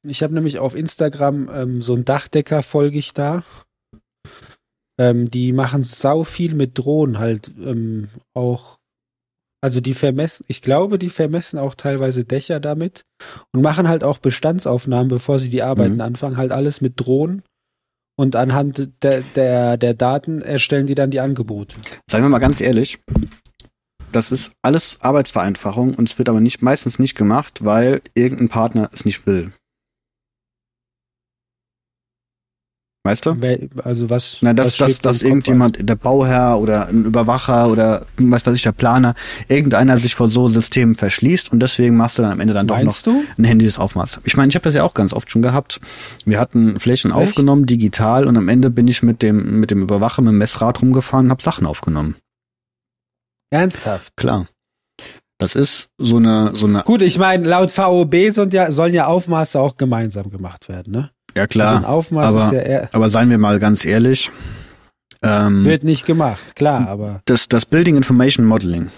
Ich 0.06 0.22
habe 0.22 0.32
nämlich 0.34 0.58
auf 0.58 0.74
Instagram 0.74 1.50
ähm, 1.52 1.82
so 1.82 1.94
einen 1.94 2.04
Dachdecker, 2.04 2.62
folge 2.62 2.98
ich 2.98 3.12
da. 3.14 3.44
Ähm, 4.98 5.30
die 5.30 5.52
machen 5.52 5.82
sau 5.82 6.24
viel 6.24 6.54
mit 6.54 6.78
Drohnen 6.78 7.18
halt 7.18 7.50
ähm, 7.58 8.08
auch. 8.34 8.78
Also 9.62 9.80
die 9.80 9.94
vermessen, 9.94 10.44
ich 10.48 10.62
glaube, 10.62 10.98
die 10.98 11.10
vermessen 11.10 11.58
auch 11.58 11.74
teilweise 11.74 12.24
Dächer 12.24 12.60
damit 12.60 13.04
und 13.52 13.60
machen 13.60 13.88
halt 13.88 14.02
auch 14.04 14.18
Bestandsaufnahmen, 14.18 15.08
bevor 15.08 15.38
sie 15.38 15.50
die 15.50 15.62
Arbeiten 15.62 15.94
Mhm. 15.96 16.00
anfangen, 16.00 16.36
halt 16.38 16.52
alles 16.52 16.80
mit 16.80 16.94
Drohnen. 16.98 17.42
Und 18.16 18.36
anhand 18.36 18.88
der, 19.02 19.22
der, 19.34 19.76
der 19.76 19.94
Daten 19.94 20.42
erstellen 20.42 20.86
die 20.86 20.94
dann 20.94 21.10
die 21.10 21.20
Angebote. 21.20 21.76
Seien 22.10 22.22
wir 22.22 22.28
mal 22.28 22.38
ganz 22.38 22.60
ehrlich, 22.60 22.98
das 24.12 24.32
ist 24.32 24.52
alles 24.62 24.98
Arbeitsvereinfachung 25.00 25.94
und 25.94 26.08
es 26.08 26.18
wird 26.18 26.28
aber 26.28 26.40
nicht 26.40 26.62
meistens 26.62 26.98
nicht 26.98 27.14
gemacht, 27.14 27.64
weil 27.64 28.02
irgendein 28.14 28.48
Partner 28.48 28.90
es 28.92 29.04
nicht 29.04 29.26
will. 29.26 29.52
Weißt 33.02 33.24
du? 33.24 33.34
Also 33.82 34.10
was? 34.10 34.36
Na, 34.42 34.52
dass, 34.52 34.78
was 34.78 34.88
dass, 34.88 34.98
dass 35.00 35.22
irgendjemand, 35.22 35.88
der 35.88 35.94
Bauherr 35.96 36.58
oder 36.60 36.88
ein 36.88 37.06
Überwacher 37.06 37.70
oder 37.70 38.04
was 38.18 38.44
weiß 38.44 38.54
ich, 38.54 38.62
der 38.62 38.72
Planer, 38.72 39.14
irgendeiner 39.48 39.96
sich 39.96 40.14
vor 40.14 40.28
so 40.28 40.48
Systemen 40.48 40.94
verschließt 40.94 41.50
und 41.50 41.60
deswegen 41.60 41.96
machst 41.96 42.18
du 42.18 42.22
dann 42.22 42.32
am 42.32 42.40
Ende 42.40 42.52
dann 42.52 42.68
aus? 42.68 42.68
doch 42.68 42.76
noch 42.76 42.84
Meinst 42.84 43.06
du? 43.06 43.24
ein 43.38 43.44
Handy 43.44 43.64
des 43.64 43.78
Aufmaß. 43.78 44.20
Ich 44.24 44.36
meine, 44.36 44.50
ich 44.50 44.54
habe 44.54 44.64
das 44.64 44.74
ja 44.74 44.84
auch 44.84 44.92
ganz 44.92 45.14
oft 45.14 45.30
schon 45.30 45.40
gehabt. 45.40 45.80
Wir 46.26 46.38
hatten 46.38 46.78
Flächen 46.78 47.10
Echt? 47.10 47.18
aufgenommen, 47.18 47.64
digital, 47.64 48.26
und 48.26 48.36
am 48.36 48.50
Ende 48.50 48.68
bin 48.68 48.86
ich 48.86 49.02
mit 49.02 49.22
dem, 49.22 49.60
mit 49.60 49.70
dem 49.70 49.80
Überwacher, 49.80 50.20
mit 50.20 50.32
dem 50.32 50.38
Messrad 50.38 50.82
rumgefahren 50.82 51.26
und 51.26 51.30
habe 51.30 51.42
Sachen 51.42 51.66
aufgenommen. 51.66 52.16
Ernsthaft? 53.50 54.14
Klar. 54.16 54.46
Das 55.38 55.54
ist 55.54 55.88
so 55.96 56.18
eine, 56.18 56.52
so 56.54 56.66
eine, 56.66 56.82
Gut, 56.82 57.00
ich 57.00 57.18
meine, 57.18 57.48
laut 57.48 57.72
VOB 57.72 58.14
sind 58.28 58.52
ja, 58.52 58.70
sollen 58.70 58.92
ja 58.92 59.06
Aufmaße 59.06 59.58
auch 59.58 59.78
gemeinsam 59.78 60.30
gemacht 60.30 60.68
werden, 60.68 60.92
ne? 60.92 61.10
Ja 61.36 61.42
Also 61.42 61.42
ein 61.42 61.48
klar. 61.48 61.88
Aufmaß 61.88 62.26
aber- 62.26 62.44
ist 62.46 62.52
ja 62.52 62.60
eher, 62.60 62.88
Aber 62.92 63.10
seien 63.10 63.30
wir 63.30 63.38
mal 63.38 63.58
ganz 63.58 63.84
ehrlich, 63.84 64.30
ähm, 65.22 65.64
wird 65.64 65.84
nicht 65.84 66.06
gemacht, 66.06 66.56
klar, 66.56 66.88
aber 66.88 67.20
das, 67.26 67.48
das 67.48 67.66
Building 67.66 67.96
Information 67.96 68.46
Modeling, 68.46 68.90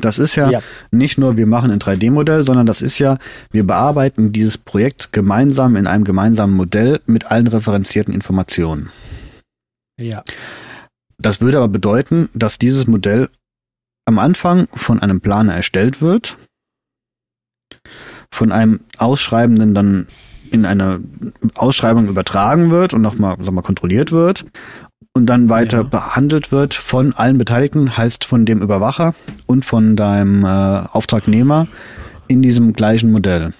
das 0.00 0.18
ist 0.18 0.36
ja, 0.36 0.48
Ja. 0.50 0.60
nicht 0.90 1.18
nur, 1.18 1.36
wir 1.36 1.46
machen 1.46 1.70
ein 1.70 1.78
3D-Modell, 1.78 2.44
sondern 2.44 2.66
das 2.66 2.82
ist 2.82 2.98
ja, 2.98 3.18
wir 3.50 3.64
bearbeiten 3.66 4.32
dieses 4.32 4.56
Projekt 4.58 5.12
gemeinsam 5.12 5.76
in 5.76 5.86
einem 5.86 6.04
gemeinsamen 6.04 6.54
Modell 6.54 7.00
mit 7.06 7.26
allen 7.30 7.46
referenzierten 7.46 8.12
Informationen. 8.14 8.90
ja. 9.98 10.22
Das 11.16 11.40
würde 11.40 11.58
aber 11.58 11.68
bedeuten, 11.68 12.28
dass 12.34 12.58
dieses 12.58 12.88
Modell 12.88 13.28
am 14.04 14.18
Anfang 14.18 14.66
von 14.74 15.00
einem 15.00 15.20
Planer 15.20 15.54
erstellt 15.54 16.02
wird, 16.02 16.36
von 18.30 18.50
einem 18.52 18.80
Ausschreibenden 18.98 19.74
dann 19.74 20.08
in 20.54 20.64
eine 20.64 21.00
Ausschreibung 21.54 22.08
übertragen 22.08 22.70
wird 22.70 22.94
und 22.94 23.02
nochmal 23.02 23.36
sag 23.42 23.52
mal, 23.52 23.62
kontrolliert 23.62 24.12
wird 24.12 24.44
und 25.12 25.26
dann 25.26 25.48
weiter 25.50 25.78
Ja. 25.78 25.82
behandelt 25.84 26.52
wird 26.52 26.74
von 26.74 27.12
allen 27.12 27.36
Beteiligten, 27.38 27.96
heißt 27.96 28.24
von 28.24 28.46
dem 28.46 28.62
Überwacher 28.62 29.14
und 29.46 29.64
von 29.64 29.96
deinem 29.96 30.44
äh, 30.44 30.48
Auftragnehmer 30.48 31.66
in 32.28 32.40
diesem 32.42 32.72
gleichen 32.72 33.12
Modell. 33.12 33.52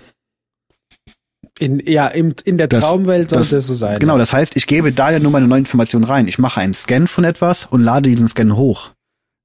In, 1.58 1.78
ja, 1.86 2.08
im, 2.08 2.34
in 2.44 2.58
der 2.58 2.66
Das- 2.66 2.84
Traumwelt 2.84 3.30
sollte 3.30 3.50
das- 3.50 3.52
es 3.52 3.66
so 3.68 3.74
sein. 3.74 3.98
Genau, 4.00 4.18
das 4.18 4.32
heißt, 4.32 4.56
ich 4.56 4.66
gebe 4.66 4.90
da 4.92 5.10
ja 5.10 5.20
nur 5.20 5.30
meine 5.30 5.46
neue 5.46 5.60
Information 5.60 6.02
rein. 6.02 6.26
Ich 6.26 6.38
mache 6.38 6.60
einen 6.60 6.74
Scan 6.74 7.06
von 7.06 7.22
etwas 7.22 7.66
und 7.66 7.80
lade 7.82 8.08
diesen 8.10 8.26
Scan 8.28 8.56
hoch. 8.56 8.90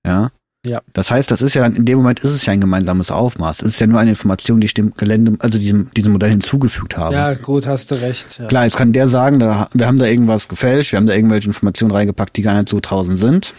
Ja. 0.05 0.31
Ja. 0.65 0.81
Das 0.91 1.09
heißt, 1.09 1.31
das 1.31 1.41
ist 1.41 1.53
ja 1.53 1.65
in 1.65 1.85
dem 1.85 1.99
Moment 1.99 2.19
ist 2.19 2.31
es 2.31 2.45
ja 2.45 2.51
ein 2.51 2.59
gemeinsames 2.59 3.11
Aufmaß. 3.11 3.61
Es 3.61 3.75
ist 3.75 3.79
ja 3.79 3.87
nur 3.87 3.99
eine 3.99 4.09
Information, 4.09 4.59
die 4.59 4.65
ich 4.65 4.73
dem 4.73 4.93
Gelände, 4.93 5.37
also 5.39 5.57
diesem, 5.57 5.89
diesem 5.91 6.11
Modell 6.11 6.31
hinzugefügt 6.31 6.97
habe. 6.97 7.15
Ja, 7.15 7.33
gut, 7.33 7.65
hast 7.65 7.91
du 7.91 7.95
recht. 7.95 8.39
Ja. 8.39 8.47
Klar, 8.47 8.65
jetzt 8.65 8.75
kann 8.75 8.91
der 8.91 9.07
sagen, 9.07 9.39
da, 9.39 9.69
wir 9.73 9.87
haben 9.87 9.99
da 9.99 10.05
irgendwas 10.05 10.49
gefälscht, 10.49 10.91
wir 10.91 10.97
haben 10.97 11.07
da 11.07 11.13
irgendwelche 11.13 11.47
Informationen 11.47 11.91
reingepackt, 11.91 12.35
die 12.35 12.41
gar 12.41 12.55
nicht 12.55 12.69
so 12.69 12.79
draußen 12.81 13.17
sind. 13.17 13.53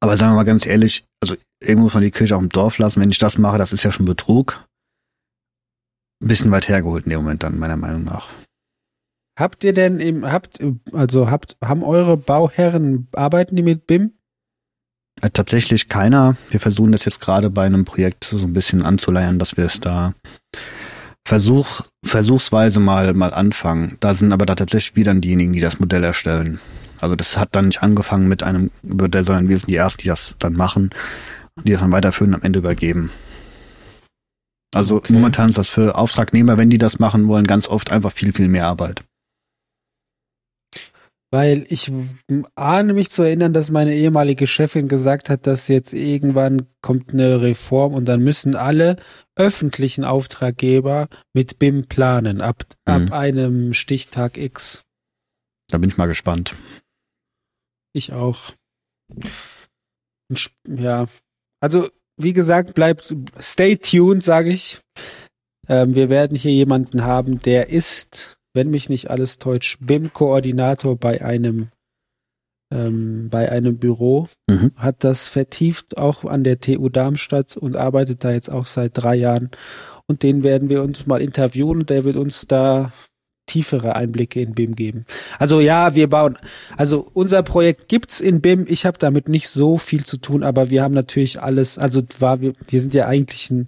Aber 0.00 0.16
sagen 0.16 0.32
wir 0.32 0.36
mal 0.36 0.44
ganz 0.44 0.66
ehrlich, 0.66 1.04
also 1.22 1.34
irgendwo 1.60 1.84
muss 1.84 1.94
man 1.94 2.02
die 2.02 2.10
Kirche 2.10 2.36
auch 2.36 2.40
im 2.40 2.48
Dorf 2.50 2.78
lassen. 2.78 3.00
Wenn 3.00 3.10
ich 3.10 3.18
das 3.18 3.38
mache, 3.38 3.58
das 3.58 3.72
ist 3.72 3.84
ja 3.84 3.92
schon 3.92 4.06
Betrug. 4.06 4.66
Ein 6.22 6.28
bisschen 6.28 6.50
weit 6.50 6.68
hergeholt 6.68 7.04
in 7.04 7.10
dem 7.10 7.20
Moment 7.20 7.42
dann, 7.42 7.58
meiner 7.58 7.76
Meinung 7.76 8.04
nach. 8.04 8.28
Habt 9.38 9.64
ihr 9.64 9.72
denn 9.72 10.00
im, 10.00 10.30
habt, 10.30 10.58
also 10.92 11.30
habt, 11.30 11.56
haben 11.64 11.82
eure 11.82 12.18
Bauherren, 12.18 13.08
arbeiten 13.12 13.56
die 13.56 13.62
mit 13.62 13.86
BIM? 13.86 14.12
Äh, 15.20 15.30
Tatsächlich 15.30 15.88
keiner. 15.88 16.36
Wir 16.50 16.60
versuchen 16.60 16.92
das 16.92 17.04
jetzt 17.04 17.20
gerade 17.20 17.50
bei 17.50 17.64
einem 17.66 17.84
Projekt 17.84 18.24
so 18.24 18.38
ein 18.46 18.52
bisschen 18.52 18.82
anzuleiern, 18.82 19.38
dass 19.38 19.56
wir 19.56 19.64
es 19.64 19.80
da 19.80 20.14
Versuch, 21.26 21.82
versuchsweise 22.04 22.80
mal, 22.80 23.12
mal 23.14 23.32
anfangen. 23.32 23.96
Da 24.00 24.14
sind 24.14 24.32
aber 24.32 24.46
da 24.46 24.54
tatsächlich 24.54 24.96
wir 24.96 25.04
dann 25.04 25.20
diejenigen, 25.20 25.52
die 25.52 25.60
das 25.60 25.78
Modell 25.78 26.02
erstellen. 26.02 26.60
Also 27.00 27.14
das 27.14 27.36
hat 27.36 27.50
dann 27.52 27.66
nicht 27.68 27.82
angefangen 27.82 28.28
mit 28.28 28.42
einem 28.42 28.70
Modell, 28.82 29.24
sondern 29.24 29.48
wir 29.48 29.58
sind 29.58 29.70
die 29.70 29.76
Ersten, 29.76 30.02
die 30.02 30.08
das 30.08 30.34
dann 30.38 30.54
machen, 30.54 30.90
die 31.64 31.72
das 31.72 31.80
dann 31.80 31.92
weiterführen 31.92 32.34
und 32.34 32.40
am 32.40 32.42
Ende 32.46 32.58
übergeben. 32.58 33.10
Also 34.74 34.96
Okay. 34.96 35.12
momentan 35.12 35.50
ist 35.50 35.58
das 35.58 35.68
für 35.68 35.96
Auftragnehmer, 35.96 36.56
wenn 36.58 36.70
die 36.70 36.78
das 36.78 36.98
machen 36.98 37.26
wollen, 37.28 37.46
ganz 37.46 37.68
oft 37.68 37.90
einfach 37.90 38.12
viel, 38.12 38.32
viel 38.32 38.48
mehr 38.48 38.66
Arbeit. 38.66 39.02
Weil 41.32 41.64
ich 41.68 41.92
ahne 42.56 42.92
mich 42.92 43.10
zu 43.10 43.22
erinnern, 43.22 43.52
dass 43.52 43.70
meine 43.70 43.94
ehemalige 43.94 44.48
Chefin 44.48 44.88
gesagt 44.88 45.30
hat, 45.30 45.46
dass 45.46 45.68
jetzt 45.68 45.92
irgendwann 45.92 46.66
kommt 46.82 47.12
eine 47.12 47.40
Reform 47.40 47.94
und 47.94 48.06
dann 48.06 48.20
müssen 48.20 48.56
alle 48.56 48.96
öffentlichen 49.36 50.02
Auftraggeber 50.04 51.08
mit 51.32 51.60
BIM 51.60 51.86
planen, 51.86 52.40
ab, 52.40 52.64
Mhm. 52.88 52.92
ab 52.94 53.12
einem 53.12 53.74
Stichtag 53.74 54.38
X. 54.38 54.82
Da 55.68 55.78
bin 55.78 55.88
ich 55.88 55.96
mal 55.96 56.06
gespannt. 56.06 56.56
Ich 57.92 58.12
auch. 58.12 58.52
Ja, 60.68 61.06
also 61.60 61.88
wie 62.16 62.32
gesagt, 62.32 62.74
bleibt 62.74 63.14
stay 63.40 63.76
tuned, 63.76 64.22
sage 64.22 64.50
ich. 64.50 64.80
Ähm, 65.68 65.94
wir 65.94 66.08
werden 66.10 66.36
hier 66.36 66.52
jemanden 66.52 67.04
haben, 67.04 67.40
der 67.40 67.68
ist, 67.70 68.36
wenn 68.54 68.70
mich 68.70 68.88
nicht 68.88 69.10
alles 69.10 69.38
täuscht, 69.38 69.78
BIM-Koordinator 69.80 70.96
bei 70.96 71.22
einem 71.22 71.68
ähm, 72.72 73.28
bei 73.30 73.50
einem 73.50 73.78
Büro, 73.78 74.28
Mhm. 74.48 74.70
hat 74.76 75.02
das 75.02 75.26
vertieft 75.26 75.98
auch 75.98 76.24
an 76.24 76.44
der 76.44 76.60
TU 76.60 76.88
Darmstadt 76.88 77.56
und 77.56 77.76
arbeitet 77.76 78.22
da 78.22 78.30
jetzt 78.30 78.50
auch 78.50 78.66
seit 78.66 78.92
drei 78.94 79.16
Jahren. 79.16 79.50
Und 80.06 80.22
den 80.22 80.44
werden 80.44 80.68
wir 80.68 80.82
uns 80.82 81.06
mal 81.06 81.20
interviewen 81.20 81.80
und 81.80 81.90
der 81.90 82.04
wird 82.04 82.16
uns 82.16 82.46
da 82.46 82.92
tiefere 83.46 83.96
Einblicke 83.96 84.40
in 84.40 84.54
BIM 84.54 84.76
geben. 84.76 85.04
Also 85.40 85.58
ja, 85.60 85.96
wir 85.96 86.08
bauen, 86.08 86.38
also 86.76 87.08
unser 87.12 87.42
Projekt 87.42 87.88
gibt's 87.88 88.20
in 88.20 88.40
BIM. 88.40 88.66
Ich 88.68 88.86
habe 88.86 88.98
damit 88.98 89.28
nicht 89.28 89.48
so 89.48 89.76
viel 89.76 90.04
zu 90.04 90.18
tun, 90.18 90.44
aber 90.44 90.70
wir 90.70 90.84
haben 90.84 90.94
natürlich 90.94 91.42
alles, 91.42 91.76
also 91.76 92.02
war 92.20 92.40
wir, 92.40 92.52
wir 92.68 92.80
sind 92.80 92.94
ja 92.94 93.08
eigentlich 93.08 93.50
ein 93.50 93.66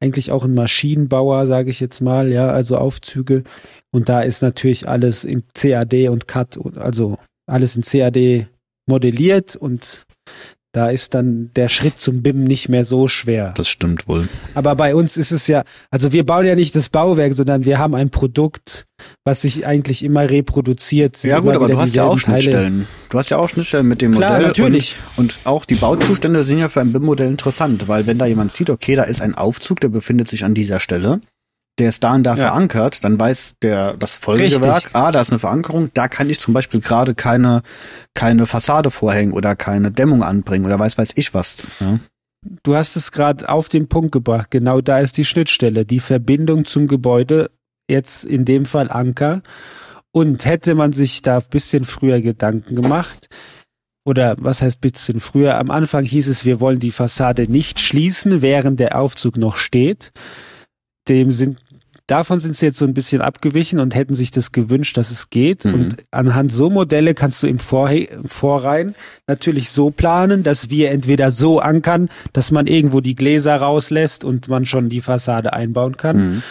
eigentlich 0.00 0.30
auch 0.30 0.44
ein 0.44 0.54
Maschinenbauer, 0.54 1.46
sage 1.46 1.70
ich 1.70 1.78
jetzt 1.78 2.00
mal, 2.00 2.32
ja, 2.32 2.50
also 2.50 2.78
Aufzüge. 2.78 3.44
Und 3.92 4.08
da 4.08 4.22
ist 4.22 4.42
natürlich 4.42 4.88
alles 4.88 5.24
in 5.24 5.44
CAD 5.54 6.08
und 6.08 6.26
CAD, 6.26 6.58
also 6.76 7.18
alles 7.46 7.76
in 7.76 7.82
CAD 7.82 8.46
modelliert 8.86 9.56
und 9.56 10.06
da 10.72 10.88
ist 10.88 11.14
dann 11.14 11.50
der 11.56 11.68
Schritt 11.68 11.98
zum 11.98 12.22
BIM 12.22 12.44
nicht 12.44 12.68
mehr 12.68 12.84
so 12.84 13.08
schwer. 13.08 13.52
Das 13.56 13.68
stimmt 13.68 14.06
wohl. 14.06 14.28
Aber 14.54 14.76
bei 14.76 14.94
uns 14.94 15.16
ist 15.16 15.32
es 15.32 15.48
ja, 15.48 15.64
also 15.90 16.12
wir 16.12 16.24
bauen 16.24 16.46
ja 16.46 16.54
nicht 16.54 16.76
das 16.76 16.88
Bauwerk, 16.88 17.34
sondern 17.34 17.64
wir 17.64 17.78
haben 17.78 17.94
ein 17.94 18.10
Produkt, 18.10 18.86
was 19.24 19.40
sich 19.40 19.66
eigentlich 19.66 20.04
immer 20.04 20.30
reproduziert. 20.30 21.22
Ja 21.24 21.40
gut, 21.40 21.54
aber 21.56 21.68
du 21.68 21.78
hast 21.78 21.96
ja 21.96 22.04
auch 22.04 22.20
Teile. 22.20 22.42
Schnittstellen. 22.42 22.86
Du 23.08 23.18
hast 23.18 23.30
ja 23.30 23.38
auch 23.38 23.48
Schnittstellen 23.48 23.88
mit 23.88 24.00
dem 24.00 24.14
Klar, 24.14 24.32
Modell. 24.32 24.46
natürlich. 24.46 24.96
Und, 25.16 25.36
und 25.36 25.46
auch 25.46 25.64
die 25.64 25.74
Bauzustände 25.74 26.44
sind 26.44 26.58
ja 26.58 26.68
für 26.68 26.80
ein 26.80 26.92
BIM-Modell 26.92 27.28
interessant, 27.28 27.88
weil 27.88 28.06
wenn 28.06 28.18
da 28.18 28.26
jemand 28.26 28.52
sieht, 28.52 28.70
okay, 28.70 28.94
da 28.94 29.02
ist 29.02 29.22
ein 29.22 29.34
Aufzug, 29.34 29.80
der 29.80 29.88
befindet 29.88 30.28
sich 30.28 30.44
an 30.44 30.54
dieser 30.54 30.78
Stelle, 30.78 31.20
der 31.78 31.88
ist 31.88 32.04
da 32.04 32.14
und 32.14 32.24
da 32.24 32.34
Ja. 32.34 32.46
verankert, 32.48 33.04
dann 33.04 33.18
weiß 33.18 33.54
der 33.62 33.96
das 33.96 34.18
Folgegewerk, 34.18 34.76
Richtig. 34.76 34.94
ah, 34.94 35.12
da 35.12 35.20
ist 35.20 35.30
eine 35.30 35.38
Verankerung, 35.38 35.90
da 35.94 36.08
kann 36.08 36.28
ich 36.28 36.40
zum 36.40 36.52
Beispiel 36.54 36.80
gerade 36.80 37.14
keine 37.14 37.62
keine 38.14 38.46
Fassade 38.46 38.90
vorhängen 38.90 39.32
oder 39.32 39.56
keine 39.56 39.90
Dämmung 39.90 40.22
anbringen 40.22 40.66
oder 40.66 40.78
weiß 40.78 40.98
weiß 40.98 41.12
ich 41.14 41.32
was. 41.32 41.66
Ja. 41.80 41.98
Du 42.62 42.74
hast 42.74 42.96
es 42.96 43.12
gerade 43.12 43.48
auf 43.48 43.68
den 43.68 43.88
Punkt 43.88 44.12
gebracht. 44.12 44.50
Genau 44.50 44.80
da 44.80 44.98
ist 44.98 45.16
die 45.16 45.24
Schnittstelle, 45.26 45.84
die 45.84 46.00
Verbindung 46.00 46.64
zum 46.64 46.86
Gebäude, 46.88 47.50
jetzt 47.88 48.24
in 48.24 48.44
dem 48.44 48.64
Fall 48.64 48.90
Anker. 48.90 49.42
Und 50.12 50.44
hätte 50.44 50.74
man 50.74 50.92
sich 50.92 51.22
da 51.22 51.36
ein 51.36 51.44
bisschen 51.50 51.84
früher 51.84 52.20
Gedanken 52.20 52.74
gemacht, 52.74 53.28
oder 54.04 54.34
was 54.40 54.60
heißt 54.62 54.80
bisschen 54.80 55.20
früher? 55.20 55.56
Am 55.58 55.70
Anfang 55.70 56.04
hieß 56.04 56.26
es, 56.28 56.44
wir 56.44 56.60
wollen 56.60 56.80
die 56.80 56.90
Fassade 56.90 57.42
nicht 57.50 57.78
schließen, 57.78 58.42
während 58.42 58.80
der 58.80 58.98
Aufzug 58.98 59.36
noch 59.36 59.56
steht. 59.56 60.10
Dem 61.10 61.30
sind, 61.32 61.58
davon 62.06 62.40
sind 62.40 62.56
sie 62.56 62.66
jetzt 62.66 62.78
so 62.78 62.86
ein 62.86 62.94
bisschen 62.94 63.20
abgewichen 63.20 63.78
und 63.80 63.94
hätten 63.94 64.14
sich 64.14 64.30
das 64.30 64.52
gewünscht, 64.52 64.96
dass 64.96 65.10
es 65.10 65.28
geht. 65.28 65.64
Mhm. 65.66 65.74
Und 65.74 65.96
anhand 66.10 66.52
so 66.52 66.70
Modelle 66.70 67.14
kannst 67.14 67.42
du 67.42 67.46
im, 67.48 67.58
Vorhe 67.58 68.08
Vorrein 68.24 68.94
natürlich 69.26 69.70
so 69.70 69.90
planen, 69.90 70.42
dass 70.42 70.70
wir 70.70 70.90
entweder 70.90 71.30
so 71.30 71.58
ankern, 71.58 72.08
dass 72.32 72.50
man 72.50 72.66
irgendwo 72.66 73.00
die 73.00 73.14
Gläser 73.16 73.56
rauslässt 73.56 74.24
und 74.24 74.48
man 74.48 74.64
schon 74.64 74.88
die 74.88 75.00
Fassade 75.02 75.52
einbauen 75.52 75.96
kann. 75.96 76.16
Mhm. 76.16 76.42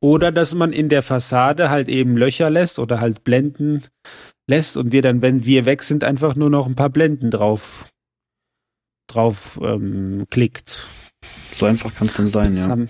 Oder 0.00 0.32
dass 0.32 0.54
man 0.54 0.72
in 0.72 0.88
der 0.88 1.02
Fassade 1.02 1.70
halt 1.70 1.88
eben 1.88 2.16
Löcher 2.16 2.50
lässt 2.50 2.78
oder 2.78 3.00
halt 3.00 3.22
Blenden 3.24 3.82
lässt 4.48 4.76
und 4.76 4.92
wir 4.92 5.02
dann, 5.02 5.22
wenn 5.22 5.44
wir 5.46 5.66
weg 5.66 5.82
sind, 5.82 6.04
einfach 6.04 6.36
nur 6.36 6.50
noch 6.50 6.66
ein 6.66 6.74
paar 6.74 6.90
Blenden 6.90 7.30
drauf 7.30 7.86
drauf 9.08 9.58
ähm, 9.62 10.26
klickt. 10.30 10.86
So 11.52 11.66
einfach 11.66 11.94
kann 11.94 12.08
es 12.08 12.14
dann 12.14 12.26
sein, 12.26 12.54
Das 12.54 12.64
ja. 12.64 12.70
haben- 12.70 12.88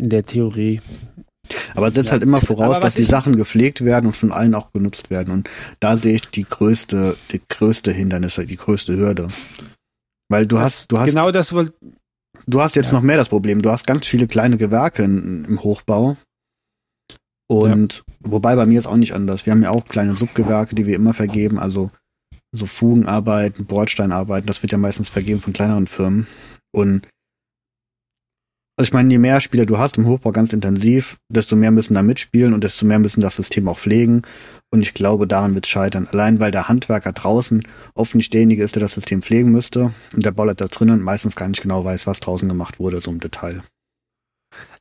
in 0.00 0.08
der 0.08 0.24
Theorie. 0.24 0.80
Aber 1.74 1.88
es 1.88 1.94
setzt 1.94 2.06
Ja. 2.06 2.12
halt 2.12 2.22
immer 2.22 2.40
voraus, 2.40 2.80
dass 2.80 2.94
die 2.94 3.02
Sachen 3.02 3.36
gepflegt 3.36 3.84
werden 3.84 4.06
und 4.06 4.16
von 4.16 4.32
allen 4.32 4.54
auch 4.54 4.72
genutzt 4.72 5.10
werden. 5.10 5.32
Und 5.32 5.50
da 5.80 5.96
sehe 5.96 6.14
ich 6.14 6.22
die 6.22 6.44
größte, 6.44 7.16
die 7.32 7.40
größte 7.48 7.92
Hindernisse, 7.92 8.46
die 8.46 8.56
größte 8.56 8.96
Hürde. 8.96 9.28
Weil 10.28 10.46
du 10.46 10.56
das, 10.56 10.64
hast, 10.64 10.92
du 10.92 10.98
hast, 10.98 11.06
genau 11.06 11.30
das 11.32 11.52
wollte 11.52 11.72
du 12.46 12.60
hast 12.60 12.76
jetzt 12.76 12.88
Ja. 12.88 12.92
noch 12.94 13.02
mehr 13.02 13.16
das 13.16 13.28
Problem. 13.28 13.62
Du 13.62 13.70
hast 13.70 13.86
ganz 13.86 14.06
viele 14.06 14.28
kleine 14.28 14.56
Gewerke 14.58 15.02
in, 15.02 15.44
im 15.44 15.62
Hochbau. 15.62 16.16
Und 17.48 18.04
wobei 18.20 18.54
bei 18.54 18.64
mir 18.66 18.78
ist 18.78 18.86
auch 18.86 18.96
nicht 18.96 19.12
anders. 19.12 19.44
Wir 19.44 19.50
haben 19.52 19.62
ja 19.62 19.70
auch 19.70 19.84
kleine 19.86 20.14
Subgewerke, 20.14 20.76
die 20.76 20.86
wir 20.86 20.94
immer 20.94 21.14
vergeben, 21.14 21.58
also 21.58 21.90
so 22.52 22.66
Fugenarbeiten, 22.66 23.66
Bordsteinarbeiten, 23.66 24.46
das 24.46 24.62
wird 24.62 24.72
ja 24.72 24.78
meistens 24.78 25.08
vergeben 25.08 25.40
von 25.40 25.52
kleineren 25.52 25.86
Firmen. 25.88 26.26
Und 26.72 27.08
also 28.80 28.88
ich 28.88 28.94
meine, 28.94 29.12
je 29.12 29.18
mehr 29.18 29.42
Spieler 29.42 29.66
du 29.66 29.76
hast 29.76 29.98
im 29.98 30.06
Hochbau 30.06 30.32
ganz 30.32 30.54
intensiv, 30.54 31.18
desto 31.28 31.54
mehr 31.54 31.70
müssen 31.70 31.92
da 31.92 32.02
mitspielen 32.02 32.54
und 32.54 32.64
desto 32.64 32.86
mehr 32.86 32.98
müssen 32.98 33.20
das 33.20 33.36
System 33.36 33.68
auch 33.68 33.78
pflegen. 33.78 34.22
Und 34.70 34.80
ich 34.80 34.94
glaube, 34.94 35.26
daran 35.26 35.54
wird 35.54 35.66
es 35.66 35.70
scheitern. 35.70 36.08
Allein 36.10 36.40
weil 36.40 36.50
der 36.50 36.66
Handwerker 36.66 37.12
draußen 37.12 37.62
oft 37.94 38.14
nicht 38.14 38.32
derjenige 38.32 38.64
ist, 38.64 38.76
der 38.76 38.80
das 38.80 38.94
System 38.94 39.20
pflegen 39.20 39.52
müsste 39.52 39.92
und 40.16 40.24
der 40.24 40.30
Bauleiter 40.30 40.68
drinnen 40.68 41.02
meistens 41.02 41.36
gar 41.36 41.46
nicht 41.48 41.60
genau 41.60 41.84
weiß, 41.84 42.06
was 42.06 42.20
draußen 42.20 42.48
gemacht 42.48 42.80
wurde, 42.80 43.02
so 43.02 43.10
im 43.10 43.20
Detail. 43.20 43.62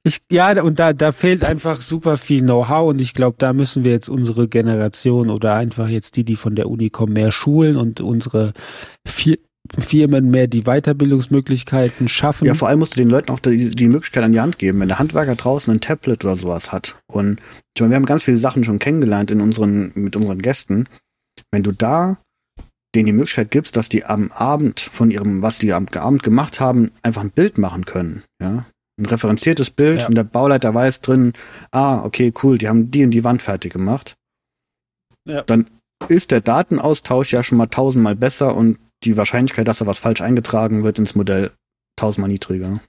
Ich, 0.04 0.20
ja, 0.32 0.64
und 0.64 0.80
da, 0.80 0.94
da 0.94 1.12
fehlt 1.12 1.44
einfach 1.44 1.82
super 1.82 2.18
viel 2.18 2.42
Know-how 2.42 2.90
und 2.90 3.02
ich 3.02 3.14
glaube, 3.14 3.36
da 3.38 3.52
müssen 3.52 3.84
wir 3.84 3.92
jetzt 3.92 4.08
unsere 4.08 4.48
Generation 4.48 5.30
oder 5.30 5.56
einfach 5.56 5.90
jetzt 5.90 6.16
die, 6.16 6.24
die 6.24 6.38
von 6.38 6.56
der 6.56 6.70
Uni 6.70 6.90
kommen, 6.90 7.12
mehr 7.12 7.34
schulen 7.34 7.76
und 7.76 8.00
unsere 8.00 8.54
vier, 9.06 9.40
Firmen 9.78 10.30
mehr 10.30 10.48
die 10.48 10.64
Weiterbildungsmöglichkeiten 10.64 12.08
schaffen. 12.08 12.46
Ja, 12.46 12.54
vor 12.54 12.68
allem 12.68 12.80
musst 12.80 12.96
du 12.96 13.00
den 13.00 13.10
Leuten 13.10 13.32
auch 13.32 13.40
die, 13.40 13.70
die 13.70 13.88
Möglichkeit 13.88 14.24
an 14.24 14.32
die 14.32 14.40
Hand 14.40 14.58
geben. 14.58 14.80
Wenn 14.80 14.88
der 14.88 15.00
Handwerker 15.00 15.36
draußen 15.36 15.72
ein 15.74 15.82
Tablet 15.82 16.26
oder 16.26 16.38
sowas 16.38 16.72
hat 16.72 16.98
und 17.08 17.40
ich 17.76 17.82
meine, 17.82 17.92
wir 17.92 17.96
haben 17.98 18.06
ganz 18.06 18.24
viele 18.24 18.40
Sachen 18.40 18.64
schon 18.64 18.80
kennengelernt 18.80 19.32
in 19.32 19.42
unseren, 19.42 19.92
mit 19.96 20.16
unseren 20.16 20.40
Gästen. 20.40 20.88
Wenn 21.52 21.64
du 21.64 21.72
da 21.72 22.18
denen 22.96 23.06
die 23.06 23.14
Möglichkeit 23.14 23.52
gibst, 23.52 23.78
dass 23.78 23.88
die 23.90 24.04
am 24.06 24.32
Abend 24.32 24.80
von 24.80 25.12
ihrem, 25.12 25.42
was 25.42 25.60
die 25.60 25.74
am 25.74 25.88
Abend 25.96 26.24
gemacht 26.24 26.60
haben, 26.60 26.92
einfach 27.04 27.22
ein 27.22 27.32
Bild 27.32 27.58
machen 27.58 27.86
können, 27.86 28.24
ja, 28.42 28.66
ein 29.00 29.06
referenziertes 29.06 29.70
Bild 29.70 30.02
Ja. 30.02 30.08
und 30.08 30.16
der 30.16 30.24
Bauleiter 30.24 30.74
weiß 30.74 31.02
drin, 31.02 31.34
ah, 31.72 32.04
okay, 32.04 32.34
cool, 32.44 32.58
die 32.58 32.68
haben 32.68 32.92
die 32.92 33.04
und 33.06 33.12
die 33.12 33.24
Wand 33.24 33.42
fertig 33.42 33.74
gemacht. 33.74 34.16
Ja. 35.26 35.44
Dann 35.44 35.70
ist 36.08 36.32
der 36.32 36.42
Datenaustausch 36.42 37.32
ja 37.32 37.44
schon 37.44 37.58
mal 37.58 37.68
tausendmal 37.68 38.16
besser 38.16 38.56
und 38.56 38.80
die 39.04 39.18
Wahrscheinlichkeit, 39.18 39.68
dass 39.68 39.80
da 39.80 39.86
was 39.86 40.00
falsch 40.00 40.22
eingetragen 40.22 40.84
wird 40.84 41.00
ins 41.00 41.16
Modell, 41.16 41.52
tausendmal 41.96 42.30
niedriger. 42.30 42.80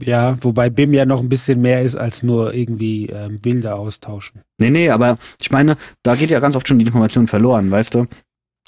Ja, 0.00 0.36
wobei 0.42 0.70
BIM 0.70 0.92
ja 0.92 1.04
noch 1.06 1.20
ein 1.20 1.28
bisschen 1.28 1.60
mehr 1.60 1.82
ist 1.82 1.96
als 1.96 2.22
nur 2.22 2.54
irgendwie 2.54 3.06
ähm, 3.06 3.40
Bilder 3.40 3.76
austauschen. 3.76 4.42
Nee, 4.58 4.70
nee, 4.70 4.90
aber 4.90 5.18
ich 5.40 5.50
meine, 5.50 5.76
da 6.04 6.14
geht 6.14 6.30
ja 6.30 6.38
ganz 6.38 6.54
oft 6.54 6.68
schon 6.68 6.78
die 6.78 6.84
Information 6.86 7.26
verloren, 7.26 7.70
weißt 7.70 7.94
du? 7.94 8.06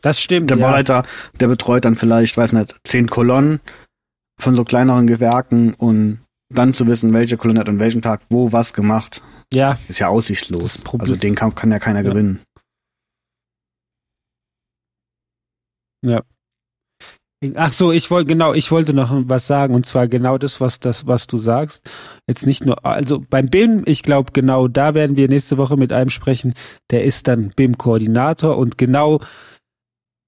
Das 0.02 0.20
stimmt. 0.20 0.50
Der 0.50 0.58
ja. 0.58 0.66
Bauleiter, 0.66 1.04
der 1.38 1.46
betreut 1.46 1.84
dann 1.84 1.94
vielleicht, 1.94 2.36
weiß 2.36 2.52
nicht, 2.54 2.74
zehn 2.84 3.06
Kolonnen 3.08 3.60
von 4.40 4.56
so 4.56 4.64
kleineren 4.64 5.06
Gewerken 5.06 5.74
und 5.74 6.20
dann 6.52 6.74
zu 6.74 6.86
wissen, 6.88 7.12
welche 7.12 7.36
Kolonne 7.36 7.60
hat 7.60 7.68
an 7.68 7.78
welchem 7.78 8.02
Tag 8.02 8.22
wo 8.28 8.50
was 8.50 8.72
gemacht, 8.72 9.22
Ja, 9.52 9.78
ist 9.88 10.00
ja 10.00 10.08
aussichtslos. 10.08 10.80
Also 10.98 11.14
den 11.14 11.34
kann, 11.36 11.54
kann 11.54 11.70
ja 11.70 11.78
keiner 11.78 12.02
Ja. 12.02 12.10
gewinnen. 12.10 12.40
Ach 17.54 17.72
so, 17.72 17.90
ich 17.90 18.10
wollte 18.10 18.28
genau, 18.28 18.52
ich 18.52 18.70
wollte 18.70 18.92
noch 18.92 19.10
was 19.24 19.46
sagen 19.46 19.74
und 19.74 19.86
zwar 19.86 20.08
genau 20.08 20.36
das, 20.36 20.60
was 20.60 20.78
das, 20.78 21.06
was 21.06 21.26
du 21.26 21.38
sagst. 21.38 21.88
Jetzt 22.28 22.44
nicht 22.44 22.66
nur, 22.66 22.84
also 22.84 23.18
beim 23.18 23.48
BIM, 23.48 23.82
ich 23.86 24.02
glaube 24.02 24.32
genau, 24.32 24.68
da 24.68 24.92
werden 24.92 25.16
wir 25.16 25.26
nächste 25.26 25.56
Woche 25.56 25.78
mit 25.78 25.90
einem 25.90 26.10
sprechen. 26.10 26.52
Der 26.90 27.04
ist 27.04 27.28
dann 27.28 27.48
BIM-Koordinator 27.56 28.58
und 28.58 28.76
genau, 28.76 29.20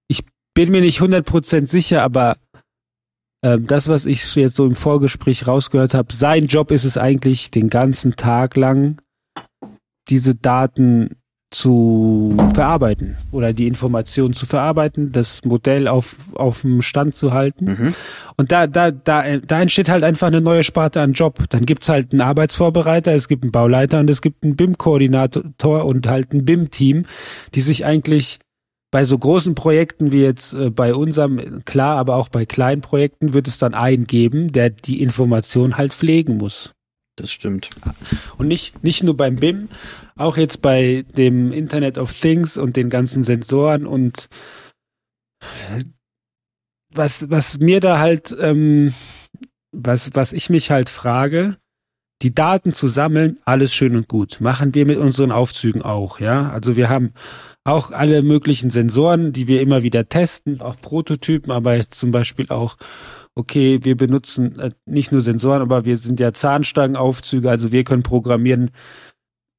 ich 0.09 0.25
bin 0.55 0.71
mir 0.71 0.81
nicht 0.81 1.01
100% 1.01 1.67
sicher, 1.67 2.03
aber 2.03 2.39
ähm, 3.45 3.67
das, 3.67 3.89
was 3.89 4.07
ich 4.07 4.35
jetzt 4.35 4.57
so 4.57 4.65
im 4.65 4.75
Vorgespräch 4.75 5.47
rausgehört 5.47 5.93
habe, 5.93 6.15
sein 6.15 6.47
Job 6.47 6.71
ist 6.71 6.85
es 6.85 6.97
eigentlich, 6.97 7.51
den 7.51 7.69
ganzen 7.69 8.17
Tag 8.17 8.57
lang 8.57 9.03
diese 10.09 10.35
Daten 10.35 11.17
zu 11.53 12.35
verarbeiten 12.55 13.17
oder 13.31 13.53
die 13.53 13.67
Informationen 13.67 14.35
zu 14.35 14.47
verarbeiten, 14.47 15.13
das 15.13 15.45
Modell 15.45 15.87
auf, 15.87 16.17
auf 16.35 16.63
dem 16.63 16.83
Stand 16.83 17.15
zu 17.15 17.33
halten. 17.33 17.65
Mhm. 17.65 17.95
Und 18.37 18.53
da, 18.53 18.67
da, 18.67 18.91
da, 18.91 19.37
da 19.39 19.61
entsteht 19.61 19.89
halt 19.89 20.03
einfach 20.03 20.27
eine 20.27 20.41
neue 20.41 20.65
Sparte 20.65 21.01
an 21.01 21.13
Job. 21.13 21.39
Dann 21.51 21.67
gibt's 21.67 21.89
halt 21.89 22.13
einen 22.13 22.23
Arbeitsvorbereiter, 22.23 23.13
es 23.13 23.29
gibt 23.29 23.45
einen 23.45 23.53
Bauleiter 23.53 24.01
und 24.01 24.11
es 24.11 24.23
gibt 24.23 24.45
einen 24.45 24.57
BIM-Koordinator 24.57 25.85
und 25.85 26.07
halt 26.07 26.33
ein 26.33 26.45
BIM-Team, 26.45 27.07
die 27.55 27.61
sich 27.61 27.85
eigentlich 27.85 28.39
bei 28.91 29.05
so 29.05 29.19
großen 29.19 29.55
Projekten 29.55 30.13
wie 30.13 30.23
jetzt 30.23 30.55
äh, 30.55 30.71
bei 30.71 30.95
unserem, 30.95 31.65
klar, 31.65 31.97
aber 31.97 32.17
auch 32.17 32.29
bei 32.29 32.45
kleinen 32.45 32.83
Projekten 32.83 33.33
wird 33.35 33.49
es 33.49 33.59
dann 33.59 33.75
einen 33.75 34.07
geben, 34.07 34.53
der 34.53 34.71
die 34.71 35.03
Information 35.03 35.77
halt 35.77 35.93
pflegen 35.93 36.37
muss. 36.37 36.73
Das 37.23 37.31
stimmt. 37.31 37.71
Und 38.37 38.49
nicht, 38.49 38.83
nicht 38.83 39.05
nur 39.05 39.17
beim 39.17 39.37
BIM, 39.37 39.69
auch 40.17 40.37
jetzt 40.37 40.61
bei 40.61 41.05
dem 41.17 41.53
Internet 41.53 41.97
of 41.97 42.13
Things 42.13 42.57
und 42.57 42.75
den 42.75 42.91
ganzen 42.91 43.23
Sensoren 43.23 43.87
und 43.87 44.29
was, 46.93 47.31
was 47.31 47.61
mir 47.61 47.79
da 47.79 48.01
halt, 48.01 48.35
ähm, 48.41 48.93
was, 49.71 50.11
was 50.15 50.33
ich 50.33 50.51
mich 50.51 50.73
halt 50.73 50.89
frage, 50.89 51.59
die 52.23 52.35
Daten 52.35 52.73
zu 52.73 52.89
sammeln, 52.89 53.39
alles 53.45 53.73
schön 53.73 53.95
und 53.95 54.09
gut. 54.09 54.41
Machen 54.41 54.75
wir 54.75 54.85
mit 54.85 54.99
unseren 54.99 55.31
Aufzügen 55.31 55.83
auch, 55.83 56.19
ja. 56.19 56.51
Also 56.51 56.75
wir 56.75 56.89
haben 56.89 57.13
auch 57.63 57.93
alle 57.93 58.23
möglichen 58.23 58.71
Sensoren, 58.71 59.33
die 59.33 59.47
wir 59.47 59.61
immer 59.61 59.85
wieder 59.85 60.09
testen, 60.09 60.61
auch 60.61 60.75
Prototypen, 60.75 61.53
aber 61.53 61.89
zum 61.89 62.11
Beispiel 62.11 62.49
auch, 62.49 62.79
okay, 63.35 63.81
wir 63.83 63.97
benutzen 63.97 64.59
äh, 64.59 64.71
nicht 64.87 65.13
nur 65.13 65.21
Sensoren, 65.21 65.63
aber 65.63 65.85
wir 65.85 65.97
sind 65.97 66.21
ja 66.21 66.33
Zahnstangenaufzüge, 66.33 67.49
also 67.51 67.73
wir 67.73 67.85
können 67.85 68.03
programmieren, 68.03 68.71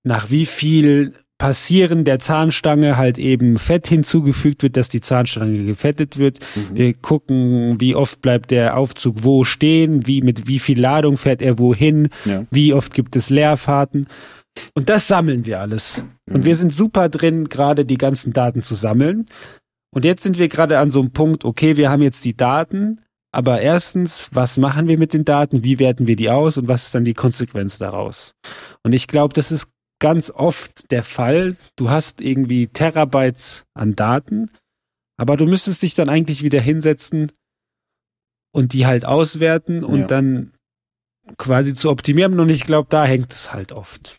nach 0.03 0.29
wie 0.31 0.45
viel 0.45 1.13
Passieren 1.39 2.05
der 2.05 2.19
Zahnstange 2.19 2.95
halt 2.95 3.17
eben 3.17 3.57
Fett 3.57 3.87
hinzugefügt 3.87 4.63
wird, 4.63 4.77
dass 4.77 4.87
die 4.87 5.01
Zahnstange 5.01 5.65
gefettet 5.65 6.17
wird. 6.17 6.39
Mhm. 6.55 6.77
Wir 6.77 6.93
gucken, 6.93 7.81
wie 7.81 7.95
oft 7.95 8.21
bleibt 8.21 8.51
der 8.51 8.77
Aufzug 8.77 9.23
wo 9.23 9.43
stehen, 9.43 10.07
wie 10.07 10.21
mit 10.21 10.47
wie 10.47 10.59
viel 10.59 10.79
Ladung 10.79 11.17
fährt 11.17 11.41
er 11.41 11.59
wohin, 11.59 12.09
Ja. 12.23 12.45
wie 12.51 12.73
oft 12.73 12.93
gibt 12.93 13.15
es 13.17 13.29
Leerfahrten. 13.29 14.07
Und 14.75 14.87
das 14.89 15.07
sammeln 15.07 15.45
wir 15.45 15.59
alles. 15.59 16.05
Und 16.29 16.41
Mhm. 16.41 16.45
wir 16.45 16.55
sind 16.55 16.71
super 16.71 17.09
drin, 17.09 17.49
gerade 17.49 17.83
die 17.83 17.97
ganzen 17.97 18.31
Daten 18.31 18.61
zu 18.61 18.75
sammeln. 18.75 19.25
Und 19.93 20.05
jetzt 20.05 20.23
sind 20.23 20.37
wir 20.37 20.47
gerade 20.47 20.79
an 20.79 20.91
so 20.91 21.01
einem 21.01 21.11
Punkt, 21.11 21.43
okay, 21.43 21.75
wir 21.75 21.89
haben 21.89 22.03
jetzt 22.03 22.23
die 22.23 22.37
Daten, 22.37 23.01
aber 23.33 23.61
erstens, 23.61 24.29
was 24.31 24.57
machen 24.57 24.87
wir 24.87 24.97
mit 24.99 25.11
den 25.13 25.25
Daten, 25.25 25.63
wie 25.63 25.79
werten 25.79 26.05
wir 26.07 26.15
die 26.15 26.29
aus 26.29 26.57
und 26.57 26.67
was 26.67 26.85
ist 26.85 26.95
dann 26.95 27.03
die 27.03 27.13
Konsequenz 27.15 27.77
daraus? 27.79 28.33
Und 28.83 28.93
ich 28.93 29.07
glaube, 29.07 29.33
das 29.33 29.51
ist 29.51 29.67
ganz 29.99 30.29
oft 30.29 30.91
der 30.91 31.03
Fall. 31.03 31.57
Du 31.75 31.89
hast 31.89 32.21
irgendwie 32.21 32.67
Terabytes 32.67 33.63
an 33.73 33.95
Daten, 33.95 34.49
aber 35.17 35.35
du 35.35 35.45
müsstest 35.45 35.81
dich 35.81 35.95
dann 35.95 36.09
eigentlich 36.09 36.43
wieder 36.43 36.61
hinsetzen 36.61 37.31
und 38.53 38.73
die 38.73 38.85
halt 38.85 39.03
auswerten 39.03 39.83
und 39.83 40.01
Ja. 40.01 40.07
dann 40.07 40.51
quasi 41.37 41.73
zu 41.73 41.89
optimieren. 41.89 42.39
Und 42.39 42.49
ich 42.49 42.65
glaube, 42.65 42.87
da 42.89 43.03
hängt 43.05 43.31
es 43.31 43.51
halt 43.51 43.71
oft. 43.71 44.17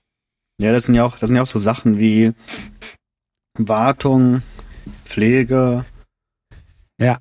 Ja, 0.58 0.72
das 0.72 0.86
sind 0.86 0.94
ja 0.94 1.04
auch, 1.04 1.18
das 1.18 1.28
sind 1.28 1.36
ja 1.36 1.42
auch 1.42 1.46
so 1.48 1.58
Sachen 1.60 1.98
wie 1.98 2.32
Wartung, 3.58 4.42
Pflege. 5.04 5.84
Ja. 6.98 7.20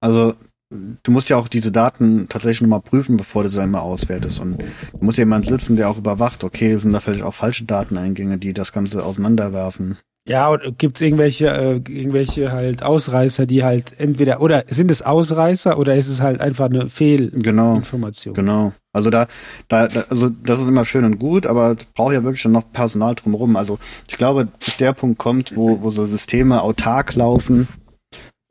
Also 0.00 0.34
du 0.70 1.10
musst 1.10 1.28
ja 1.28 1.36
auch 1.36 1.48
diese 1.48 1.70
Daten 1.70 2.28
tatsächlich 2.28 2.62
nochmal 2.62 2.80
prüfen, 2.80 3.16
bevor 3.16 3.44
du 3.44 3.48
sie 3.50 3.62
einmal 3.62 3.82
auswertest. 3.82 4.40
Und 4.40 4.58
du 4.58 5.04
musst 5.04 5.18
ja 5.18 5.22
jemand 5.22 5.46
sitzen, 5.46 5.76
der 5.76 5.88
auch 5.88 5.98
überwacht, 5.98 6.44
okay, 6.44 6.76
sind 6.76 6.92
da 6.92 7.00
vielleicht 7.00 7.22
auch 7.22 7.34
falsche 7.34 7.64
Dateneingänge, 7.64 8.38
die 8.38 8.52
das 8.52 8.72
Ganze 8.72 9.04
auseinanderwerfen. 9.04 9.96
Ja, 10.28 10.48
und 10.48 10.76
gibt's 10.78 11.00
irgendwelche, 11.00 11.46
äh, 11.50 11.74
irgendwelche 11.74 12.50
halt 12.50 12.82
Ausreißer, 12.82 13.46
die 13.46 13.62
halt 13.62 13.94
entweder, 13.98 14.40
oder 14.40 14.64
sind 14.68 14.90
es 14.90 15.02
Ausreißer 15.02 15.78
oder 15.78 15.94
ist 15.94 16.08
es 16.08 16.20
halt 16.20 16.40
einfach 16.40 16.64
eine 16.64 16.88
Fehlinformation? 16.88 18.34
Genau, 18.34 18.64
genau. 18.64 18.72
Also 18.92 19.10
da, 19.10 19.28
da, 19.68 19.86
da, 19.86 20.04
also 20.10 20.30
das 20.30 20.60
ist 20.60 20.66
immer 20.66 20.84
schön 20.84 21.04
und 21.04 21.20
gut, 21.20 21.46
aber 21.46 21.76
es 21.78 21.84
braucht 21.94 22.12
ja 22.14 22.24
wirklich 22.24 22.42
dann 22.42 22.52
noch 22.52 22.72
Personal 22.72 23.14
drumherum. 23.14 23.54
Also 23.54 23.78
ich 24.08 24.16
glaube, 24.16 24.48
bis 24.58 24.78
der 24.78 24.94
Punkt 24.94 25.18
kommt, 25.18 25.54
wo, 25.54 25.80
wo 25.82 25.92
so 25.92 26.06
Systeme 26.06 26.60
autark 26.60 27.14
laufen, 27.14 27.68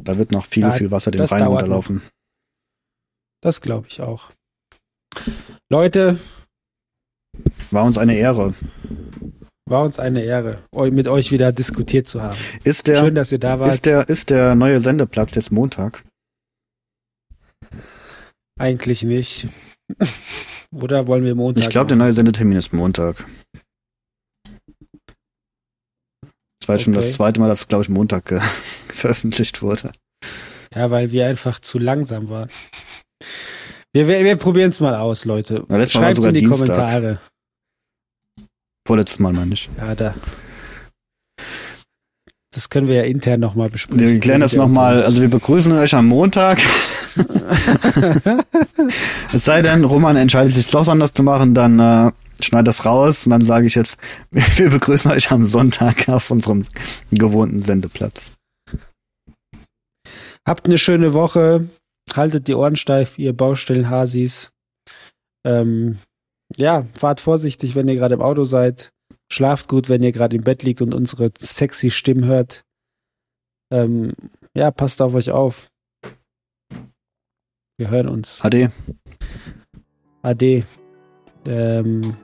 da 0.05 0.17
wird 0.17 0.31
noch 0.31 0.45
viel, 0.45 0.63
Ja, 0.63 0.71
viel 0.71 0.91
Wasser 0.91 1.11
den 1.11 1.21
Rhein 1.21 1.43
runterlaufen. 1.43 2.01
Das 3.41 3.59
glaube 3.61 3.87
ich 3.89 4.01
auch. 4.01 4.31
Leute, 5.69 6.19
War 7.71 7.83
uns 7.83 7.97
eine 7.97 8.15
Ehre. 8.15 8.53
war 9.65 9.83
uns 9.83 9.99
eine 9.99 10.23
Ehre, 10.23 10.63
mit 10.73 11.07
euch 11.07 11.31
wieder 11.31 11.51
diskutiert 11.51 12.07
zu 12.07 12.21
haben. 12.21 12.37
Ist 12.63 12.87
der, 12.87 12.99
Schön, 12.99 13.15
dass 13.15 13.31
ihr 13.31 13.39
da 13.39 13.59
wart. 13.59 13.73
ist 13.73 13.85
der, 13.85 14.07
ist 14.09 14.29
der 14.29 14.55
neue 14.55 14.79
Sendeplatz 14.81 15.35
jetzt 15.35 15.51
Montag? 15.51 16.03
Eigentlich 18.57 19.03
nicht. 19.03 19.47
Oder 20.71 21.07
wollen 21.07 21.23
wir 21.23 21.35
Montag? 21.35 21.63
Ich 21.63 21.69
glaube, 21.69 21.87
der 21.87 21.97
neue 21.97 22.13
Sendetermin 22.13 22.57
ist 22.57 22.73
Montag. 22.73 23.25
Das 26.59 26.67
war 26.67 26.75
jetzt 26.75 26.83
schon 26.85 26.95
Okay. 26.95 27.05
das 27.05 27.15
zweite 27.15 27.39
Mal, 27.39 27.47
dass, 27.47 27.67
glaube 27.67 27.83
ich, 27.83 27.89
Montag 27.89 28.31
veröffentlicht 29.05 29.61
wurde. 29.61 29.91
Ja, 30.73 30.89
weil 30.89 31.11
wir 31.11 31.27
einfach 31.27 31.59
zu 31.59 31.77
langsam 31.77 32.29
waren. 32.29 32.49
Wir, 33.93 34.07
wir, 34.07 34.23
wir 34.23 34.35
probieren 34.35 34.71
es 34.71 34.79
mal 34.79 34.95
aus, 34.95 35.25
Leute. 35.25 35.63
Ja, 35.69 35.87
Schreibt 35.87 36.17
in 36.25 36.33
die 36.33 36.39
Dienstag. 36.41 36.67
Kommentare. 36.67 37.19
Vorletztes 38.85 39.19
Mal 39.19 39.31
meine 39.31 39.53
ich. 39.53 39.69
Ja, 39.77 39.95
da. 39.95 40.15
Das 42.51 42.69
können 42.69 42.87
wir 42.87 42.95
ja 42.95 43.03
intern 43.03 43.39
nochmal 43.41 43.69
besprechen. 43.69 43.99
Wir 43.99 44.19
klären 44.19 44.41
das 44.41 44.53
nochmal. 44.53 45.03
Also 45.03 45.21
wir 45.21 45.29
begrüßen 45.29 45.71
euch 45.73 45.93
am 45.93 46.07
Montag. 46.07 46.59
es 49.33 49.45
sei 49.45 49.61
denn, 49.61 49.83
Roman 49.83 50.15
entscheidet 50.15 50.55
sich 50.55 50.67
doch 50.67 50.87
anders 50.87 51.13
zu 51.13 51.21
machen, 51.23 51.53
dann 51.53 51.79
äh, 51.79 52.11
schneid 52.41 52.67
das 52.67 52.85
raus 52.85 53.25
und 53.25 53.31
dann 53.31 53.41
sage 53.41 53.67
ich 53.67 53.75
jetzt, 53.75 53.97
wir 54.31 54.69
begrüßen 54.69 55.11
euch 55.11 55.31
am 55.31 55.45
Sonntag 55.45 56.09
auf 56.09 56.31
unserem 56.31 56.65
gewohnten 57.11 57.61
Sendeplatz. 57.61 58.31
Habt 60.47 60.67
eine 60.67 60.77
schöne 60.77 61.13
Woche. 61.13 61.69
Haltet 62.13 62.47
die 62.47 62.53
Ohren 62.53 62.75
steif, 62.75 63.17
ihr 63.17 63.33
Baustellenhasis. 63.33 64.51
Ähm, 65.43 65.97
ja, 66.55 66.85
fahrt 66.93 67.19
vorsichtig, 67.19 67.75
wenn 67.75 67.87
ihr 67.87 67.95
gerade 67.95 68.13
im 68.13 68.21
Auto 68.21 68.43
seid. 68.43 68.91
Schlaft 69.31 69.67
gut, 69.67 69.89
wenn 69.89 70.03
ihr 70.03 70.11
gerade 70.11 70.35
im 70.35 70.43
Bett 70.43 70.61
liegt 70.63 70.81
und 70.81 70.93
unsere 70.93 71.31
sexy 71.37 71.89
Stimmen 71.89 72.25
hört. 72.25 72.63
Ähm, 73.71 74.13
ja, 74.53 74.69
passt 74.69 75.01
auf 75.01 75.15
euch 75.15 75.31
auf. 75.31 75.67
Wir 77.77 77.89
hören 77.89 78.07
uns. 78.07 78.39
Ade. 78.41 78.71
Ade. 80.21 80.63
Ähm, 81.47 82.15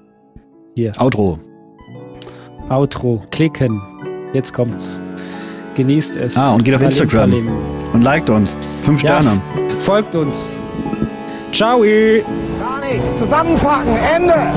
hier. 0.76 0.91
Outro. 0.99 1.39
Outro. 2.69 3.26
Klicken. 3.32 3.82
Jetzt 4.34 4.53
kommt's. 4.53 5.01
Genießt 5.76 6.15
es. 6.15 6.38
Ah, 6.38 6.53
und 6.53 6.63
geht 6.63 6.76
auf 6.76 6.82
Instagram. 6.82 7.32
Palim. 7.32 7.80
Und 7.93 8.01
liked 8.01 8.29
uns. 8.29 8.55
Fünf 8.81 9.01
ja, 9.03 9.21
Sterne. 9.21 9.41
Folgt 9.79 10.15
uns. 10.15 10.53
Ciao. 11.51 11.79
Gar 11.81 12.79
nichts. 12.81 13.19
Zusammenpacken. 13.19 13.95
Ende. 14.15 14.51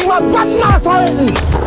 nicht 0.00 0.08
mal 0.08 0.22
Bandmaß 0.22 0.88
halten! 0.88 1.59